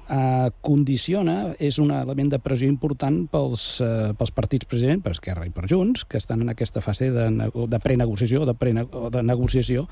eh, 0.09 0.51
condiciona, 0.61 1.53
és 1.59 1.79
un 1.83 1.93
element 1.95 2.33
de 2.33 2.41
pressió 2.43 2.69
important 2.71 3.23
pels, 3.33 3.67
eh, 3.85 4.11
pels 4.19 4.35
partits 4.35 4.69
president, 4.69 5.03
per 5.03 5.15
Esquerra 5.17 5.47
i 5.47 5.55
per 5.55 5.69
Junts, 5.71 6.05
que 6.05 6.19
estan 6.19 6.43
en 6.43 6.53
aquesta 6.53 6.81
fase 6.81 7.11
de, 7.11 7.29
de 7.53 7.81
prenegociació, 7.83 8.47
de, 8.49 8.55
prene, 8.55 8.87
o 8.93 9.11
de 9.11 9.23
negociació 9.23 9.87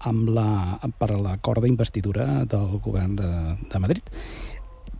amb 0.00 0.30
la, 0.32 0.78
per 0.98 1.10
l'acord 1.12 1.64
d'investidura 1.64 2.44
del 2.48 2.78
govern 2.80 3.16
de, 3.18 3.30
de 3.68 3.82
Madrid. 3.82 4.08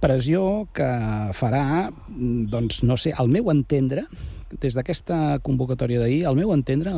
Pressió 0.00 0.68
que 0.72 0.90
farà, 1.36 1.90
mm, 1.90 2.46
doncs, 2.52 2.82
no 2.82 2.96
sé, 2.96 3.12
al 3.12 3.28
meu 3.28 3.50
entendre, 3.52 4.06
des 4.58 4.74
d'aquesta 4.74 5.38
convocatòria 5.46 6.00
d'ahir, 6.00 6.24
al 6.26 6.34
meu 6.34 6.50
entendre, 6.54 6.92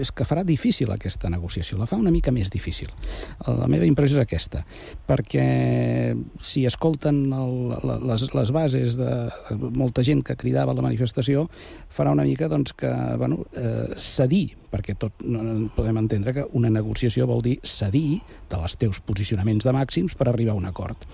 és 0.00 0.10
que 0.14 0.24
farà 0.24 0.44
difícil 0.46 0.90
aquesta 0.92 1.28
negociació, 1.28 1.76
la 1.78 1.88
fa 1.90 1.98
una 2.00 2.12
mica 2.14 2.32
més 2.32 2.50
difícil. 2.50 2.88
La 3.44 3.68
meva 3.68 3.84
impressió 3.84 4.16
és 4.16 4.24
aquesta, 4.24 4.64
perquè 5.08 6.14
si 6.40 6.64
escolten 6.64 7.26
el, 7.36 7.74
les, 8.08 8.26
les 8.32 8.52
bases 8.54 8.98
de, 9.00 9.12
de 9.50 9.70
molta 9.76 10.04
gent 10.06 10.22
que 10.24 10.38
cridava 10.40 10.72
a 10.72 10.78
la 10.78 10.86
manifestació, 10.86 11.48
farà 11.92 12.14
una 12.14 12.24
mica 12.24 12.48
doncs, 12.48 12.72
que 12.72 12.92
bueno, 13.20 13.44
eh, 13.52 13.92
cedir, 14.00 14.56
perquè 14.72 14.96
tot 14.98 15.20
podem 15.76 16.00
entendre 16.00 16.32
que 16.34 16.46
una 16.58 16.70
negociació 16.72 17.28
vol 17.30 17.44
dir 17.44 17.58
cedir 17.62 18.22
dels 18.50 18.78
teus 18.80 18.98
posicionaments 19.04 19.66
de 19.66 19.74
màxims 19.76 20.16
per 20.18 20.30
arribar 20.30 20.56
a 20.56 20.58
un 20.58 20.66
acord 20.66 21.04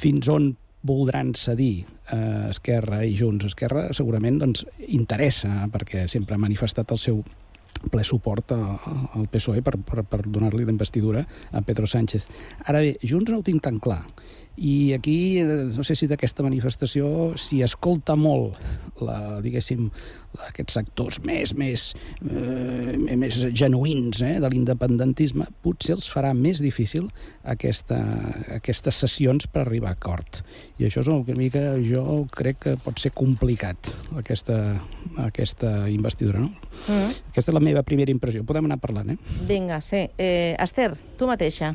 fins 0.00 0.28
on 0.32 0.52
voldran 0.86 1.34
cedir 1.34 1.86
eh, 2.12 2.50
Esquerra 2.50 3.02
i 3.04 3.16
Junts. 3.18 3.48
Esquerra 3.48 3.88
segurament 3.96 4.38
doncs, 4.42 4.64
interessa, 4.88 5.66
perquè 5.72 6.06
sempre 6.10 6.36
ha 6.36 6.42
manifestat 6.42 6.94
el 6.94 7.02
seu 7.02 7.24
ple 7.92 8.02
suport 8.06 8.54
al 8.56 9.26
PSOE 9.30 9.60
per, 9.62 9.76
per, 9.84 10.02
per 10.08 10.22
donar-li 10.24 10.64
l'investidura 10.64 11.22
a 11.52 11.62
Pedro 11.62 11.86
Sánchez. 11.86 12.26
Ara 12.64 12.80
bé, 12.82 12.96
Junts 13.04 13.30
no 13.30 13.40
ho 13.40 13.46
tinc 13.46 13.62
tan 13.66 13.78
clar. 13.82 14.00
I 14.56 14.94
aquí, 14.96 15.38
eh, 15.38 15.44
no 15.76 15.84
sé 15.84 15.96
si 15.96 16.08
d'aquesta 16.08 16.44
manifestació, 16.46 17.34
si 17.36 17.62
escolta 17.64 18.16
molt, 18.16 18.56
la, 19.04 19.40
diguéssim, 19.44 19.90
aquests 20.48 20.76
sectors 20.76 21.18
més, 21.24 21.52
més, 21.56 21.86
eh, 22.24 23.16
més 23.16 23.38
genuïns 23.56 24.20
eh, 24.24 24.36
de 24.42 24.50
l'independentisme, 24.52 25.46
potser 25.64 25.96
els 25.96 26.08
farà 26.12 26.32
més 26.36 26.60
difícil 26.64 27.08
aquesta, 27.44 27.98
aquestes 28.56 29.00
sessions 29.04 29.48
per 29.48 29.64
arribar 29.64 29.94
a 29.94 29.98
acord. 29.98 30.42
I 30.80 30.88
això 30.88 31.04
és 31.04 31.10
el 31.12 31.24
que 31.24 31.36
una 31.36 31.42
mica 31.42 31.64
jo 31.84 32.22
crec 32.32 32.62
que 32.64 32.76
pot 32.84 33.00
ser 33.00 33.12
complicat, 33.16 33.92
aquesta, 34.20 34.60
aquesta 35.26 35.74
investidura, 35.92 36.44
no? 36.44 36.52
Mm. 36.86 37.12
Aquesta 37.32 37.52
és 37.52 37.56
la 37.56 37.64
meva 37.64 37.84
primera 37.86 38.12
impressió. 38.12 38.44
Podem 38.46 38.68
anar 38.68 38.80
parlant, 38.82 39.14
eh? 39.14 39.36
Vinga, 39.48 39.80
sí. 39.84 40.06
Eh, 40.16 40.56
Esther, 40.60 40.92
tu 41.18 41.28
mateixa. 41.28 41.74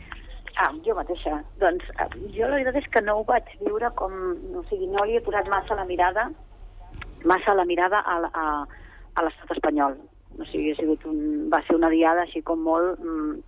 Ah, 0.59 0.71
jo 0.85 0.95
mateixa. 0.97 1.39
Doncs 1.61 1.87
eh, 1.95 2.07
jo 2.35 2.47
la 2.47 2.57
veritat 2.59 2.81
és 2.81 2.87
que 2.91 3.01
no 3.05 3.19
ho 3.19 3.27
vaig 3.27 3.47
viure 3.61 3.91
com... 3.99 4.15
O 4.59 4.63
sigui, 4.69 4.89
no 4.91 5.05
li 5.05 5.17
he 5.17 5.23
posat 5.25 5.47
massa 5.51 5.77
la 5.79 5.87
mirada 5.87 6.29
massa 7.23 7.53
la 7.53 7.65
mirada 7.65 7.99
a, 7.99 8.17
a, 8.33 8.45
a 9.15 9.23
l'estat 9.25 9.55
espanyol. 9.55 9.97
O 10.39 10.47
sigui, 10.49 10.71
ha 10.71 10.79
sigut 10.79 11.05
un, 11.09 11.49
va 11.53 11.61
ser 11.67 11.77
una 11.77 11.91
diada 11.93 12.25
així 12.25 12.43
com 12.45 12.61
molt... 12.65 12.99
Mm, 12.99 13.39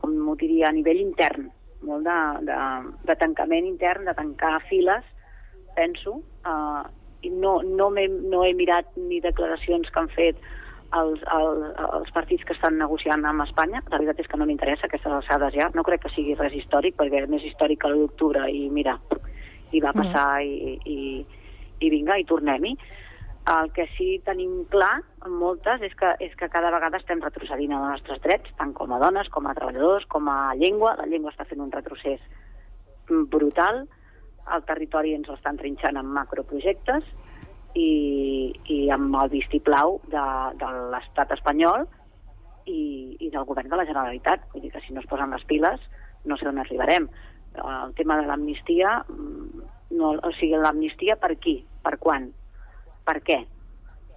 com 0.00 0.14
ho 0.32 0.34
diria, 0.40 0.70
a 0.70 0.72
nivell 0.72 1.02
intern, 1.02 1.50
molt 1.84 2.06
de, 2.08 2.20
de, 2.48 2.56
de 3.04 3.16
tancament 3.20 3.66
intern, 3.68 4.06
de 4.08 4.14
tancar 4.16 4.54
files, 4.70 5.04
penso, 5.76 6.14
uh, 6.48 6.86
i 7.20 7.28
no, 7.28 7.58
no, 7.60 7.90
he, 8.00 8.06
no 8.08 8.40
he 8.46 8.54
mirat 8.56 8.88
ni 8.96 9.18
declaracions 9.20 9.92
que 9.92 10.00
han 10.00 10.08
fet 10.14 10.40
els, 10.98 11.20
els, 11.34 11.66
els 11.86 12.14
partits 12.14 12.44
que 12.46 12.54
estan 12.56 12.78
negociant 12.78 13.24
amb 13.26 13.44
Espanya. 13.44 13.82
La 13.90 13.98
veritat 13.98 14.22
és 14.22 14.30
que 14.30 14.38
no 14.40 14.46
m'interessa 14.48 14.88
aquestes 14.88 15.12
alçades 15.12 15.54
ja. 15.54 15.68
No 15.74 15.84
crec 15.86 16.04
que 16.04 16.14
sigui 16.14 16.34
res 16.38 16.56
històric, 16.56 16.96
perquè 16.98 17.22
és 17.22 17.30
més 17.30 17.44
històric 17.46 17.82
que 17.84 17.92
l'octubre 17.92 18.46
i 18.50 18.66
mira, 18.72 18.96
i 19.70 19.82
va 19.82 19.94
passar 19.94 20.40
mm. 20.40 20.48
i, 20.48 20.74
i, 20.90 21.78
i 21.86 21.92
vinga, 21.92 22.18
i 22.18 22.26
tornem-hi. 22.26 22.74
El 23.50 23.70
que 23.74 23.86
sí 23.96 24.18
tenim 24.26 24.66
clar, 24.70 25.00
moltes, 25.26 25.80
és 25.86 25.94
que, 25.98 26.10
és 26.22 26.34
que 26.38 26.50
cada 26.52 26.70
vegada 26.74 27.00
estem 27.00 27.22
retrocedint 27.24 27.72
els 27.72 27.86
nostres 27.94 28.20
drets, 28.26 28.52
tant 28.58 28.74
com 28.76 28.92
a 28.92 29.00
dones, 29.00 29.30
com 29.32 29.48
a 29.48 29.54
treballadors, 29.56 30.04
com 30.12 30.28
a 30.28 30.52
llengua. 30.58 30.96
La 31.00 31.08
llengua 31.08 31.32
està 31.32 31.46
fent 31.48 31.62
un 31.64 31.72
retrocés 31.72 32.20
brutal, 33.32 33.86
el 34.54 34.62
territori 34.68 35.14
ens 35.14 35.28
l'estan 35.30 35.58
trinxant 35.58 35.98
en 35.98 36.08
macroprojectes, 36.14 37.06
i, 37.74 38.52
i 38.66 38.78
amb 38.90 39.14
el 39.22 39.30
vistiplau 39.30 40.00
de, 40.10 40.26
de 40.60 40.70
l'estat 40.92 41.32
espanyol 41.36 41.86
i, 42.66 43.16
i 43.20 43.30
del 43.30 43.46
govern 43.48 43.70
de 43.70 43.78
la 43.78 43.86
Generalitat. 43.88 44.46
Vull 44.52 44.64
dir 44.64 44.72
que 44.74 44.82
si 44.86 44.94
no 44.94 45.02
es 45.02 45.10
posen 45.10 45.30
les 45.34 45.44
piles 45.50 45.80
no 46.24 46.36
sé 46.36 46.48
on 46.48 46.58
arribarem. 46.60 47.08
El 47.56 47.94
tema 47.98 48.18
de 48.20 48.26
l'amnistia, 48.28 49.00
mm, 49.08 49.62
no, 49.98 50.12
o 50.22 50.32
sigui, 50.38 50.58
l'amnistia 50.58 51.16
per 51.16 51.36
qui? 51.38 51.60
Per 51.82 51.96
quan? 51.98 52.28
Per 53.06 53.16
què? 53.26 53.40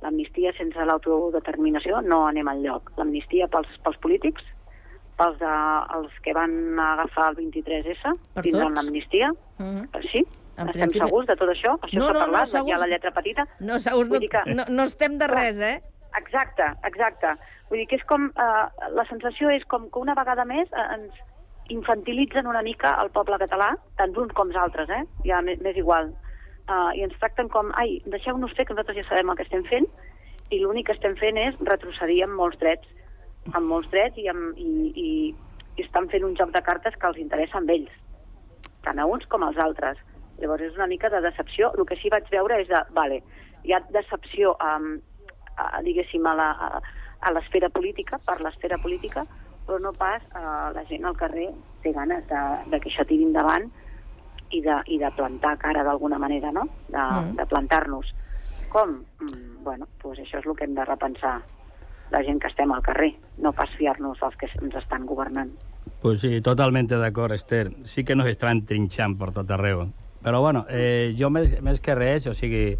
L'amnistia 0.03 0.51
sense 0.57 0.83
l'autodeterminació 0.85 2.01
no 2.03 2.25
anem 2.27 2.49
al 2.51 2.61
lloc. 2.65 2.91
L'amnistia 2.97 3.47
pels, 3.47 3.71
pels 3.85 3.97
polítics, 4.03 4.43
pels 5.17 5.39
de, 5.39 5.53
els 5.95 6.19
que 6.25 6.33
van 6.35 6.79
agafar 6.79 7.31
el 7.31 7.39
23S, 7.39 8.13
tindran 8.41 8.75
l'amnistia, 8.75 9.31
mm 9.57 9.63
-hmm. 9.63 10.09
sí, 10.11 10.25
en 10.57 10.69
Estem 10.69 10.85
principi... 10.85 11.01
segurs 11.05 11.27
de 11.29 11.35
tot 11.39 11.49
això? 11.49 11.73
Això 11.81 11.99
no, 11.99 12.07
s'ha 12.07 12.13
no, 12.13 12.21
parlat? 12.25 12.45
No, 12.45 12.51
segurs... 12.51 12.69
Hi 12.69 12.75
ha 12.75 12.81
la 12.83 12.91
lletra 12.91 13.11
petita? 13.15 13.47
No, 13.59 13.79
segurs 13.81 14.13
no, 14.13 14.21
que... 14.29 14.43
no, 14.53 14.65
no 14.69 14.87
estem 14.89 15.17
de 15.21 15.29
res, 15.31 15.59
eh? 15.59 15.75
Exacte, 16.19 16.69
exacte. 16.89 17.33
Vull 17.69 17.81
dir 17.81 17.87
que 17.89 17.97
és 17.97 18.07
com... 18.09 18.29
Eh, 18.37 18.89
la 18.93 19.05
sensació 19.09 19.49
és 19.53 19.65
com 19.69 19.89
que 19.89 20.01
una 20.01 20.15
vegada 20.17 20.45
més 20.45 20.69
eh, 20.69 20.87
ens 20.97 21.21
infantilitzen 21.73 22.47
una 22.47 22.61
mica 22.61 22.93
el 23.01 23.09
poble 23.15 23.39
català, 23.41 23.71
tant 23.97 24.13
uns 24.19 24.33
com 24.37 24.51
els 24.51 24.59
altres, 24.59 24.91
eh? 24.91 25.03
Ja 25.27 25.41
m'és 25.41 25.79
igual. 25.79 26.11
Uh, 26.63 26.91
I 26.95 27.03
ens 27.03 27.15
tracten 27.19 27.49
com, 27.51 27.71
ai, 27.79 27.97
deixeu-nos 28.07 28.53
fer, 28.55 28.65
que 28.67 28.75
nosaltres 28.75 29.01
ja 29.01 29.07
sabem 29.09 29.31
el 29.31 29.39
que 29.39 29.45
estem 29.47 29.65
fent, 29.67 29.87
i 30.51 30.59
l'únic 30.61 30.87
que 30.87 30.95
estem 30.95 31.15
fent 31.19 31.39
és 31.39 31.57
retrocedir 31.67 32.21
amb 32.23 32.37
molts 32.39 32.59
drets, 32.61 32.87
amb 33.51 33.67
molts 33.67 33.89
drets 33.91 34.19
i, 34.21 34.29
amb, 34.31 34.59
i, 34.59 34.91
i, 34.95 35.09
i 35.75 35.83
estan 35.83 36.07
fent 36.11 36.23
un 36.27 36.37
joc 36.39 36.53
de 36.55 36.61
cartes 36.63 36.95
que 36.99 37.09
els 37.09 37.19
interessa 37.19 37.59
amb 37.59 37.71
ells, 37.73 37.91
tant 38.85 38.99
a 38.99 39.07
uns 39.09 39.27
com 39.31 39.43
als 39.43 39.59
altres. 39.59 39.99
Llavors 40.41 40.65
és 40.65 40.75
una 40.75 40.87
mica 40.87 41.09
de 41.13 41.21
decepció. 41.21 41.71
El 41.77 41.85
que 41.89 41.97
sí 42.01 42.11
vaig 42.13 42.27
veure 42.31 42.59
és 42.61 42.69
de, 42.71 42.81
vale, 42.95 43.21
hi 43.63 43.73
ha 43.73 43.81
decepció, 43.93 44.55
um, 44.63 44.97
a, 45.57 45.81
diguéssim, 45.85 46.25
a 46.27 46.35
la, 46.37 46.49
a, 46.51 46.81
a 47.21 47.33
l'esfera 47.35 47.69
política, 47.69 48.19
per 48.25 48.39
l'esfera 48.41 48.79
política, 48.81 49.25
però 49.67 49.79
no 49.79 49.93
pas 49.95 50.23
a 50.35 50.71
la 50.75 50.83
gent 50.89 51.05
al 51.07 51.15
carrer 51.15 51.47
té 51.83 51.93
ganes 51.95 52.25
de, 52.27 52.43
de 52.71 52.79
que 52.83 52.91
això 52.91 53.05
tiri 53.07 53.23
endavant 53.29 53.69
i 54.53 54.61
de, 54.61 54.77
i 54.91 54.99
de 55.01 55.09
plantar 55.15 55.55
cara 55.61 55.85
d'alguna 55.87 56.19
manera, 56.19 56.51
no? 56.51 56.67
De, 56.89 56.99
mm. 56.99 57.35
de 57.39 57.45
plantar-nos. 57.49 58.13
Com? 58.73 58.99
Mm, 59.21 59.63
bueno, 59.63 59.87
doncs 60.03 60.19
això 60.25 60.41
és 60.41 60.47
el 60.49 60.57
que 60.57 60.67
hem 60.67 60.75
de 60.77 60.85
repensar 60.85 61.37
la 62.13 62.21
gent 62.25 62.41
que 62.41 62.49
estem 62.51 62.71
al 62.71 62.83
carrer, 62.85 63.13
no 63.41 63.53
pas 63.57 63.71
fiar-nos 63.79 64.19
dels 64.21 64.35
que 64.37 64.49
ens 64.59 64.75
estan 64.83 65.07
governant. 65.09 65.53
Pues 66.03 66.21
sí, 66.21 66.41
totalmente 66.41 66.97
d'acord, 66.99 67.33
Esther. 67.33 67.71
Sí 67.87 68.03
que 68.03 68.15
nos 68.15 68.27
estan 68.27 68.65
trinxant 68.67 69.15
per 69.17 69.31
tot 69.31 69.49
arreu. 69.55 69.87
Però 70.23 70.41
bueno, 70.41 70.65
eh, 70.69 71.13
jo 71.19 71.29
més, 71.29 71.57
més 71.61 71.81
que 71.83 71.95
res, 71.95 72.27
o 72.31 72.33
sigui, 72.37 72.77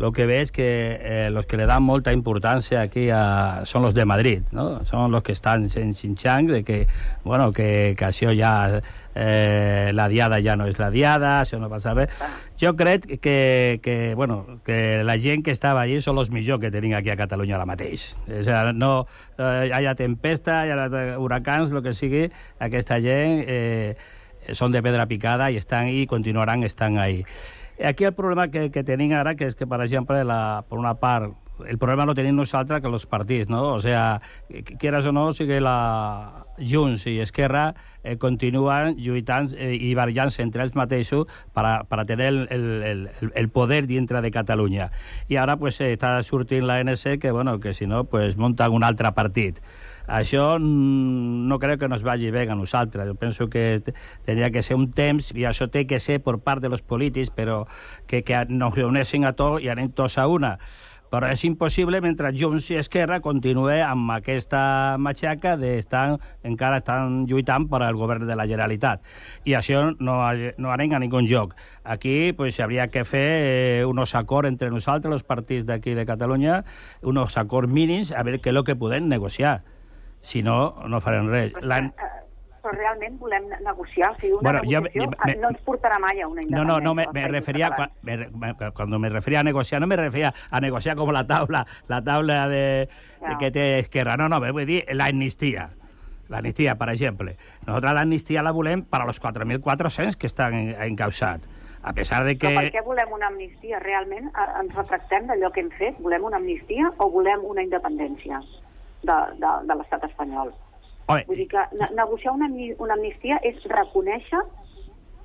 lo 0.00 0.12
que 0.12 0.24
veig 0.24 0.50
que 0.50 0.98
eh, 1.02 1.30
los 1.30 1.46
que 1.46 1.58
le 1.58 1.66
dan 1.66 1.82
molta 1.82 2.12
importància 2.16 2.80
aquí 2.80 3.10
a, 3.12 3.66
són 3.68 3.84
los 3.84 3.94
de 3.94 4.06
Madrid, 4.08 4.46
¿no? 4.50 4.84
Són 4.88 5.12
los 5.12 5.22
que 5.22 5.34
estan 5.36 5.66
en 5.76 5.94
Xinjiang, 5.94 6.46
de 6.48 6.62
que, 6.64 6.86
bueno, 7.22 7.52
que, 7.52 7.94
que 7.98 8.06
això 8.06 8.32
ja, 8.32 8.80
eh, 9.14 9.90
la 9.92 10.08
diada 10.08 10.40
ja 10.40 10.56
no 10.56 10.68
és 10.70 10.78
la 10.80 10.88
diada, 10.90 11.40
això 11.42 11.60
no 11.60 11.68
passa 11.68 11.92
res. 11.94 12.14
Jo 12.60 12.72
crec 12.76 13.20
que, 13.20 13.80
que, 13.82 14.14
bueno, 14.14 14.60
que 14.64 15.02
la 15.04 15.18
gent 15.20 15.44
que 15.44 15.52
estava 15.52 15.82
allí 15.82 16.00
són 16.00 16.18
els 16.22 16.30
millors 16.32 16.62
que 16.62 16.72
tenim 16.72 16.94
aquí 16.96 17.12
a 17.12 17.18
Catalunya 17.20 17.58
ara 17.58 17.68
mateix. 17.68 18.14
O 18.24 18.40
sigui, 18.40 18.72
no, 18.78 18.94
eh, 19.36 19.68
hi 19.68 19.84
ha 19.84 19.94
tempesta, 19.98 20.62
hi 20.64 20.72
ha 20.72 20.88
huracans, 21.20 21.74
el 21.74 21.84
que 21.84 21.92
sigui, 21.92 22.24
aquesta 22.58 23.02
gent... 23.04 23.44
Eh, 23.46 24.16
són 24.52 24.72
de 24.72 24.82
pedra 24.82 25.06
picada 25.10 25.50
i 25.50 25.58
estan 25.60 25.88
i 25.88 26.06
continuaran 26.10 26.64
estant 26.64 26.98
ahí. 26.98 27.24
Aquí 27.82 28.04
el 28.04 28.12
problema 28.12 28.48
que, 28.48 28.70
que 28.70 28.84
tenim 28.84 29.14
ara, 29.16 29.34
que 29.36 29.46
és 29.48 29.56
que, 29.56 29.66
per 29.66 29.80
exemple, 29.80 30.20
la, 30.24 30.62
per 30.68 30.78
una 30.78 30.98
part, 31.00 31.32
el 31.66 31.78
problema 31.78 32.04
lo 32.04 32.14
tenim 32.14 32.36
nosaltres 32.36 32.80
que 32.80 32.88
els 32.88 33.06
partits, 33.06 33.48
no? 33.48 33.62
O 33.74 33.80
sea, 33.80 34.20
quieras 34.78 35.06
o 35.06 35.12
no, 35.12 35.26
o 35.28 35.34
sigui, 35.34 35.60
la 35.60 36.46
Junts 36.60 37.06
i 37.08 37.18
Esquerra 37.24 37.74
eh, 38.02 38.16
continuen 38.20 38.96
lluitant 39.00 39.50
eh, 39.56 39.72
i 39.74 39.92
barallant-se 39.96 40.44
entre 40.44 40.64
ells 40.64 40.76
mateixos 40.76 41.28
per 41.56 41.66
per 41.88 42.04
tenir 42.08 42.28
el, 42.28 42.40
el, 42.52 42.66
el, 42.90 43.32
el 43.34 43.48
poder 43.48 43.86
dintre 43.88 44.20
de 44.20 44.30
Catalunya. 44.30 44.90
I 45.28 45.40
ara 45.40 45.56
pues, 45.56 45.80
està 45.80 46.18
sortint 46.26 46.66
la 46.68 46.80
NC 46.84 47.18
que, 47.20 47.30
bueno, 47.32 47.58
que 47.60 47.74
si 47.74 47.86
no, 47.86 48.04
pues, 48.04 48.36
munten 48.36 48.76
un 48.76 48.84
altre 48.84 49.12
partit. 49.12 49.60
Això 50.10 50.58
no 50.58 51.58
crec 51.62 51.80
que 51.80 51.88
nos 51.88 52.02
vagi 52.02 52.32
bé 52.34 52.48
a 52.50 52.58
nosaltres. 52.58 53.06
Jo 53.06 53.14
penso 53.14 53.48
que 53.48 53.80
tenia 54.26 54.50
que 54.50 54.64
ser 54.66 54.76
un 54.76 54.90
temps, 54.90 55.30
i 55.38 55.46
això 55.46 55.70
té 55.70 55.86
que 55.86 56.00
ser 56.02 56.18
per 56.24 56.40
part 56.42 56.62
dels 56.62 56.82
polítics, 56.82 57.30
però 57.30 57.64
que, 58.10 58.24
que 58.26 58.44
nos 58.48 58.74
reunessin 58.74 59.24
a 59.24 59.36
tots 59.38 59.62
i 59.62 59.70
anem 59.70 59.92
tots 59.94 60.18
a 60.18 60.26
una 60.26 60.56
però 61.10 61.26
és 61.26 61.42
impossible 61.44 61.98
mentre 62.00 62.30
Junts 62.38 62.68
i 62.70 62.76
Esquerra 62.78 63.18
continue 63.20 63.80
amb 63.82 64.12
aquesta 64.14 64.60
matxaca 65.02 65.56
d'estar 65.58 66.04
encara 66.46 66.78
estan 66.78 67.24
lluitant 67.26 67.66
per 67.70 67.82
al 67.82 67.98
govern 67.98 68.28
de 68.28 68.36
la 68.38 68.46
Generalitat. 68.46 69.02
I 69.44 69.56
això 69.58 69.82
no, 69.90 70.16
no 70.30 70.70
anem 70.70 70.94
a 70.94 71.02
ningun 71.02 71.26
lloc. 71.26 71.56
Aquí 71.82 72.32
pues, 72.38 72.60
hauria 72.62 72.86
que 72.94 73.04
fer 73.04 73.26
eh, 73.26 73.84
unos 73.86 74.14
acords 74.14 74.48
entre 74.48 74.70
nosaltres, 74.70 75.18
els 75.18 75.26
partits 75.26 75.66
d'aquí 75.66 75.98
de 75.98 76.06
Catalunya, 76.06 76.62
unos 77.02 77.36
acords 77.42 77.68
mínims, 77.68 78.14
a 78.14 78.22
veure 78.22 78.38
què 78.38 78.54
és 78.54 78.62
el 78.62 78.64
que 78.64 78.78
podem 78.78 79.10
negociar. 79.10 79.58
Si 80.20 80.42
no, 80.42 80.76
no 80.88 81.00
farem 81.00 81.30
res. 81.32 81.54
L'any 81.60 81.90
però 82.60 82.76
realment 82.76 83.16
volem 83.18 83.48
negociar. 83.64 84.12
O 84.12 84.20
sigui, 84.20 84.32
una 84.36 84.42
bueno, 84.42 84.60
negociació 84.62 85.08
me, 85.08 85.16
me, 85.24 85.34
no 85.40 85.50
ens 85.52 85.60
portarà 85.66 85.98
mai 86.02 86.20
a 86.20 86.28
una 86.28 86.44
independència. 86.44 86.64
No, 86.64 86.78
no, 86.78 86.80
no 86.84 86.94
me, 86.94 87.06
me 87.12 87.26
refería, 87.28 87.70
me, 88.02 88.16
me, 88.28 88.54
cuando 88.76 88.98
me 88.98 89.08
refería 89.08 89.40
a 89.40 89.42
negociar, 89.42 89.80
no 89.80 89.86
me 89.86 89.96
refería 89.96 90.34
a 90.50 90.60
negociar 90.60 90.96
como 90.96 91.12
la 91.12 91.26
tabla, 91.26 91.66
la 91.88 92.02
tabla 92.04 92.48
de, 92.48 92.88
de 93.20 93.36
que 93.38 93.50
té 93.50 93.78
Esquerra. 93.78 94.16
No, 94.16 94.28
no, 94.28 94.40
vull 94.40 94.66
dir 94.68 94.84
l'amnistia. 94.92 95.70
L'amnistia, 96.30 96.76
per 96.78 96.92
exemple. 96.92 97.36
Nosaltres 97.66 97.96
l'amnistia 97.96 98.44
la 98.46 98.52
volem 98.54 98.84
per 98.86 99.02
als 99.02 99.18
4.400 99.22 100.16
que 100.16 100.28
estan 100.30 100.76
encausats. 100.78 101.48
A 101.82 101.94
pesar 101.96 102.26
de 102.26 102.34
que... 102.36 102.44
Però 102.44 102.60
per 102.60 102.74
què 102.74 102.82
volem 102.84 103.12
una 103.16 103.30
amnistia? 103.32 103.78
Realment 103.80 104.28
ens 104.36 104.74
retractem 104.76 105.30
d'allò 105.30 105.48
que 105.54 105.64
hem 105.64 105.70
fet? 105.78 105.96
Volem 106.04 106.26
una 106.28 106.36
amnistia 106.36 106.90
o 107.00 107.08
volem 107.08 107.40
una 107.48 107.64
independència? 107.64 108.42
De, 109.02 109.18
de, 109.40 109.54
de 109.68 109.78
l'estat 109.78 110.04
espanyol. 110.10 110.52
Oi. 111.10 111.24
Vull 111.26 111.42
dir 111.42 111.48
que 111.50 111.64
ne 111.78 111.90
negociar 111.96 112.36
una, 112.36 112.50
una 112.78 112.94
amnistia 112.98 113.40
és 113.46 113.58
reconèixer 113.72 114.44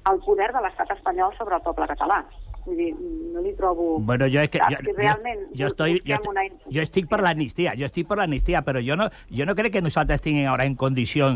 el 0.09 0.19
poder 0.25 0.51
de 0.53 0.63
l'estat 0.65 0.91
espanyol 0.97 1.33
sobre 1.37 1.57
el 1.57 1.63
poble 1.65 1.87
català. 1.89 2.23
Vull 2.65 2.79
dir, 2.81 2.91
no 3.33 3.43
li 3.45 3.51
trobo... 3.57 3.99
Bueno, 4.01 4.25
jo 4.31 4.41
és 4.41 4.49
que... 4.49 4.61
Jo, 4.73 4.79
si 4.81 4.95
realment 4.97 5.43
jo, 5.51 5.59
jo, 5.59 5.67
estoy, 5.69 5.99
jo, 6.07 6.17
una... 6.31 6.47
jo 6.65 6.81
estic 6.81 7.05
per 7.11 7.21
l'amnistia, 7.21 7.75
jo 7.77 7.85
estic 7.85 8.09
per 8.09 8.17
l'amnistia, 8.21 8.63
però 8.65 8.81
jo 8.81 8.97
no, 8.97 9.11
jo 9.29 9.45
no 9.45 9.53
crec 9.57 9.77
que 9.77 9.85
nosaltres 9.85 10.25
tinguem 10.25 10.49
ara 10.53 10.65
en 10.65 10.77
condició 10.79 11.35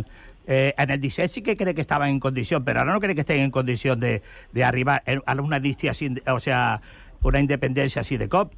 Eh, 0.51 0.73
en 0.79 0.89
el 0.89 0.99
17 0.99 1.27
sí 1.27 1.41
que 1.43 1.55
crec 1.55 1.75
que 1.75 1.81
estaven 1.81 2.09
en 2.09 2.19
condició, 2.19 2.57
però 2.65 2.81
ara 2.81 2.89
no 2.89 2.99
crec 2.99 3.19
que 3.19 3.21
estén 3.21 3.43
en 3.43 3.51
condició 3.53 3.93
d'arribar 3.95 5.03
a 5.05 5.35
una 5.35 5.57
amnistia, 5.57 5.91
o 6.33 6.39
sea, 6.39 6.81
una 7.21 7.39
independència 7.39 8.01
així 8.01 8.17
de 8.17 8.25
cop. 8.33 8.55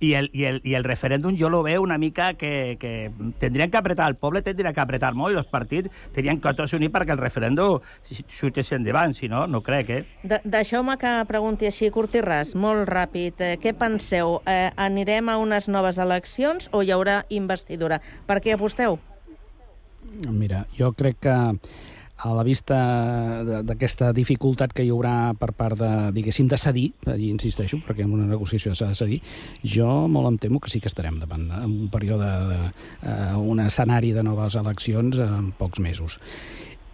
Y 0.00 0.14
el, 0.14 0.30
y, 0.32 0.44
el, 0.44 0.60
y 0.62 0.74
el 0.74 0.84
referéndum 0.84 1.34
yo 1.34 1.50
lo 1.50 1.62
veo 1.64 1.82
una 1.82 1.98
mica 1.98 2.34
que, 2.34 2.76
que 2.78 3.10
tendrían 3.38 3.70
que 3.70 3.78
apretar, 3.78 4.08
el 4.08 4.14
poble 4.14 4.42
tendría 4.42 4.72
que 4.72 4.80
apretar 4.80 5.10
molt 5.18 5.34
i 5.34 5.40
els 5.40 5.48
partits 5.50 5.90
tenien 6.14 6.38
que 6.38 6.52
tots 6.54 6.76
unir 6.78 6.92
perquè 6.94 7.16
el 7.16 7.18
referèndum 7.18 7.82
sortís 8.30 8.70
endavant, 8.76 9.16
si 9.18 9.26
no, 9.28 9.46
no 9.50 9.60
crec, 9.66 9.90
eh? 9.90 10.04
De 10.22 10.38
Deixeu-me 10.44 10.94
que 11.00 11.10
pregunti 11.26 11.66
així, 11.66 11.90
curti 11.90 12.22
ras, 12.22 12.54
molt 12.54 12.86
ràpid. 12.88 13.42
Eh, 13.42 13.58
què 13.62 13.74
penseu? 13.74 14.38
Eh, 14.46 14.70
anirem 14.76 15.28
a 15.28 15.36
unes 15.42 15.68
noves 15.68 15.98
eleccions 15.98 16.70
o 16.72 16.82
hi 16.82 16.94
haurà 16.94 17.24
investidura? 17.34 18.00
Per 18.26 18.38
què 18.44 18.54
aposteu? 18.54 18.98
Mira, 20.30 20.64
jo 20.78 20.92
crec 20.96 21.18
que 21.26 21.36
a 22.18 22.32
la 22.34 22.42
vista 22.42 22.76
d'aquesta 23.62 24.10
dificultat 24.16 24.72
que 24.74 24.82
hi 24.82 24.90
haurà 24.90 25.32
per 25.38 25.52
part 25.54 25.78
de, 25.78 25.90
diguéssim, 26.16 26.48
de 26.50 26.58
cedir, 26.58 26.88
i 27.14 27.30
insisteixo, 27.30 27.78
perquè 27.86 28.02
en 28.06 28.14
una 28.16 28.26
negociació 28.26 28.74
s'ha 28.74 28.90
de 28.90 28.98
cedir, 28.98 29.20
jo 29.62 29.88
molt 30.10 30.32
em 30.32 30.38
temo 30.42 30.58
que 30.60 30.72
sí 30.72 30.82
que 30.82 30.90
estarem 30.90 31.20
davant 31.22 31.46
un 31.62 31.86
període, 31.92 32.30
de, 32.50 32.60
uh, 33.06 33.38
un 33.38 33.62
escenari 33.62 34.10
de 34.16 34.26
noves 34.26 34.58
eleccions 34.58 35.20
en 35.22 35.52
pocs 35.58 35.78
mesos 35.84 36.18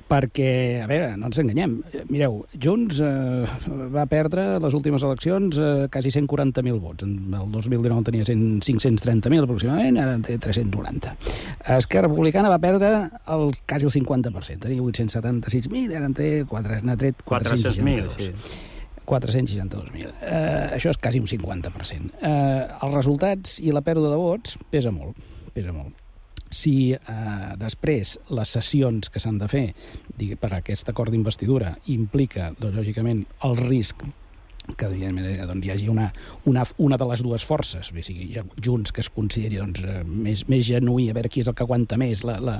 perquè, 0.09 0.83
a 0.85 0.89
veure, 0.91 1.15
no 1.19 1.29
ens 1.31 1.39
enganyem. 1.41 1.79
Mireu, 2.13 2.43
Junts 2.61 3.01
eh, 3.05 3.47
va 3.95 4.05
perdre 4.11 4.45
les 4.63 4.77
últimes 4.77 5.05
eleccions 5.07 5.59
eh, 5.59 5.87
quasi 5.93 6.13
140.000 6.13 6.81
vots. 6.83 7.07
En 7.07 7.35
el 7.35 7.49
2019 7.55 7.99
en 7.99 8.07
tenia 8.09 8.27
530.000 8.29 9.49
aproximadament, 9.49 9.99
ara 10.03 10.19
en 10.19 10.27
té 10.27 10.37
390. 10.39 11.17
Esquerra 11.79 12.11
Republicana 12.11 12.53
va 12.53 12.61
perdre 12.63 12.93
el, 13.33 13.51
quasi 13.65 13.89
el 13.89 13.95
50%, 13.97 14.61
tenia 14.67 14.85
876.000, 14.85 15.97
ara 15.97 16.13
en 16.13 16.17
té 16.21 16.31
4, 16.51 16.81
n'ha 16.85 17.01
tret 17.01 17.25
462. 17.25 18.15
Sí. 18.21 18.63
462.000. 19.05 20.15
Eh, 20.25 20.79
això 20.79 20.95
és 20.95 21.01
quasi 21.01 21.21
un 21.21 21.29
50%. 21.29 22.15
Eh, 22.25 22.63
els 22.87 22.97
resultats 22.97 23.59
i 23.61 23.75
la 23.75 23.85
pèrdua 23.85 24.15
de 24.15 24.21
vots 24.21 24.57
pesa 24.73 24.95
molt, 24.95 25.21
pesa 25.53 25.77
molt 25.77 26.04
si 26.55 26.95
eh, 26.95 27.53
després 27.61 28.17
les 28.31 28.57
sessions 28.57 29.11
que 29.11 29.23
s'han 29.23 29.41
de 29.43 29.49
fer 29.51 29.67
per 30.41 30.53
a 30.53 30.61
aquest 30.63 30.89
acord 30.93 31.13
d'investidura 31.13 31.75
implica, 31.93 32.53
doncs, 32.59 32.79
lògicament, 32.79 33.25
el 33.49 33.59
risc 33.61 34.05
que 34.79 34.89
doncs, 34.89 35.67
hi 35.67 35.71
hagi 35.71 35.89
una, 35.93 36.07
una, 36.49 36.65
una 36.79 36.97
de 36.97 37.07
les 37.11 37.23
dues 37.23 37.45
forces, 37.45 37.91
bé, 37.93 38.03
sigui, 38.07 38.31
junts 38.65 38.95
que 38.95 39.03
es 39.05 39.11
consideri 39.13 39.61
doncs, 39.61 39.83
eh, 39.85 40.01
més, 40.09 40.47
més 40.49 40.65
genuí, 40.65 41.11
a 41.11 41.17
veure 41.17 41.29
qui 41.29 41.43
és 41.45 41.51
el 41.51 41.57
que 41.57 41.67
aguanta 41.67 41.99
més 42.01 42.25
la, 42.25 42.39
la, 42.41 42.57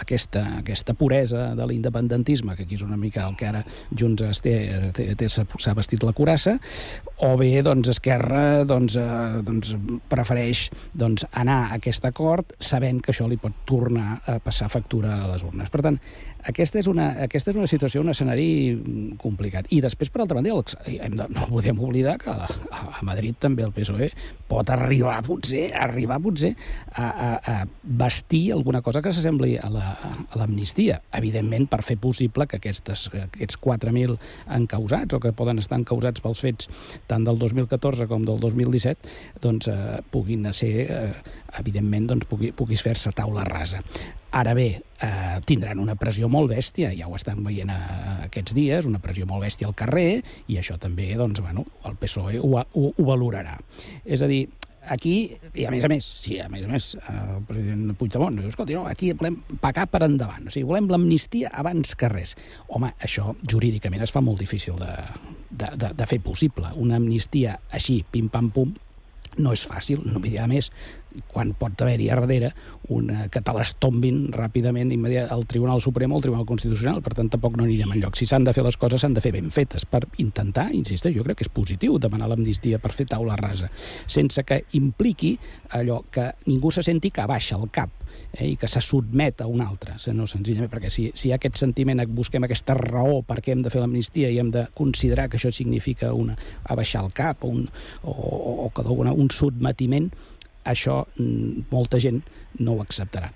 aquesta, 0.00 0.46
aquesta 0.62 0.96
puresa 0.96 1.50
de 1.58 1.66
l'independentisme, 1.68 2.56
que 2.56 2.64
aquí 2.64 2.78
és 2.78 2.84
una 2.86 2.96
mica 2.96 3.26
el 3.28 3.36
que 3.36 3.50
ara 3.50 3.62
Junts 3.92 4.24
s'ha 4.42 5.76
vestit 5.76 6.06
la 6.06 6.14
curassa, 6.16 6.56
o 7.22 7.34
bé 7.36 7.50
doncs, 7.62 7.92
Esquerra 7.92 8.64
doncs, 8.68 8.96
eh, 8.96 9.42
doncs, 9.44 9.74
prefereix 10.08 10.64
doncs, 10.96 11.26
anar 11.36 11.58
a 11.66 11.76
aquest 11.76 12.08
acord 12.08 12.56
sabent 12.64 13.02
que 13.04 13.12
això 13.12 13.28
li 13.28 13.36
pot 13.40 13.60
tornar 13.68 14.22
a 14.24 14.38
passar 14.42 14.70
factura 14.72 15.18
a 15.20 15.28
les 15.34 15.44
urnes. 15.44 15.68
Per 15.70 15.84
tant, 15.84 16.00
aquesta 16.48 16.80
és 16.80 16.88
una, 16.88 17.12
aquesta 17.28 17.52
és 17.52 17.60
una 17.60 17.68
situació, 17.70 18.00
un 18.00 18.10
escenari 18.14 19.14
complicat. 19.20 19.68
I 19.70 19.82
després, 19.84 20.10
per 20.10 20.24
altra 20.24 20.40
banda, 20.40 20.56
hem 20.88 21.20
de, 21.20 21.28
no 21.36 21.41
podem 21.48 21.78
oblidar 21.82 22.18
que 22.22 22.30
a, 22.30 22.46
a 22.46 23.02
Madrid 23.06 23.36
també 23.40 23.64
el 23.66 23.72
PSOE 23.74 24.10
pot 24.48 24.68
arribar, 24.72 25.18
potser, 25.24 25.66
arribar 25.78 26.18
potser 26.22 26.52
a, 26.92 27.06
a, 27.06 27.28
a 27.38 27.56
vestir 27.82 28.52
alguna 28.52 28.82
cosa 28.84 29.02
que 29.02 29.12
s'assembli 29.14 29.56
a 29.56 29.70
l'amnistia. 29.72 31.00
La, 31.00 31.18
Evidentment, 31.22 31.68
per 31.72 31.82
fer 31.86 31.96
possible 32.00 32.46
que 32.48 32.58
aquestes, 32.60 33.08
aquests 33.24 33.58
4.000 33.62 34.18
encausats, 34.58 35.16
o 35.16 35.20
que 35.22 35.34
poden 35.36 35.62
estar 35.62 35.78
encausats 35.80 36.24
pels 36.24 36.42
fets 36.44 36.70
tant 37.10 37.24
del 37.26 37.40
2014 37.40 38.08
com 38.10 38.26
del 38.28 38.40
2017, 38.42 39.12
doncs 39.44 39.70
eh, 39.72 40.00
puguin 40.12 40.50
ser, 40.52 40.72
eh, 40.88 41.38
evidentment, 41.60 42.10
doncs, 42.12 42.28
pugui, 42.28 42.52
puguis 42.56 42.84
fer-se 42.84 43.14
taula 43.16 43.46
rasa. 43.48 43.82
Ara 44.32 44.54
bé, 44.56 44.80
eh, 45.04 45.40
tindran 45.44 45.80
una 45.82 45.94
pressió 46.00 46.28
molt 46.32 46.48
bèstia, 46.54 46.94
ja 46.96 47.04
ho 47.08 47.16
estan 47.18 47.42
veient 47.44 47.68
a, 47.68 47.76
a 47.76 48.12
aquests 48.30 48.54
dies, 48.56 48.88
una 48.88 49.00
pressió 49.02 49.26
molt 49.28 49.44
bèstia 49.44 49.68
al 49.68 49.76
carrer, 49.76 50.22
i 50.48 50.56
això 50.56 50.78
també, 50.80 51.10
doncs, 51.20 51.42
bueno, 51.44 51.66
el 51.84 51.98
PSOE 52.00 52.40
ho, 52.40 52.54
ho, 52.56 52.84
ho 52.96 53.08
valorarà. 53.10 53.58
És 54.04 54.24
a 54.24 54.28
dir, 54.30 54.46
aquí, 54.88 55.36
i 55.54 55.66
a 55.68 55.70
més 55.74 55.84
a 55.84 55.90
més, 55.92 56.06
sí, 56.24 56.38
a 56.40 56.48
més 56.48 56.64
a 56.64 56.70
més, 56.70 56.86
el 57.12 57.42
president 57.48 57.92
Puigdemont 57.98 58.38
diu, 58.40 58.48
escolta, 58.48 58.74
no, 58.74 58.86
aquí 58.88 59.12
volem 59.18 59.36
pagar 59.60 59.84
per 59.92 60.02
endavant, 60.06 60.48
o 60.48 60.54
sigui, 60.54 60.66
volem 60.70 60.88
l'amnistia 60.90 61.52
abans 61.52 61.92
que 61.98 62.10
res. 62.10 62.32
Home, 62.68 62.94
això 63.04 63.34
jurídicament 63.44 64.02
es 64.06 64.14
fa 64.14 64.24
molt 64.24 64.40
difícil 64.42 64.80
de, 64.80 64.94
de, 65.50 65.74
de, 65.76 65.92
de 65.98 66.08
fer 66.08 66.22
possible. 66.24 66.72
Una 66.80 66.96
amnistia 66.96 67.58
així, 67.70 68.00
pim-pam-pum, 68.10 68.72
no 69.38 69.52
és 69.54 69.62
fàcil, 69.64 70.02
no 70.04 70.20
m'hi 70.20 70.34
a 70.40 70.48
més, 70.50 70.68
quan 71.32 71.52
pot 71.58 71.82
haver-hi 71.82 72.10
a 72.10 72.18
darrere 72.20 72.52
una, 72.92 73.26
que 73.32 73.40
te 73.44 73.54
les 73.56 73.74
tombin 73.80 74.26
ràpidament 74.34 74.92
immediat 74.94 75.32
al 75.32 75.46
Tribunal 75.48 75.80
Suprem 75.80 76.12
o 76.12 76.18
al 76.18 76.24
Tribunal 76.24 76.46
Constitucional. 76.48 77.00
Per 77.04 77.14
tant, 77.16 77.30
tampoc 77.32 77.56
no 77.56 77.66
anirem 77.66 77.94
enlloc. 77.94 78.18
Si 78.18 78.28
s'han 78.28 78.46
de 78.46 78.54
fer 78.56 78.64
les 78.66 78.76
coses, 78.76 79.02
s'han 79.02 79.16
de 79.16 79.24
fer 79.24 79.32
ben 79.34 79.50
fetes 79.54 79.86
per 79.88 80.04
intentar, 80.22 80.68
insisteix, 80.76 81.16
jo 81.16 81.26
crec 81.26 81.40
que 81.40 81.46
és 81.46 81.52
positiu 81.52 81.98
demanar 82.02 82.30
l'amnistia 82.32 82.80
per 82.82 82.92
fer 82.96 83.08
taula 83.10 83.36
rasa, 83.40 83.70
sense 84.06 84.44
que 84.48 84.62
impliqui 84.78 85.36
allò 85.78 86.02
que 86.12 86.30
ningú 86.46 86.70
se 86.72 86.84
senti 86.84 87.10
que 87.10 87.26
baixa 87.28 87.56
el 87.56 87.70
cap 87.72 87.90
eh, 88.32 88.52
i 88.52 88.56
que 88.60 88.68
se 88.68 88.80
sotmet 88.84 89.40
a 89.42 89.48
un 89.50 89.62
altre, 89.64 89.96
no 90.12 90.26
senzillament, 90.28 90.70
perquè 90.72 90.90
si, 90.92 91.08
si 91.14 91.28
hi 91.28 91.32
ha 91.32 91.40
aquest 91.40 91.60
sentiment, 91.60 92.02
busquem 92.12 92.44
aquesta 92.44 92.76
raó 92.78 93.20
per 93.26 93.40
què 93.40 93.54
hem 93.54 93.62
de 93.64 93.72
fer 93.72 93.82
l'amnistia 93.82 94.30
i 94.30 94.38
hem 94.42 94.52
de 94.54 94.66
considerar 94.76 95.28
que 95.30 95.40
això 95.40 95.52
significa 95.54 96.12
una, 96.12 96.36
abaixar 96.64 97.04
el 97.06 97.12
cap 97.16 97.44
o 97.44 97.52
un, 97.52 97.66
o, 98.02 98.12
o, 98.12 98.54
o 98.66 98.70
que 98.74 98.84
un 98.92 99.30
sotmetiment, 99.30 100.10
això 100.64 101.02
mm, 101.18 101.68
molta 101.72 102.00
gent 102.02 102.22
no 102.60 102.76
ho 102.76 102.82
acceptarà. 102.84 103.32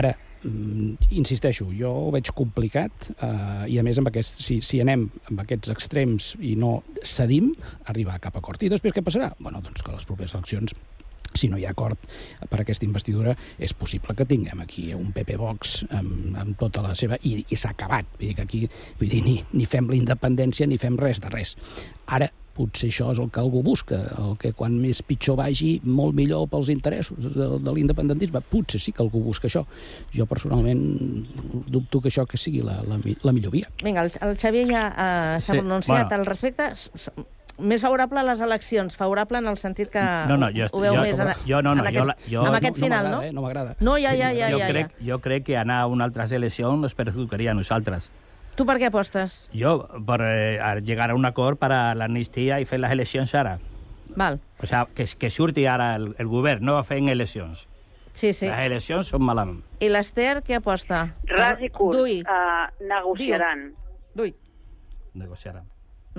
Ara, 0.00 0.12
mm, 0.44 1.10
insisteixo, 1.18 1.68
jo 1.76 1.90
ho 2.06 2.10
veig 2.14 2.30
complicat 2.36 3.10
eh, 3.16 3.66
i 3.74 3.80
a 3.80 3.84
més 3.86 3.98
amb 3.98 4.12
aquest, 4.12 4.42
si, 4.44 4.60
si 4.64 4.80
anem 4.82 5.08
amb 5.30 5.44
aquests 5.44 5.72
extrems 5.74 6.34
i 6.40 6.54
no 6.60 6.80
cedim, 7.02 7.52
arribar 7.90 8.16
a 8.16 8.24
cap 8.28 8.38
acord. 8.40 8.62
I 8.62 8.72
després 8.72 8.94
què 8.96 9.04
passarà? 9.04 9.32
Bueno, 9.40 9.62
doncs 9.64 9.82
que 9.84 9.94
les 9.94 10.08
properes 10.08 10.36
eleccions 10.38 10.76
si 11.34 11.48
no 11.48 11.58
hi 11.58 11.64
ha 11.66 11.70
acord 11.70 11.98
per 12.50 12.60
aquesta 12.62 12.86
investidura, 12.86 13.36
és 13.58 13.74
possible 13.78 14.16
que 14.18 14.26
tinguem 14.26 14.62
aquí 14.64 14.88
un 14.96 15.12
PP 15.14 15.36
Vox 15.38 15.76
amb, 15.94 16.34
amb 16.40 16.58
tota 16.58 16.82
la 16.82 16.96
seva... 16.98 17.20
I, 17.22 17.36
i 17.46 17.58
s'ha 17.58 17.72
acabat. 17.74 18.08
Vull 18.18 18.30
dir 18.30 18.36
que 18.38 18.46
aquí 18.48 18.62
vull 18.98 19.12
dir, 19.12 19.22
ni, 19.26 19.36
ni 19.54 19.68
fem 19.68 19.88
la 19.90 19.98
independència 19.98 20.66
ni 20.66 20.80
fem 20.82 20.98
res 21.00 21.22
de 21.22 21.30
res. 21.32 21.54
Ara, 22.10 22.30
potser 22.56 22.90
això 22.90 23.10
és 23.14 23.20
el 23.22 23.30
que 23.32 23.40
algú 23.42 23.62
busca, 23.66 24.00
el 24.20 24.36
que 24.40 24.52
quan 24.56 24.76
més 24.80 25.02
pitjor 25.06 25.38
vagi, 25.40 25.72
molt 25.84 26.16
millor 26.16 26.46
pels 26.52 26.70
interessos 26.72 27.32
de, 27.34 27.48
de 27.62 27.74
l'independentisme. 27.76 28.42
Potser 28.52 28.80
sí 28.82 28.94
que 28.96 29.04
algú 29.04 29.22
busca 29.24 29.48
això. 29.50 29.64
Jo 30.14 30.26
personalment 30.30 30.84
dubto 31.70 32.00
que 32.00 32.12
això 32.12 32.26
que 32.28 32.40
sigui 32.40 32.64
la, 32.66 32.80
la, 32.86 33.00
la 33.00 33.34
millor 33.36 33.54
via. 33.54 33.70
Vinga, 33.82 34.06
el, 34.06 34.14
el 34.26 34.38
Xavier 34.40 34.66
ja 34.70 34.86
uh, 34.90 35.36
s'ha 35.40 35.54
sí, 35.54 35.60
pronunciat 35.60 36.06
bueno. 36.06 36.22
al 36.22 36.26
respecte 36.28 36.72
més 37.60 37.82
favorable 37.84 38.20
a 38.20 38.24
les 38.24 38.40
eleccions, 38.40 38.94
favorable 38.96 39.40
en 39.40 39.48
el 39.50 39.58
sentit 39.60 39.90
que 39.92 40.02
no, 40.30 40.38
no, 40.40 40.48
jo, 40.54 40.68
ho 40.72 40.80
veu 40.82 40.96
jo, 40.96 41.02
més 41.04 41.20
en, 41.20 41.32
jo, 41.44 41.60
no, 41.60 41.74
no, 41.74 41.84
en 41.84 41.90
aquest, 41.90 42.24
jo, 42.24 42.38
jo, 42.38 42.46
amb 42.48 42.56
aquest 42.56 42.78
no, 42.78 42.84
final, 42.86 43.10
no? 43.12 43.20
Eh? 43.26 43.34
No 43.36 43.44
m'agrada. 43.44 43.76
No, 43.84 43.98
ja, 44.00 44.14
ja, 44.16 44.32
ja. 44.36 44.48
Jo, 44.52 44.62
ja, 44.62 44.70
crec, 44.72 44.96
ja. 44.96 45.04
jo 45.10 45.20
crec 45.24 45.46
que 45.50 45.58
anar 45.60 45.82
a 45.84 45.90
una 45.92 46.08
altra 46.08 46.24
elecció 46.24 46.72
nos 46.76 46.96
perjudicaria 46.96 47.52
a 47.52 47.58
nosaltres. 47.58 48.08
Tu 48.60 48.66
per 48.68 48.74
què 48.76 48.90
apostes? 48.90 49.34
Jo, 49.56 49.70
per 50.04 50.18
eh, 50.20 50.80
llegar 50.84 51.06
a 51.08 51.14
un 51.16 51.24
acord 51.24 51.56
per 51.56 51.70
a 51.72 51.94
l'amnistia 51.96 52.58
i 52.60 52.66
fer 52.68 52.76
les 52.82 52.92
eleccions 52.92 53.32
ara. 53.40 53.54
Val. 54.20 54.36
O 54.60 54.68
sea, 54.68 54.82
que, 54.94 55.06
que 55.16 55.30
surti 55.32 55.64
ara 55.64 55.94
el, 55.96 56.10
el 56.20 56.28
govern, 56.28 56.66
no 56.68 56.74
fent 56.84 57.08
eleccions. 57.08 57.62
Sí, 58.12 58.34
sí. 58.34 58.50
Les 58.50 58.66
eleccions 58.66 59.08
són 59.14 59.24
malament. 59.24 59.62
I 59.80 59.88
l'Ester 59.88 60.42
què 60.44 60.58
aposta? 60.58 61.06
Ras 61.30 61.64
i 61.64 61.70
curt. 61.72 61.96
Dui. 61.96 62.18
Uh, 62.20 62.68
negociaran. 62.84 63.70
Dui. 64.20 64.34
Negociaran. 65.14 65.64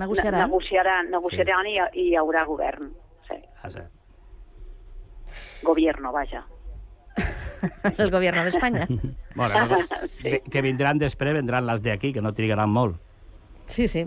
Negociaran? 0.02 0.40
Ne 0.40 0.46
negociaran, 0.48 1.14
negociaran 1.14 1.70
sí. 1.70 1.76
i, 1.76 1.86
i 1.94 2.08
hi 2.08 2.18
haurà 2.18 2.42
govern. 2.48 2.90
Sí. 3.28 3.38
Ah, 3.62 3.70
sí. 3.70 3.86
Gobierno, 5.62 6.10
vaja. 6.10 6.42
El 7.96 8.10
gobierno 8.10 8.44
d'Espanya. 8.44 8.86
bueno, 9.34 9.66
no, 9.66 9.78
sí. 10.22 10.40
que 10.50 10.62
vindran 10.62 10.98
després, 10.98 11.34
vendran 11.34 11.66
les 11.68 11.84
d'aquí, 11.84 12.12
que 12.12 12.22
no 12.24 12.34
trigaran 12.34 12.70
molt. 12.70 12.98
Sí, 13.70 13.88
sí. 13.88 14.06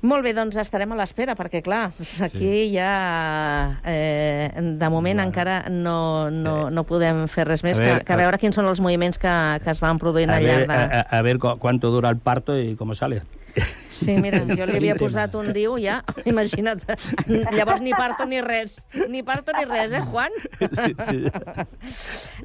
Molt 0.00 0.24
bé, 0.24 0.30
doncs 0.32 0.56
estarem 0.56 0.94
a 0.94 0.96
l'espera, 0.96 1.34
perquè, 1.36 1.60
clar, 1.60 1.90
aquí 2.24 2.38
sí. 2.38 2.70
ja, 2.72 3.80
eh, 3.84 4.48
de 4.56 4.88
moment, 4.88 5.18
bueno. 5.18 5.26
encara 5.28 5.58
no, 5.68 6.30
no, 6.32 6.70
no 6.72 6.84
podem 6.88 7.26
fer 7.28 7.44
res 7.50 7.60
més 7.66 7.76
a 7.76 7.84
ver, 7.84 7.98
que, 7.98 8.06
que 8.08 8.16
veure 8.22 8.40
quins 8.40 8.56
són 8.56 8.70
els 8.70 8.80
moviments 8.80 9.20
que, 9.20 9.34
que 9.60 9.74
es 9.74 9.84
van 9.84 10.00
produint 10.00 10.32
al 10.32 10.46
llarg 10.46 10.70
de... 10.70 10.78
A, 10.78 11.02
a, 11.02 11.18
a 11.18 11.22
ver 11.26 11.36
cuánto 11.38 11.90
dura 11.92 12.08
el 12.08 12.16
parto 12.16 12.56
y 12.58 12.76
cómo 12.76 12.94
sale. 12.94 13.22
Sí, 14.00 14.16
mira, 14.16 14.40
jo 14.48 14.66
li 14.68 14.78
havia 14.78 14.96
posat 14.98 15.34
un 15.38 15.50
diu 15.54 15.76
ja, 15.80 16.00
imagina't. 16.30 16.84
Llavors 17.56 17.84
ni 17.84 17.92
parto 17.96 18.26
ni 18.28 18.40
res. 18.44 18.78
Ni 19.12 19.22
parto 19.26 19.52
ni 19.56 19.66
res, 19.68 19.92
eh, 19.92 20.02
Juan? 20.08 20.40
Sí, 20.58 20.94
sí. 21.04 21.18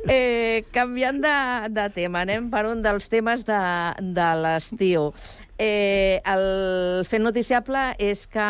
Eh, 0.06 0.62
canviant 0.70 1.18
de, 1.24 1.38
de 1.74 1.86
tema, 1.96 2.22
anem 2.26 2.52
per 2.52 2.66
un 2.70 2.84
dels 2.86 3.08
temes 3.10 3.42
de, 3.48 3.58
de 4.14 4.28
l'estiu. 4.44 5.08
Eh, 5.58 6.20
el 6.28 7.06
fet 7.08 7.24
noticiable 7.24 7.82
és 8.04 8.26
que 8.28 8.46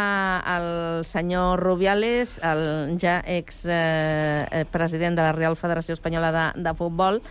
el 0.56 1.06
senyor 1.06 1.62
Rubiales, 1.62 2.40
el 2.44 2.98
ja 3.00 3.20
ex-president 3.30 5.14
eh, 5.14 5.20
de 5.20 5.22
la 5.22 5.36
Real 5.38 5.56
Federació 5.56 5.94
Espanyola 5.94 6.34
de, 6.34 6.48
de 6.66 6.74
Futbol, 6.76 7.22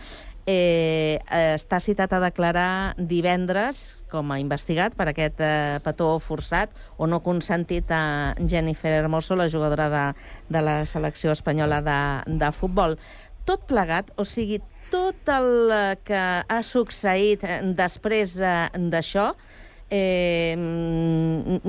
eh, 0.45 1.19
està 1.55 1.79
citat 1.81 2.13
a 2.13 2.21
declarar 2.23 2.95
divendres 2.97 4.03
com 4.11 4.31
a 4.31 4.39
investigat 4.39 4.95
per 4.95 5.09
aquest 5.11 5.41
eh, 5.43 5.79
petó 5.83 6.11
forçat 6.23 6.71
o 6.97 7.07
no 7.09 7.21
consentit 7.25 7.91
a 7.91 8.35
Jennifer 8.39 8.93
Hermoso, 9.01 9.35
la 9.35 9.49
jugadora 9.49 9.89
de, 9.89 10.05
de 10.49 10.61
la 10.61 10.77
selecció 10.85 11.33
espanyola 11.33 11.81
de, 11.81 11.99
de 12.39 12.51
futbol. 12.55 12.97
Tot 13.45 13.65
plegat, 13.69 14.13
o 14.17 14.25
sigui, 14.25 14.61
tot 14.93 15.29
el 15.33 15.51
eh, 15.73 15.97
que 16.05 16.21
ha 16.45 16.61
succeït 16.63 17.43
eh, 17.43 17.59
després 17.77 18.37
eh, 18.39 18.69
d'això, 18.93 19.33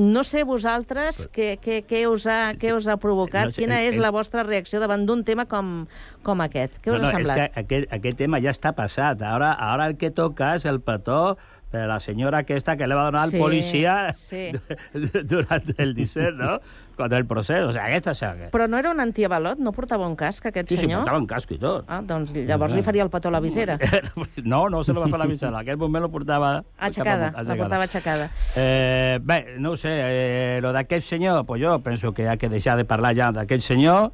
no 0.07 0.23
sé 0.25 0.43
vosaltres 0.49 1.27
què, 1.35 1.57
què, 1.62 1.83
què, 1.89 2.05
us 2.09 2.25
ha, 2.31 2.55
què 2.59 2.73
us 2.77 2.87
ha 2.89 2.97
provocat, 3.01 3.51
No 3.51 3.57
sé, 3.57 3.62
quina 3.62 3.81
el- 3.83 3.93
és 3.95 4.01
la 4.01 4.11
vostra 4.14 4.43
reacció 4.47 4.81
davant 4.81 5.05
d'un 5.07 5.25
tema 5.25 5.45
com, 5.47 5.87
com 6.23 6.41
aquest. 6.41 6.81
Què 6.83 6.95
us 6.95 7.01
no, 7.01 7.09
ha 7.09 7.12
no, 7.12 7.17
semblat? 7.19 7.39
Es 7.39 7.51
que 7.53 7.61
aquest, 7.64 7.93
aquest 7.93 8.19
tema 8.19 8.41
ja 8.41 8.55
està 8.55 8.73
passat. 8.77 9.21
Ara, 9.23 9.53
ara 9.53 9.87
el 9.91 9.97
que 10.01 10.11
toca 10.11 10.55
és 10.57 10.64
el 10.64 10.81
petó 10.81 11.37
de 11.73 11.85
la 11.87 11.99
senyora 12.01 12.39
aquesta 12.45 12.77
que 12.79 12.87
le 12.87 12.95
va 12.95 13.05
donar 13.11 13.29
Sí, 13.29 13.37
al 13.37 13.43
policia 13.43 13.95
sí. 14.29 14.45
durant 15.33 15.75
el 15.77 15.95
17, 15.95 16.33
no? 16.39 16.61
Contra 16.97 17.18
el 17.18 17.26
procés. 17.26 17.62
O 17.62 17.72
sigui, 17.72 17.84
aquesta 17.84 18.12
la- 18.34 18.51
Però 18.51 18.66
no 18.68 18.78
era 18.78 18.90
un 18.90 19.01
antiavalot? 19.01 19.59
No 19.59 19.72
portava 19.72 20.07
un 20.09 20.16
casc, 20.16 20.47
aquest 20.47 20.68
Sí, 20.68 20.76
sí, 20.76 20.80
senyor? 20.82 21.01
portava 21.03 21.18
un 21.18 21.26
casco 21.26 21.55
i 21.55 21.59
tot. 21.59 21.84
Ah, 21.88 22.01
doncs 22.03 22.32
llavors 22.34 22.72
li 22.74 22.82
faria 22.82 23.03
el 23.05 23.11
petó 23.11 23.28
a 23.28 23.32
la 23.32 23.40
visera. 23.40 23.78
No, 24.44 24.68
no 24.70 24.82
se 24.84 24.92
lo 24.92 25.01
va 25.01 25.09
fer 25.09 25.18
la 25.18 25.26
visera. 25.26 25.51
En 25.53 25.61
aquell 25.61 25.76
moment 25.76 26.03
lo 26.03 26.11
portava... 26.11 26.64
Aixecada, 26.78 27.28
amunt, 27.34 27.49
la 27.49 27.57
portava 27.57 27.84
aixecada. 27.84 28.30
Eh, 28.57 29.18
bé, 29.22 29.57
no 29.59 29.76
sé, 29.76 29.90
eh, 29.92 30.61
lo 30.62 30.72
d'aquest 30.72 31.07
senyor, 31.07 31.44
pues 31.47 31.61
jo 31.62 31.78
penso 31.80 32.12
que 32.14 32.28
ha 32.28 32.36
que 32.36 32.49
deixar 32.49 32.76
de 32.78 32.84
parlar 32.84 33.14
ja 33.16 33.30
d'aquest 33.32 33.62
senyor 33.66 34.12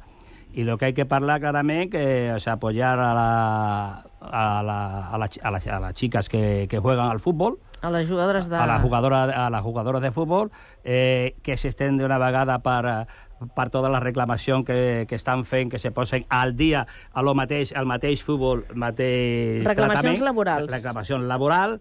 i 0.53 0.63
lo 0.63 0.77
que 0.77 0.85
hay 0.85 0.93
que 0.93 1.05
parlar 1.05 1.39
clarament 1.39 1.89
que 1.91 2.31
o 2.35 2.39
sea, 2.39 2.53
apoyar 2.53 2.99
a, 2.99 3.13
la, 3.15 4.03
a, 4.21 4.61
la, 4.63 5.07
a, 5.09 5.17
la, 5.17 5.25
a, 5.41 5.51
la, 5.51 5.57
a 5.57 5.79
las 5.79 5.93
chicas 5.95 6.29
que, 6.29 6.67
que 6.69 6.77
juegan 6.79 7.07
al 7.09 7.19
fútbol, 7.19 7.57
A 7.83 7.91
les 7.91 8.07
jugadores 8.07 8.47
de... 8.47 8.55
a 8.55 8.65
la 8.65 8.79
jugadora, 8.79 9.23
a 9.45 9.49
les 9.51 9.61
jugadores 9.61 10.01
de 10.01 10.11
futbol, 10.15 10.51
eh, 10.85 11.35
que 11.43 11.57
s'estén 11.59 11.97
d'una 11.99 12.15
vegada 12.15 12.61
per, 12.63 12.79
eh, 12.87 13.49
per 13.57 13.67
tota 13.73 13.91
la 13.91 13.99
reclamació 13.99 14.61
que, 14.63 15.03
que 15.09 15.19
estan 15.19 15.43
fent, 15.43 15.67
que 15.73 15.81
se 15.83 15.91
posen 15.91 16.23
al 16.31 16.55
dia 16.55 16.85
a 17.11 17.21
lo 17.27 17.35
mateix, 17.35 17.73
al 17.75 17.89
mateix 17.89 18.23
futbol, 18.23 18.63
mateix 18.71 19.67
Reclamacions 19.67 20.23
laborals. 20.23 20.71
Reclamació 20.71 21.19
laboral, 21.19 21.75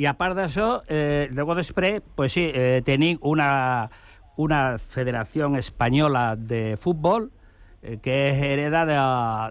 i 0.00 0.08
a 0.08 0.16
part 0.16 0.34
d'això, 0.40 0.82
eh, 0.88 1.28
luego 1.30 1.54
després, 1.54 2.00
pues 2.16 2.32
sí, 2.32 2.48
eh, 2.48 2.80
tenim 2.84 3.20
una, 3.20 3.90
una 4.36 4.78
federació 4.78 5.52
espanyola 5.60 6.34
de 6.36 6.78
futbol 6.80 7.28
eh, 7.82 7.98
que 8.02 8.30
és 8.30 8.42
hereda 8.42 8.84
de, 8.88 8.98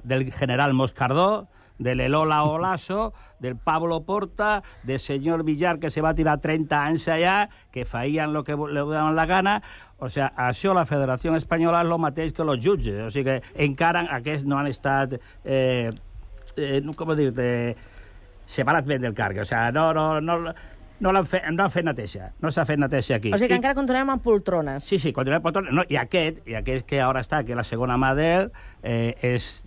del 0.10 0.32
general 0.34 0.74
Moscardó, 0.74 1.48
del 1.84 2.00
Elola 2.02 2.44
Olaso, 2.48 3.14
del 3.40 3.56
Pablo 3.58 4.02
Porta, 4.04 4.64
del 4.84 5.00
señor 5.00 5.44
Villar, 5.44 5.78
que 5.80 5.90
se 5.92 6.02
va 6.02 6.14
tirar 6.16 6.40
30 6.42 6.80
anys 6.84 7.08
allà, 7.12 7.50
que 7.72 7.86
feien 7.86 8.34
lo 8.34 8.44
que 8.44 8.56
le 8.56 8.80
daven 8.88 9.16
la 9.16 9.26
gana. 9.28 9.62
O 10.00 10.10
sigui, 10.10 10.26
això 10.36 10.74
la 10.76 10.86
Federació 10.88 11.36
Espanyola 11.36 11.84
és 11.84 11.92
el 11.92 12.00
mateix 12.00 12.34
que 12.34 12.44
els 12.44 12.64
jutges. 12.64 13.02
O 13.06 13.12
sigui 13.12 13.30
que 13.30 13.66
encara 13.68 14.08
aquests 14.18 14.48
no 14.48 14.58
han 14.58 14.68
estat... 14.72 15.20
Eh, 15.46 15.92
eh, 16.58 16.82
com 16.96 17.14
dir-te... 17.16 17.76
separat 18.46 18.86
ben 18.86 19.02
del 19.02 19.14
càrrec. 19.16 19.42
O 19.42 19.46
sigui, 19.48 19.72
no, 19.74 19.94
no, 19.96 20.20
no, 20.22 20.54
no 21.04 21.12
l'han 21.16 21.26
fet, 21.26 21.46
no 21.52 21.64
han 21.64 21.72
fet 21.72 21.86
neteja. 21.88 22.30
No 22.44 22.52
s'ha 22.52 22.66
fet 22.68 22.80
neteja 22.80 23.16
aquí. 23.16 23.32
O 23.34 23.38
sigui 23.38 23.48
que 23.50 23.56
I- 23.56 23.62
encara 23.62 23.76
continuem 23.76 24.10
amb 24.14 24.24
poltrones. 24.24 24.84
Sí, 24.84 25.00
sí, 25.00 25.14
continuem 25.16 25.40
amb 25.40 25.48
poltrones. 25.48 25.74
No, 25.74 25.84
I 25.90 25.98
aquest, 26.00 26.44
i 26.48 26.56
aquest 26.60 26.86
que 26.88 27.00
ara 27.02 27.24
està, 27.24 27.44
que 27.48 27.56
la 27.56 27.64
segona 27.64 27.98
mà 27.98 28.14
d'ell, 28.16 28.52
eh, 28.84 29.16
és 29.34 29.63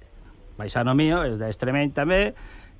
paisano 0.56 0.94
mío, 0.98 1.22
és 1.24 1.36
d'Extremeny 1.40 1.92
també, 1.96 2.20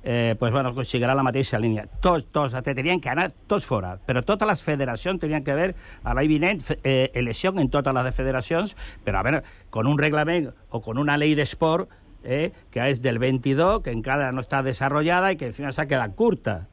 eh, 0.03 0.35
pues 0.39 0.51
bueno, 0.51 0.73
seguirà 0.83 1.15
la 1.15 1.23
mateixa 1.25 1.59
línia. 1.59 1.87
Tots, 2.01 2.27
tots, 2.31 2.55
tenien 2.63 3.01
que 3.01 3.09
anar 3.09 3.31
tots 3.47 3.65
fora, 3.65 3.97
però 4.05 4.23
totes 4.25 4.47
les 4.47 4.61
federacions 4.63 5.21
tenien 5.21 5.43
que 5.43 5.51
haver 5.51 5.73
a 6.03 6.13
l'any 6.17 6.29
vinent 6.31 6.63
eh, 6.83 7.11
elecció 7.13 7.53
en 7.55 7.69
totes 7.69 7.93
les 7.93 8.15
federacions, 8.15 8.75
però 9.03 9.19
a 9.19 9.27
veure, 9.27 9.43
con 9.69 9.87
un 9.87 9.97
reglament 9.97 10.51
o 10.69 10.81
con 10.81 10.97
una 10.97 11.17
llei 11.17 11.35
d'esport 11.35 11.89
eh, 12.23 12.51
que 12.71 12.89
és 12.91 13.01
del 13.01 13.19
22, 13.19 13.83
que 13.83 13.93
encara 13.93 14.31
no 14.31 14.43
està 14.43 14.63
desarrollada 14.63 15.31
i 15.31 15.37
que 15.37 15.47
al 15.49 15.55
final 15.55 15.73
s'ha 15.73 15.87
quedat 15.87 16.15
curta. 16.15 16.67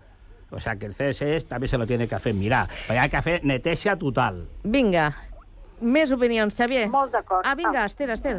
O 0.54 0.60
sea 0.60 0.76
que 0.76 0.86
el 0.86 0.94
CSS 0.94 1.48
també 1.50 1.66
se 1.66 1.78
lo 1.78 1.86
tiene 1.86 2.06
que 2.06 2.14
hacer 2.14 2.34
mirar. 2.34 2.68
Ha 2.88 3.08
que 3.08 3.22
fer 3.22 3.40
neteja 3.42 3.96
total. 3.98 4.44
Vinga, 4.62 5.08
més 5.80 6.12
opinions, 6.12 6.54
Xavier. 6.56 6.88
Molt 6.90 7.12
d'acord. 7.12 7.44
Ah, 7.46 7.54
vinga, 7.54 7.82
Ah. 7.82 7.86
Esther, 7.86 8.10
Esther. 8.10 8.36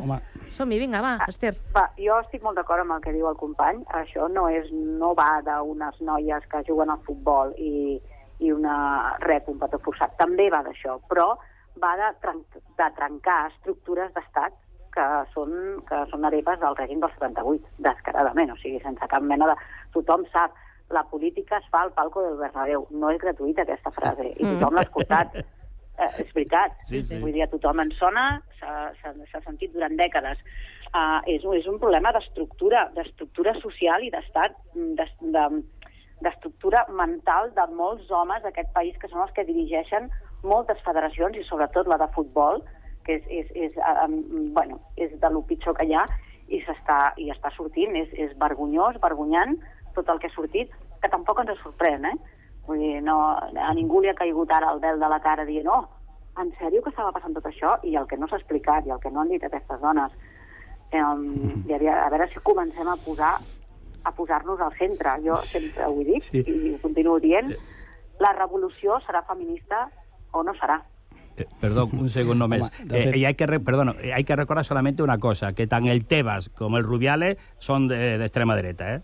Som-hi, 0.52 0.80
vinga, 0.80 1.02
va, 1.02 1.18
Esther. 1.28 1.56
Va, 1.76 1.90
jo 1.98 2.20
estic 2.22 2.42
molt 2.44 2.56
d'acord 2.58 2.82
amb 2.82 2.92
el 2.96 3.02
que 3.02 3.12
diu 3.14 3.28
el 3.28 3.36
company. 3.36 3.84
Això 3.94 4.30
no 4.32 4.48
és 4.50 4.72
no 4.72 5.14
va 5.16 5.42
d'unes 5.44 6.00
noies 6.02 6.44
que 6.50 6.64
juguen 6.68 6.90
al 6.90 7.00
futbol 7.06 7.54
i, 7.58 8.02
i 8.40 8.52
una 8.52 9.18
rep 9.20 9.48
un 9.50 9.60
petó 9.60 9.80
forçat. 9.80 10.16
També 10.18 10.50
va 10.50 10.64
d'això, 10.64 11.00
però 11.10 11.38
va 11.82 11.96
de, 11.98 12.14
tren 12.22 12.44
de 12.78 12.90
trencar 12.96 13.48
estructures 13.52 14.14
d'estat 14.14 14.54
que 14.96 15.06
són, 15.34 15.84
que 15.90 16.06
són 16.10 16.24
hereves 16.24 16.60
del 16.62 16.76
règim 16.78 17.02
del 17.02 17.12
78, 17.20 17.68
descaradament, 17.84 18.52
o 18.52 18.56
sigui, 18.62 18.80
sense 18.80 19.08
cap 19.12 19.22
mena 19.22 19.46
de... 19.52 19.56
Tothom 19.92 20.24
sap, 20.32 20.54
la 20.90 21.04
política 21.04 21.58
es 21.58 21.66
fa 21.70 21.82
al 21.82 21.92
palco 21.92 22.22
del 22.24 22.38
Bernabéu. 22.38 22.88
No 22.92 23.10
és 23.12 23.20
gratuïta 23.20 23.64
aquesta 23.64 23.92
frase, 23.92 24.30
i 24.38 24.44
Mm. 24.46 24.60
tothom 24.60 24.76
l'ha 24.76 24.82
escoltat. 24.88 25.34
Eh, 25.96 26.12
és 26.26 26.32
veritat. 26.36 26.76
Sí, 26.90 27.02
sí. 27.08 27.20
Vull 27.22 27.32
dir, 27.36 27.46
a 27.46 27.52
tothom 27.52 27.80
en 27.80 27.92
sona, 27.96 28.26
s'ha 28.60 29.42
sentit 29.46 29.72
durant 29.74 29.96
dècades. 29.96 30.42
Uh, 30.96 31.20
és, 31.28 31.44
és 31.60 31.66
un 31.68 31.80
problema 31.80 32.12
d'estructura, 32.16 32.86
d'estructura 32.96 33.56
social 33.60 34.04
i 34.04 34.12
d'estat, 34.14 34.56
de, 34.76 35.08
de, 35.36 35.46
d'estructura 36.24 36.86
mental 36.96 37.52
de 37.56 37.66
molts 37.76 38.12
homes 38.12 38.44
d'aquest 38.44 38.72
país 38.76 38.96
que 39.02 39.10
són 39.12 39.26
els 39.26 39.34
que 39.36 39.48
dirigeixen 39.48 40.08
moltes 40.44 40.80
federacions 40.86 41.36
i 41.36 41.44
sobretot 41.48 41.90
la 41.92 42.00
de 42.00 42.08
futbol, 42.16 42.62
que 43.06 43.20
és, 43.20 43.26
és, 43.28 43.52
és, 43.68 43.82
um, 44.06 44.54
bueno, 44.56 44.80
és 44.96 45.12
de 45.20 45.32
lo 45.32 45.44
pitjor 45.50 45.76
que 45.80 45.88
hi 45.90 45.96
ha 45.96 46.06
i 46.48 46.62
s'està 46.64 47.00
i 47.22 47.32
està 47.34 47.52
sortint. 47.56 47.96
És, 48.00 48.12
és 48.16 48.36
vergonyós, 48.40 49.00
vergonyant 49.04 49.58
tot 49.98 50.10
el 50.12 50.20
que 50.22 50.32
ha 50.32 50.36
sortit, 50.36 50.72
que 51.02 51.12
tampoc 51.12 51.44
ens 51.44 51.60
sorprèn, 51.64 52.08
eh? 52.12 52.16
Vull 52.68 52.80
dir, 52.80 53.02
no, 53.04 53.16
a 53.38 53.74
ningú 53.78 54.02
li 54.02 54.10
ha 54.10 54.16
caigut 54.18 54.52
ara 54.52 54.72
el 54.74 54.80
vel 54.80 55.00
de 55.00 55.10
la 55.10 55.20
cara 55.22 55.46
dient 55.46 55.68
oh, 55.70 55.84
en 56.42 56.50
sèrio 56.60 56.82
que 56.84 56.90
estava 56.90 57.12
passant 57.14 57.34
tot 57.38 57.46
això? 57.46 57.76
I 57.84 57.96
el 57.96 58.08
que 58.08 58.18
no 58.18 58.28
s'ha 58.28 58.38
explicat 58.42 58.88
i 58.88 58.92
el 58.96 59.00
que 59.00 59.12
no 59.12 59.22
han 59.22 59.30
dit 59.30 59.44
aquestes 59.44 59.80
dones 59.82 60.12
eh, 60.92 60.98
i 60.98 61.00
a, 61.02 61.78
veure- 61.78 62.00
a 62.06 62.10
veure 62.10 62.28
si 62.34 62.40
comencem 62.44 62.88
a 62.90 62.98
posar 63.06 63.36
a 64.06 64.12
posar-nos 64.14 64.60
al 64.62 64.74
centre. 64.78 65.10
Jo 65.26 65.36
sempre 65.38 65.86
ho 65.86 65.96
he 66.02 66.06
dit 66.06 66.24
Sí. 66.24 66.44
i 66.46 66.74
ho 66.76 66.82
continuo 66.82 67.20
dient. 67.20 67.54
La 68.20 68.34
revolució 68.34 69.00
serà 69.06 69.24
feminista 69.26 69.88
o 70.32 70.44
no 70.44 70.54
serà. 70.54 70.82
Eh, 71.38 71.46
Perdón, 71.60 71.90
un 72.00 72.10
segundo 72.10 72.48
de 72.48 72.62
Eh, 72.92 73.12
y 73.18 73.26
hay 73.26 73.34
que, 73.36 73.46
re- 73.46 73.60
perdón, 73.60 73.96
eh, 74.02 74.14
hay 74.14 74.24
que 74.24 74.36
recordar 74.36 74.64
solamente 74.64 75.04
una 75.04 75.18
cosa, 75.18 75.54
que 75.54 75.68
tan 75.68 75.86
el 75.88 76.06
Tebas 76.06 76.50
como 76.50 76.78
el 76.78 76.84
Rubiales 76.84 77.38
son 77.60 77.88
de, 77.88 78.18
de 78.18 78.24
extrema 78.26 78.56
derecha, 78.56 78.96
¿eh? 78.96 79.02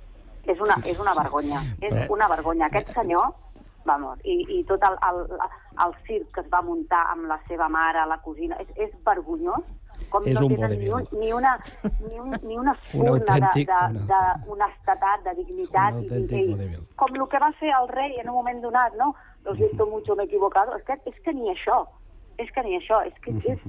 És 0.47 0.59
una, 0.59 0.75
és 0.85 0.97
una 0.99 1.13
vergonya. 1.13 1.61
És 1.81 1.93
Eh. 1.93 2.07
una 2.09 2.27
vergonya. 2.27 2.65
Aquest 2.67 2.93
senyor, 2.93 3.33
vamos, 3.85 4.19
i, 4.23 4.39
i 4.59 4.63
tot 4.69 4.81
el, 4.83 4.95
el, 5.09 5.21
el 5.85 5.93
circ 6.07 6.31
que 6.35 6.41
es 6.41 6.49
va 6.53 6.61
muntar 6.61 7.03
amb 7.11 7.25
la 7.29 7.39
seva 7.47 7.67
mare, 7.69 8.05
la 8.07 8.17
cosina, 8.23 8.57
és, 8.61 8.67
és 8.75 8.91
vergonyós. 9.05 9.63
Com 10.09 10.23
És 10.25 10.33
no 10.39 10.47
un 10.47 10.55
tenen 10.55 10.71
ni, 10.79 10.87
un, 10.89 11.03
ni, 11.19 11.31
una, 11.31 11.51
ni, 12.09 12.19
un, 12.19 12.31
ni 12.43 12.57
una 12.57 12.71
Un 12.77 12.77
espurna 12.77 13.11
autèntic- 13.35 13.69
d'honestedat, 14.09 15.23
de, 15.23 15.29
de, 15.29 15.35
de 15.35 15.35
dignitat. 15.43 15.93
Un 15.93 16.03
i, 16.03 16.41
i, 16.41 16.79
com 16.99 17.15
el 17.15 17.27
que 17.31 17.39
va 17.43 17.51
fer 17.59 17.71
el 17.77 17.87
rei 17.91 18.17
en 18.19 18.29
un 18.29 18.35
moment 18.39 18.61
donat, 18.63 18.95
no? 18.99 19.13
Lo 19.45 19.55
siento 19.55 19.85
mucho, 19.87 20.15
me 20.15 20.23
he 20.23 20.25
equivocado. 20.25 20.75
És 20.77 20.83
que, 20.85 20.97
és 21.05 21.21
que 21.25 21.33
ni 21.33 21.49
això. 21.53 21.83
És 22.37 22.51
que 22.51 22.63
ni 22.63 22.75
això. 22.77 23.01
És 23.07 23.13
que 23.23 23.31
és, 23.53 23.61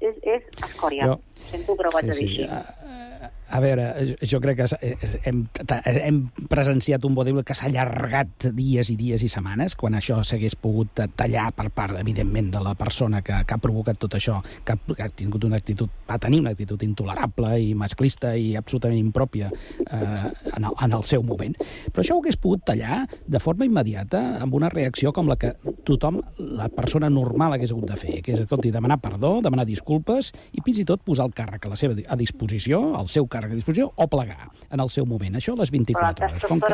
és, 0.00 0.16
és 0.22 0.42
escòria. 0.70 1.06
Jo- 1.12 1.20
Sento, 1.50 1.76
però 1.76 1.92
ho 1.92 1.96
haig 2.00 2.10
de 2.10 2.18
dir 2.18 2.28
així. 2.28 2.44
A, 2.48 3.30
a 3.50 3.60
veure, 3.60 4.16
jo 4.24 4.40
crec 4.40 4.56
que 4.56 4.66
s- 4.68 4.78
hem, 5.24 5.44
hem 5.84 6.20
presenciat 6.50 7.04
un 7.04 7.14
vodevil 7.14 7.44
que 7.44 7.54
s'ha 7.54 7.66
allargat 7.68 8.48
dies 8.56 8.90
i 8.90 8.96
dies 8.96 9.22
i 9.22 9.28
setmanes, 9.28 9.76
quan 9.76 9.94
això 9.98 10.20
s'hagués 10.24 10.56
pogut 10.56 11.02
tallar 11.16 11.50
per 11.54 11.68
part, 11.70 11.96
evidentment, 12.00 12.50
de 12.54 12.62
la 12.64 12.74
persona 12.74 13.20
que, 13.22 13.36
que 13.46 13.54
ha 13.54 13.60
provocat 13.60 13.98
tot 14.00 14.16
això, 14.18 14.40
que 14.64 14.72
ha, 14.74 14.78
que 14.94 15.02
ha 15.02 15.08
tingut 15.08 15.44
una 15.44 15.56
actitud, 15.60 15.90
va 16.08 16.18
tenir 16.18 16.40
una 16.40 16.50
actitud 16.54 16.80
intolerable 16.82 17.52
i 17.60 17.74
masclista 17.78 18.34
i 18.36 18.54
absolutament 18.56 18.98
impròpia 19.00 19.50
eh, 19.50 20.30
en, 20.56 20.64
el, 20.64 20.72
en 20.86 20.92
el 20.98 21.04
seu 21.04 21.22
moment. 21.22 21.54
Però 21.92 22.02
això 22.04 22.16
ho 22.16 22.22
hagués 22.24 22.36
pogut 22.40 22.64
tallar 22.66 23.04
de 23.26 23.40
forma 23.42 23.66
immediata 23.68 24.22
amb 24.42 24.54
una 24.54 24.70
reacció 24.72 25.12
com 25.12 25.28
la 25.30 25.36
que 25.36 25.52
tothom, 25.84 26.20
la 26.38 26.68
persona 26.72 27.10
normal 27.10 27.54
hagués 27.58 27.72
hagut 27.74 27.88
de 27.90 27.96
fer, 28.00 28.18
que 28.24 28.34
és, 28.34 28.40
escolti, 28.46 28.72
demanar 28.74 28.98
perdó, 29.04 29.36
demanar 29.44 29.66
disculpes 29.68 30.32
i 30.52 30.62
fins 30.64 30.80
i 30.82 30.86
tot 30.88 31.02
posar 31.04 31.28
el 31.28 31.34
càrrec 31.36 31.66
a 31.66 31.72
la 31.74 31.76
seva 31.80 31.94
a 32.08 32.16
disposició, 32.16 32.80
el 32.98 33.08
seu 33.08 33.26
càrrec 33.34 33.52
a 33.52 33.58
disposició, 33.58 33.90
o 33.96 34.06
plegar 34.10 34.48
en 34.70 34.80
el 34.82 34.88
seu 34.90 35.06
moment. 35.06 35.34
Això 35.38 35.54
a 35.56 35.60
les 35.60 35.70
24 35.74 36.26
hores. 36.30 36.44
Com 36.48 36.60
que, 36.62 36.72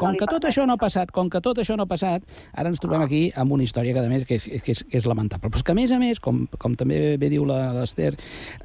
com 0.00 0.16
que 0.20 0.28
tot 0.30 0.44
això 0.48 0.66
no 0.68 0.76
ha 0.76 0.80
passat, 0.80 1.10
com 1.12 1.28
que 1.32 1.40
tot 1.44 1.58
això 1.64 1.76
no 1.76 1.86
ha 1.88 1.90
passat, 1.90 2.22
ara 2.52 2.68
ens 2.72 2.80
trobem 2.82 3.02
aquí 3.04 3.22
amb 3.36 3.52
una 3.56 3.64
història 3.66 3.92
que, 3.96 4.04
a 4.04 4.08
més, 4.12 4.24
que 4.28 4.36
és, 4.40 4.46
que 4.64 4.72
és, 4.76 4.84
que 4.88 5.00
és 5.00 5.08
lamentable. 5.08 5.48
Però 5.50 5.60
és 5.60 5.66
que, 5.66 5.72
a 5.74 5.78
més 5.78 5.92
a 5.92 5.98
més, 6.00 6.20
com, 6.22 6.44
com 6.58 6.76
també 6.78 7.16
bé 7.20 7.28
diu 7.32 7.44
la- 7.48 7.72
l'Ester, 7.72 8.12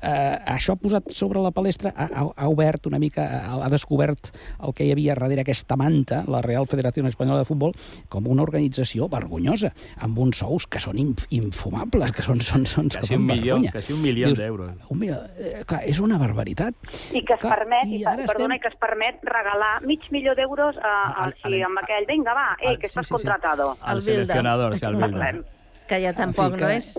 eh, 0.01 0.37
això 0.57 0.75
ha 0.75 0.79
posat 0.81 1.11
sobre 1.15 1.41
la 1.43 1.51
palestra, 1.55 1.93
ha, 1.95 2.07
ha, 2.11 2.25
ha 2.35 2.47
obert 2.51 2.87
una 2.91 2.99
mica, 2.99 3.23
ha, 3.47 3.57
ha 3.65 3.69
descobert 3.73 4.31
el 4.63 4.73
que 4.75 4.85
hi 4.87 4.91
havia 4.93 5.15
darrere 5.15 5.41
aquesta 5.45 5.75
manta, 5.79 6.23
la 6.27 6.41
Real 6.45 6.67
Federació 6.67 7.05
Espanyola 7.07 7.39
de 7.39 7.45
Futbol, 7.47 7.71
com 8.09 8.27
una 8.27 8.43
organització 8.43 9.07
vergonyosa, 9.07 9.71
amb 10.03 10.17
uns 10.19 10.41
sous 10.43 10.65
que 10.67 10.79
són 10.83 10.97
inf 10.99 11.23
infumables, 11.31 12.11
que 12.11 12.21
són, 12.25 12.41
són, 12.43 12.65
són, 12.67 12.89
Casi 12.89 13.13
són 13.13 13.21
un 13.21 13.27
millón, 13.29 13.61
vergonya. 13.63 13.71
casi 13.71 13.93
un 13.93 14.01
milió, 14.03 14.27
eh, 15.37 15.63
clar, 15.65 15.81
és 15.87 15.99
una 16.03 16.17
barbaritat. 16.19 16.75
I 17.15 17.21
que 17.23 17.36
es 17.37 17.45
permet, 17.45 17.91
i, 17.91 18.01
ara 18.03 18.25
perdona, 18.29 18.57
estem... 18.57 18.63
que 18.63 18.71
es 18.73 18.79
permet 18.81 19.21
regalar 19.29 19.73
mig 19.87 20.07
milió 20.13 20.35
d'euros 20.37 20.79
a, 20.81 20.95
a, 21.07 21.27
a, 21.27 21.29
sí, 21.43 21.61
amb 21.65 21.81
aquell, 21.83 22.07
vinga, 22.09 22.35
va, 22.37 22.49
ei, 22.61 22.77
que 22.81 22.89
estàs 22.89 23.07
sí, 23.07 23.13
sí, 23.13 23.15
contratado. 23.17 23.71
Al 23.81 24.01
seleccionador, 24.01 24.77
sí, 24.77 24.85
al 24.85 24.99
Bilda. 25.01 25.31
Que 25.87 26.01
ja 26.03 26.11
tampoc 26.17 26.57
no 26.59 26.71
és. 26.73 26.91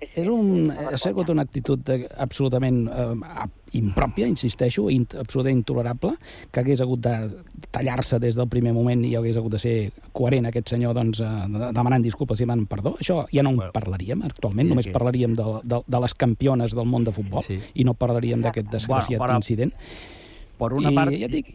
és 0.00 0.28
un, 0.32 0.70
ha 0.72 0.96
sigut 1.00 1.28
una 1.32 1.44
actitud 1.44 1.88
absolutament 2.16 2.86
eh, 2.88 3.08
impròpia, 3.78 4.28
insisteixo, 4.30 4.88
in, 4.90 5.06
absolutament 5.18 5.60
intolerable, 5.60 6.12
que 6.50 6.62
hagués 6.62 6.82
hagut 6.82 7.02
de 7.04 7.14
tallar-se 7.70 8.18
des 8.22 8.38
del 8.38 8.48
primer 8.50 8.72
moment 8.76 9.04
i 9.06 9.14
hagués 9.18 9.38
hagut 9.38 9.54
de 9.56 9.62
ser 9.62 9.74
coherent 10.16 10.48
aquest 10.50 10.72
senyor 10.74 10.94
doncs, 10.96 11.20
eh, 11.20 11.72
demanant 11.76 12.04
disculpes 12.04 12.40
i 12.40 12.46
demanant 12.46 12.68
perdó. 12.70 12.94
Això 13.00 13.24
ja 13.32 13.44
no 13.46 13.54
en 13.54 13.60
bueno, 13.62 13.74
parlaríem 13.76 14.24
actualment, 14.28 14.66
sí, 14.66 14.74
només 14.74 14.88
sí. 14.88 14.94
parlaríem 14.94 15.36
de, 15.38 15.50
de, 15.64 15.82
de 15.86 16.00
les 16.06 16.14
campiones 16.14 16.76
del 16.76 16.88
món 16.88 17.04
de 17.06 17.14
futbol 17.16 17.46
sí. 17.46 17.60
i 17.74 17.86
no 17.86 17.94
parlaríem 17.94 18.42
d'aquest 18.44 18.72
desgraciat 18.72 19.20
bueno, 19.22 19.38
incident. 19.42 19.74
Per 20.60 20.72
una 20.76 20.90
I, 20.92 20.96
part... 20.96 21.14
Ja 21.16 21.30
dic, 21.30 21.54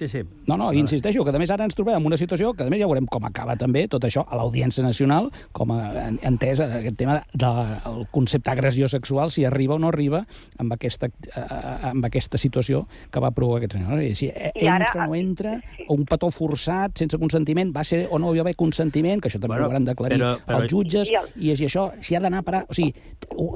Sí, 0.00 0.08
sí. 0.08 0.22
No, 0.46 0.56
no, 0.56 0.72
insisteixo, 0.72 1.26
que 1.26 1.32
a 1.36 1.38
més 1.42 1.50
ara 1.52 1.66
ens 1.68 1.76
trobem 1.76 1.98
en 1.98 2.06
una 2.08 2.16
situació 2.16 2.54
que 2.56 2.64
a 2.64 2.70
més 2.72 2.80
ja 2.80 2.86
veurem 2.88 3.04
com 3.04 3.26
acaba 3.28 3.52
també 3.60 3.82
tot 3.92 4.06
això 4.08 4.22
a 4.24 4.38
l'Audiència 4.38 4.80
Nacional, 4.80 5.26
com 5.52 5.74
a 5.74 6.06
entès 6.24 6.62
aquest 6.64 6.96
tema 6.96 7.18
del 7.34 7.58
de, 8.00 8.06
concepte 8.08 8.48
agressió 8.48 8.88
sexual, 8.88 9.28
si 9.28 9.44
arriba 9.44 9.76
o 9.76 9.78
no 9.82 9.90
arriba 9.92 10.22
amb 10.56 10.72
aquesta, 10.72 11.10
eh, 11.28 11.44
amb 11.90 12.08
aquesta 12.08 12.40
situació 12.40 12.86
que 13.12 13.20
va 13.20 13.28
provocar 13.36 13.60
aquest 13.60 13.76
senyor. 13.76 14.00
Si 14.16 14.30
entra 14.32 14.78
ara, 14.78 14.88
o 14.94 15.10
no 15.10 15.18
entra, 15.18 15.52
o 15.84 15.98
un 15.98 16.08
petó 16.08 16.32
forçat, 16.32 16.96
sense 16.96 17.20
consentiment, 17.20 17.74
va 17.76 17.84
ser 17.84 18.06
o 18.08 18.16
no 18.16 18.32
hi 18.32 18.40
va 18.40 18.46
haver 18.48 18.56
consentiment, 18.56 19.20
que 19.20 19.28
això 19.28 19.36
també 19.36 19.58
bueno, 19.58 19.68
ho 19.68 19.74
hauran 19.74 19.90
d'aclarir 19.90 20.16
però, 20.16 20.32
però... 20.48 20.62
els 20.62 20.72
jutges, 20.72 21.12
i, 21.12 21.20
el... 21.20 21.28
i, 21.36 21.52
i 21.52 21.68
això, 21.68 21.90
si 22.00 22.16
ha 22.16 22.24
d'anar 22.24 22.40
a 22.40 22.48
parar... 22.48 22.64
O 22.72 22.78
sigui, 22.80 22.96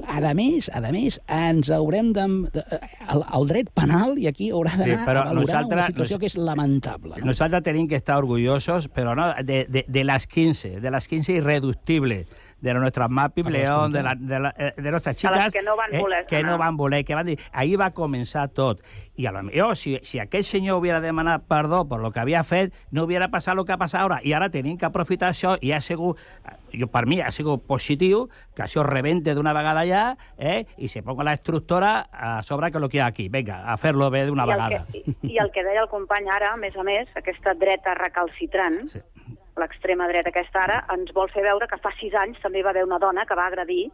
a 0.04 0.34
més, 0.36 0.68
a 0.68 0.84
més, 0.92 1.16
ens 1.32 1.72
haurem 1.72 2.12
de... 2.12 2.28
de 2.52 2.68
el, 3.08 3.24
el 3.40 3.48
dret 3.48 3.72
penal, 3.72 4.18
i 4.20 4.28
aquí 4.28 4.52
haurà 4.52 4.76
d'anar 4.76 5.00
sí, 5.00 5.08
a 5.08 5.08
valorar 5.08 5.40
nosaltres, 5.40 5.80
una 5.80 5.88
situació 5.88 6.20
que 6.20 6.28
és 6.28 6.33
lamentable. 6.36 7.14
¿no? 7.18 7.26
Nosotros 7.26 7.62
tenemos 7.62 7.88
que 7.88 7.96
estar 7.96 8.16
orgullosos, 8.16 8.88
pero 8.88 9.14
no 9.14 9.34
de, 9.34 9.66
de, 9.68 9.84
de 9.86 10.04
las 10.04 10.26
15, 10.26 10.80
de 10.80 10.90
las 10.90 11.08
15 11.08 11.32
irreductibles 11.32 12.26
de 12.64 12.74
nuestras 12.74 13.10
Mapis 13.10 13.44
León, 13.46 13.92
de, 13.92 14.02
la, 14.02 14.14
de, 14.14 14.40
la, 14.40 14.54
eh, 14.56 14.72
de 14.76 14.90
nuestras 14.90 15.16
chicas 15.16 15.52
que 15.52 15.62
no 15.62 15.76
van 15.76 15.94
eh, 15.94 16.00
voler, 16.00 16.26
que 16.26 16.42
no 16.42 16.56
van 16.56 16.76
voler, 16.78 17.04
que 17.04 17.14
van 17.14 17.26
dir, 17.26 17.38
ahí 17.52 17.76
va 17.76 17.90
començar 17.92 18.48
tot. 18.48 18.80
I 19.16 19.26
a 19.26 19.32
lo 19.32 19.42
millor, 19.46 19.76
si, 19.76 19.98
si 20.02 20.18
aquell 20.18 20.42
senyor 20.42 20.80
hubiera 20.80 21.00
demanat 21.00 21.44
perdó 21.46 21.84
per 21.88 22.00
lo 22.02 22.10
que 22.10 22.20
havia 22.20 22.42
fet, 22.42 22.74
no 22.90 23.04
hubiera 23.04 23.28
passat 23.30 23.54
el 23.54 23.64
que 23.64 23.74
ha 23.74 23.78
passat 23.78 24.02
ara. 24.02 24.18
I 24.26 24.34
ara 24.34 24.50
tenim 24.50 24.78
que 24.78 24.88
aprofitar 24.88 25.30
això 25.30 25.54
i 25.62 25.70
ha 25.72 25.80
sigut, 25.80 26.18
jo, 26.74 26.88
per 26.90 27.04
mi 27.06 27.20
ha 27.22 27.30
sigut 27.30 27.62
positiu 27.68 28.26
que 28.56 28.64
això 28.66 28.82
rebente 28.86 29.34
d'una 29.34 29.54
vegada 29.54 29.86
ja 29.86 30.04
eh, 30.36 30.64
i 30.76 30.90
se 30.90 31.04
ponga 31.06 31.26
la 31.26 31.36
estructura 31.38 31.94
a 32.10 32.42
sobre 32.42 32.72
que 32.72 32.82
lo 32.82 32.88
que 32.88 32.98
hi 32.98 33.04
ha 33.04 33.10
aquí. 33.12 33.28
Vinga, 33.30 33.62
a 33.70 33.76
fer-lo 33.78 34.10
bé 34.10 34.26
d'una 34.26 34.48
vegada. 34.50 34.84
Que, 34.90 35.04
i, 35.22 35.34
I 35.36 35.38
el 35.44 35.54
que 35.54 35.62
deia 35.62 35.86
el 35.86 35.92
company 35.92 36.26
ara, 36.30 36.54
a 36.54 36.58
més 36.58 36.74
a 36.76 36.82
més, 36.82 37.06
aquesta 37.14 37.54
dreta 37.54 37.94
recalcitrant, 38.00 38.82
sí 38.90 39.02
l'extrema 39.54 40.08
dreta 40.10 40.32
aquesta 40.32 40.64
ara, 40.64 40.80
ens 40.94 41.12
vol 41.14 41.28
fer 41.30 41.44
veure 41.44 41.68
que 41.70 41.78
fa 41.82 41.92
sis 42.00 42.14
anys 42.18 42.40
també 42.42 42.64
va 42.66 42.72
haver 42.74 42.84
una 42.86 42.98
dona 42.98 43.22
que 43.26 43.36
va 43.38 43.46
agredir 43.46 43.84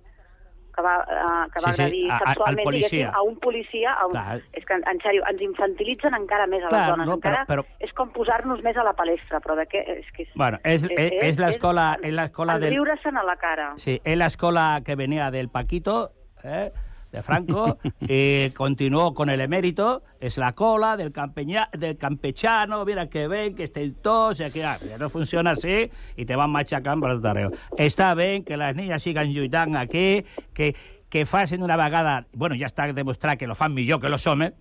que 0.74 0.84
va, 0.84 0.94
uh, 1.04 1.46
que 1.52 1.62
va 1.64 1.72
sí, 1.72 1.82
agredir 1.82 2.02
sí, 2.06 2.18
sexualment 2.24 2.68
a, 3.08 3.12
a 3.18 3.22
un 3.26 3.38
policia. 3.42 3.94
A 3.94 4.06
un... 4.10 4.18
És 4.56 4.66
que, 4.68 4.78
en, 4.78 5.00
sèrio, 5.04 5.24
ens 5.30 5.42
infantilitzen 5.44 6.16
encara 6.18 6.46
més 6.50 6.64
a 6.64 6.70
Clar, 6.72 6.82
les 6.82 6.92
dones. 6.94 7.10
No, 7.10 7.16
encara 7.20 7.44
però, 7.48 7.64
però... 7.64 7.86
És 7.86 7.94
com 7.96 8.12
posar-nos 8.14 8.62
més 8.66 8.76
a 8.76 8.84
la 8.86 8.94
palestra, 8.98 9.42
però 9.44 9.56
de 9.58 9.66
què? 9.70 9.82
És 10.00 10.12
que 10.16 10.26
és, 10.26 10.30
bueno, 10.34 10.60
és, 10.64 10.84
és, 10.88 10.94
és, 10.98 11.16
és 11.32 11.42
l'escola... 11.42 11.94
És 12.02 12.14
del... 12.60 12.70
riure-se'n 12.70 13.18
a 13.20 13.26
la 13.26 13.36
cara. 13.40 13.72
Sí, 13.80 13.98
és 14.04 14.18
l'escola 14.18 14.68
que 14.86 14.96
venia 14.98 15.30
del 15.34 15.50
Paquito, 15.52 16.10
eh? 16.44 16.70
De 17.12 17.22
Franco, 17.22 17.78
y 18.00 18.50
continuó 18.50 19.14
con 19.14 19.30
el 19.30 19.40
emérito, 19.40 20.02
es 20.20 20.38
la 20.38 20.52
cola 20.52 20.96
del, 20.96 21.12
campeña, 21.12 21.68
del 21.72 21.96
campechano, 21.96 22.84
mira 22.84 23.08
que 23.08 23.26
ven, 23.26 23.54
que 23.54 23.64
estáis 23.64 23.94
todos, 24.00 24.40
y 24.40 24.50
que 24.50 24.64
ah, 24.64 24.78
no 24.98 25.10
funciona 25.10 25.52
así, 25.52 25.90
y 26.16 26.24
te 26.24 26.36
van 26.36 26.50
machacando 26.50 27.08
el 27.08 27.20
tarreo. 27.20 27.50
Está 27.76 28.14
bien 28.14 28.44
que 28.44 28.56
las 28.56 28.74
niñas 28.76 29.02
sigan 29.02 29.32
lluitant 29.32 29.76
aquí, 29.76 30.24
que, 30.54 30.76
que 31.08 31.26
facin 31.26 31.62
una 31.62 31.76
vegada... 31.76 32.26
Bueno, 32.32 32.54
ja 32.54 32.70
està 32.70 32.86
demostrat 32.94 33.38
que 33.38 33.48
lo 33.50 33.56
fan 33.58 33.74
millor 33.74 34.00
que 34.00 34.08
los 34.08 34.26
homes, 34.30 34.54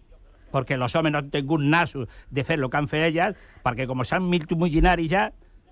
perquè 0.50 0.78
los 0.82 0.96
homes 0.98 1.14
no 1.14 1.22
han 1.22 1.30
tingut 1.30 1.62
naso 1.62 2.08
de 2.30 2.44
fer 2.44 2.58
el 2.58 2.70
que 2.70 2.78
han 2.78 2.90
fet 2.90 3.06
elles, 3.12 3.38
perquè 3.64 3.86
com 3.88 4.02
s'han 4.02 4.26
multimillionaris 4.26 5.12
ja, 5.12 5.30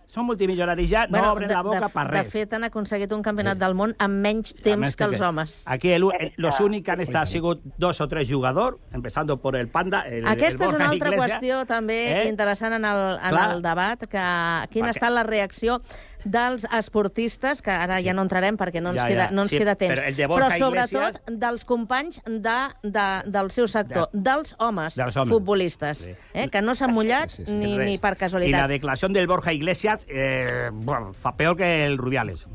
són 0.07 0.23
multimilionaris 0.29 0.87
ja, 0.89 1.05
bueno, 1.09 1.25
no 1.25 1.33
obren 1.35 1.49
de, 1.49 1.55
la 1.55 1.63
boca 1.65 1.81
de, 1.83 1.89
per 1.91 2.05
res. 2.07 2.25
De 2.25 2.31
fet, 2.31 2.53
han 2.55 2.63
aconseguit 2.67 3.11
un 3.11 3.23
campionat 3.25 3.59
del 3.59 3.75
món 3.75 3.93
amb 4.03 4.21
menys 4.23 4.53
temps 4.55 4.95
que, 4.95 5.01
que 5.01 5.09
els 5.09 5.21
homes. 5.21 5.55
Aquí 5.65 5.91
el, 5.91 6.07
el, 6.19 6.31
los 6.37 6.59
únics 6.63 6.85
que 6.85 6.95
han 6.95 7.03
estat 7.03 7.27
sigut 7.27 7.63
dos 7.77 7.99
o 8.01 8.07
tres 8.07 8.29
jugadors, 8.31 8.79
empezando 8.93 9.37
por 9.37 9.57
el 9.59 9.67
Panda, 9.67 10.05
el, 10.07 10.27
Aquesta 10.27 10.63
el 10.63 10.69
és 10.69 10.75
una 10.79 10.89
altra 10.89 11.11
Iglesia. 11.11 11.27
qüestió 11.27 11.61
també 11.67 11.99
eh? 12.13 12.27
interessant 12.29 12.77
en 12.79 12.87
el, 12.87 13.03
en 13.19 13.39
el 13.43 13.61
debat, 13.65 14.07
que 14.07 14.27
quina 14.71 14.93
ha 14.93 14.95
estat 14.95 15.11
la 15.11 15.27
reacció 15.27 15.81
dels 16.23 16.65
esportistes, 16.77 17.61
que 17.61 17.71
ara 17.71 17.99
ja 18.03 18.15
no 18.17 18.25
entrarem 18.25 18.57
perquè 18.59 18.81
no 18.83 18.93
ens, 18.93 19.01
ja, 19.01 19.07
queda, 19.09 19.29
no 19.31 19.45
ens 19.45 19.53
sí, 19.53 19.61
queda 19.61 19.75
temps, 19.79 20.01
però, 20.01 20.29
però 20.35 20.51
sobretot 20.57 21.19
Iglesias... 21.19 21.39
dels 21.43 21.65
companys 21.67 22.21
de, 22.25 22.59
de, 22.83 23.07
del 23.33 23.51
seu 23.55 23.67
sector, 23.71 24.09
de, 24.13 24.23
dels 24.29 24.55
homes 24.59 24.97
dels 24.97 25.17
homes. 25.17 25.33
futbolistes, 25.33 26.05
sí. 26.07 26.15
eh, 26.33 26.47
que 26.53 26.61
no 26.61 26.75
s'han 26.75 26.93
mullat 26.95 27.33
sí, 27.33 27.43
sí, 27.43 27.51
sí, 27.51 27.57
ni, 27.57 27.75
ni 27.77 27.97
per 28.01 28.15
casualitat. 28.19 28.53
I 28.53 28.61
la 28.61 28.71
declaració 28.71 29.11
del 29.13 29.27
Borja 29.27 29.53
Iglesias 29.53 30.07
eh, 30.07 30.69
bueno, 30.71 31.13
fa 31.13 31.35
peor 31.37 31.57
que 31.57 31.85
el 31.85 31.97
Rubiales. 31.97 32.47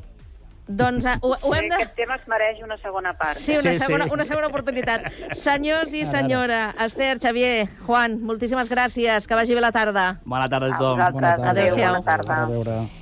Doncs 0.73 1.05
uh, 1.05 1.17
ho, 1.21 1.35
ho 1.43 1.55
hem 1.55 1.69
de... 1.69 1.75
Aquest 1.75 1.97
tema 1.99 2.17
es 2.17 2.25
mereix 2.31 2.63
una 2.63 2.79
segona 2.79 3.13
part. 3.19 3.39
Sí, 3.39 3.57
una, 3.59 3.75
sí, 3.75 3.83
segona, 3.83 4.07
sí. 4.07 4.15
una 4.15 4.25
segona 4.25 4.49
oportunitat. 4.49 5.11
Senyors 5.47 5.93
i 5.93 6.07
senyora, 6.07 6.63
Esther, 6.87 7.19
Xavier, 7.23 7.69
Juan, 7.89 8.21
moltíssimes 8.23 8.71
gràcies. 8.73 9.29
Que 9.29 9.39
vagi 9.39 9.59
bé 9.59 9.65
la 9.65 9.75
tarda. 9.75 10.09
Bona 10.25 10.49
tarda 10.49 10.73
a 10.73 10.79
tothom. 10.79 11.07
Bona 11.19 11.37
tarda. 11.37 11.55
Adéu-siau. 11.55 12.01
Bona 12.01 12.11
tarda. 12.11 12.43
Adéu. 12.47 13.02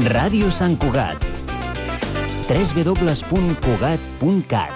Ràdio 0.00 0.48
Sant 0.48 0.78
Cugat. 0.80 1.20
www.cugat.cat 2.48 4.72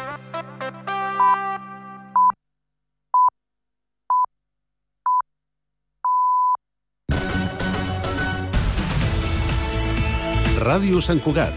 Ràdio 10.60 11.00
Sant 11.00 11.24
Cugat, 11.24 11.56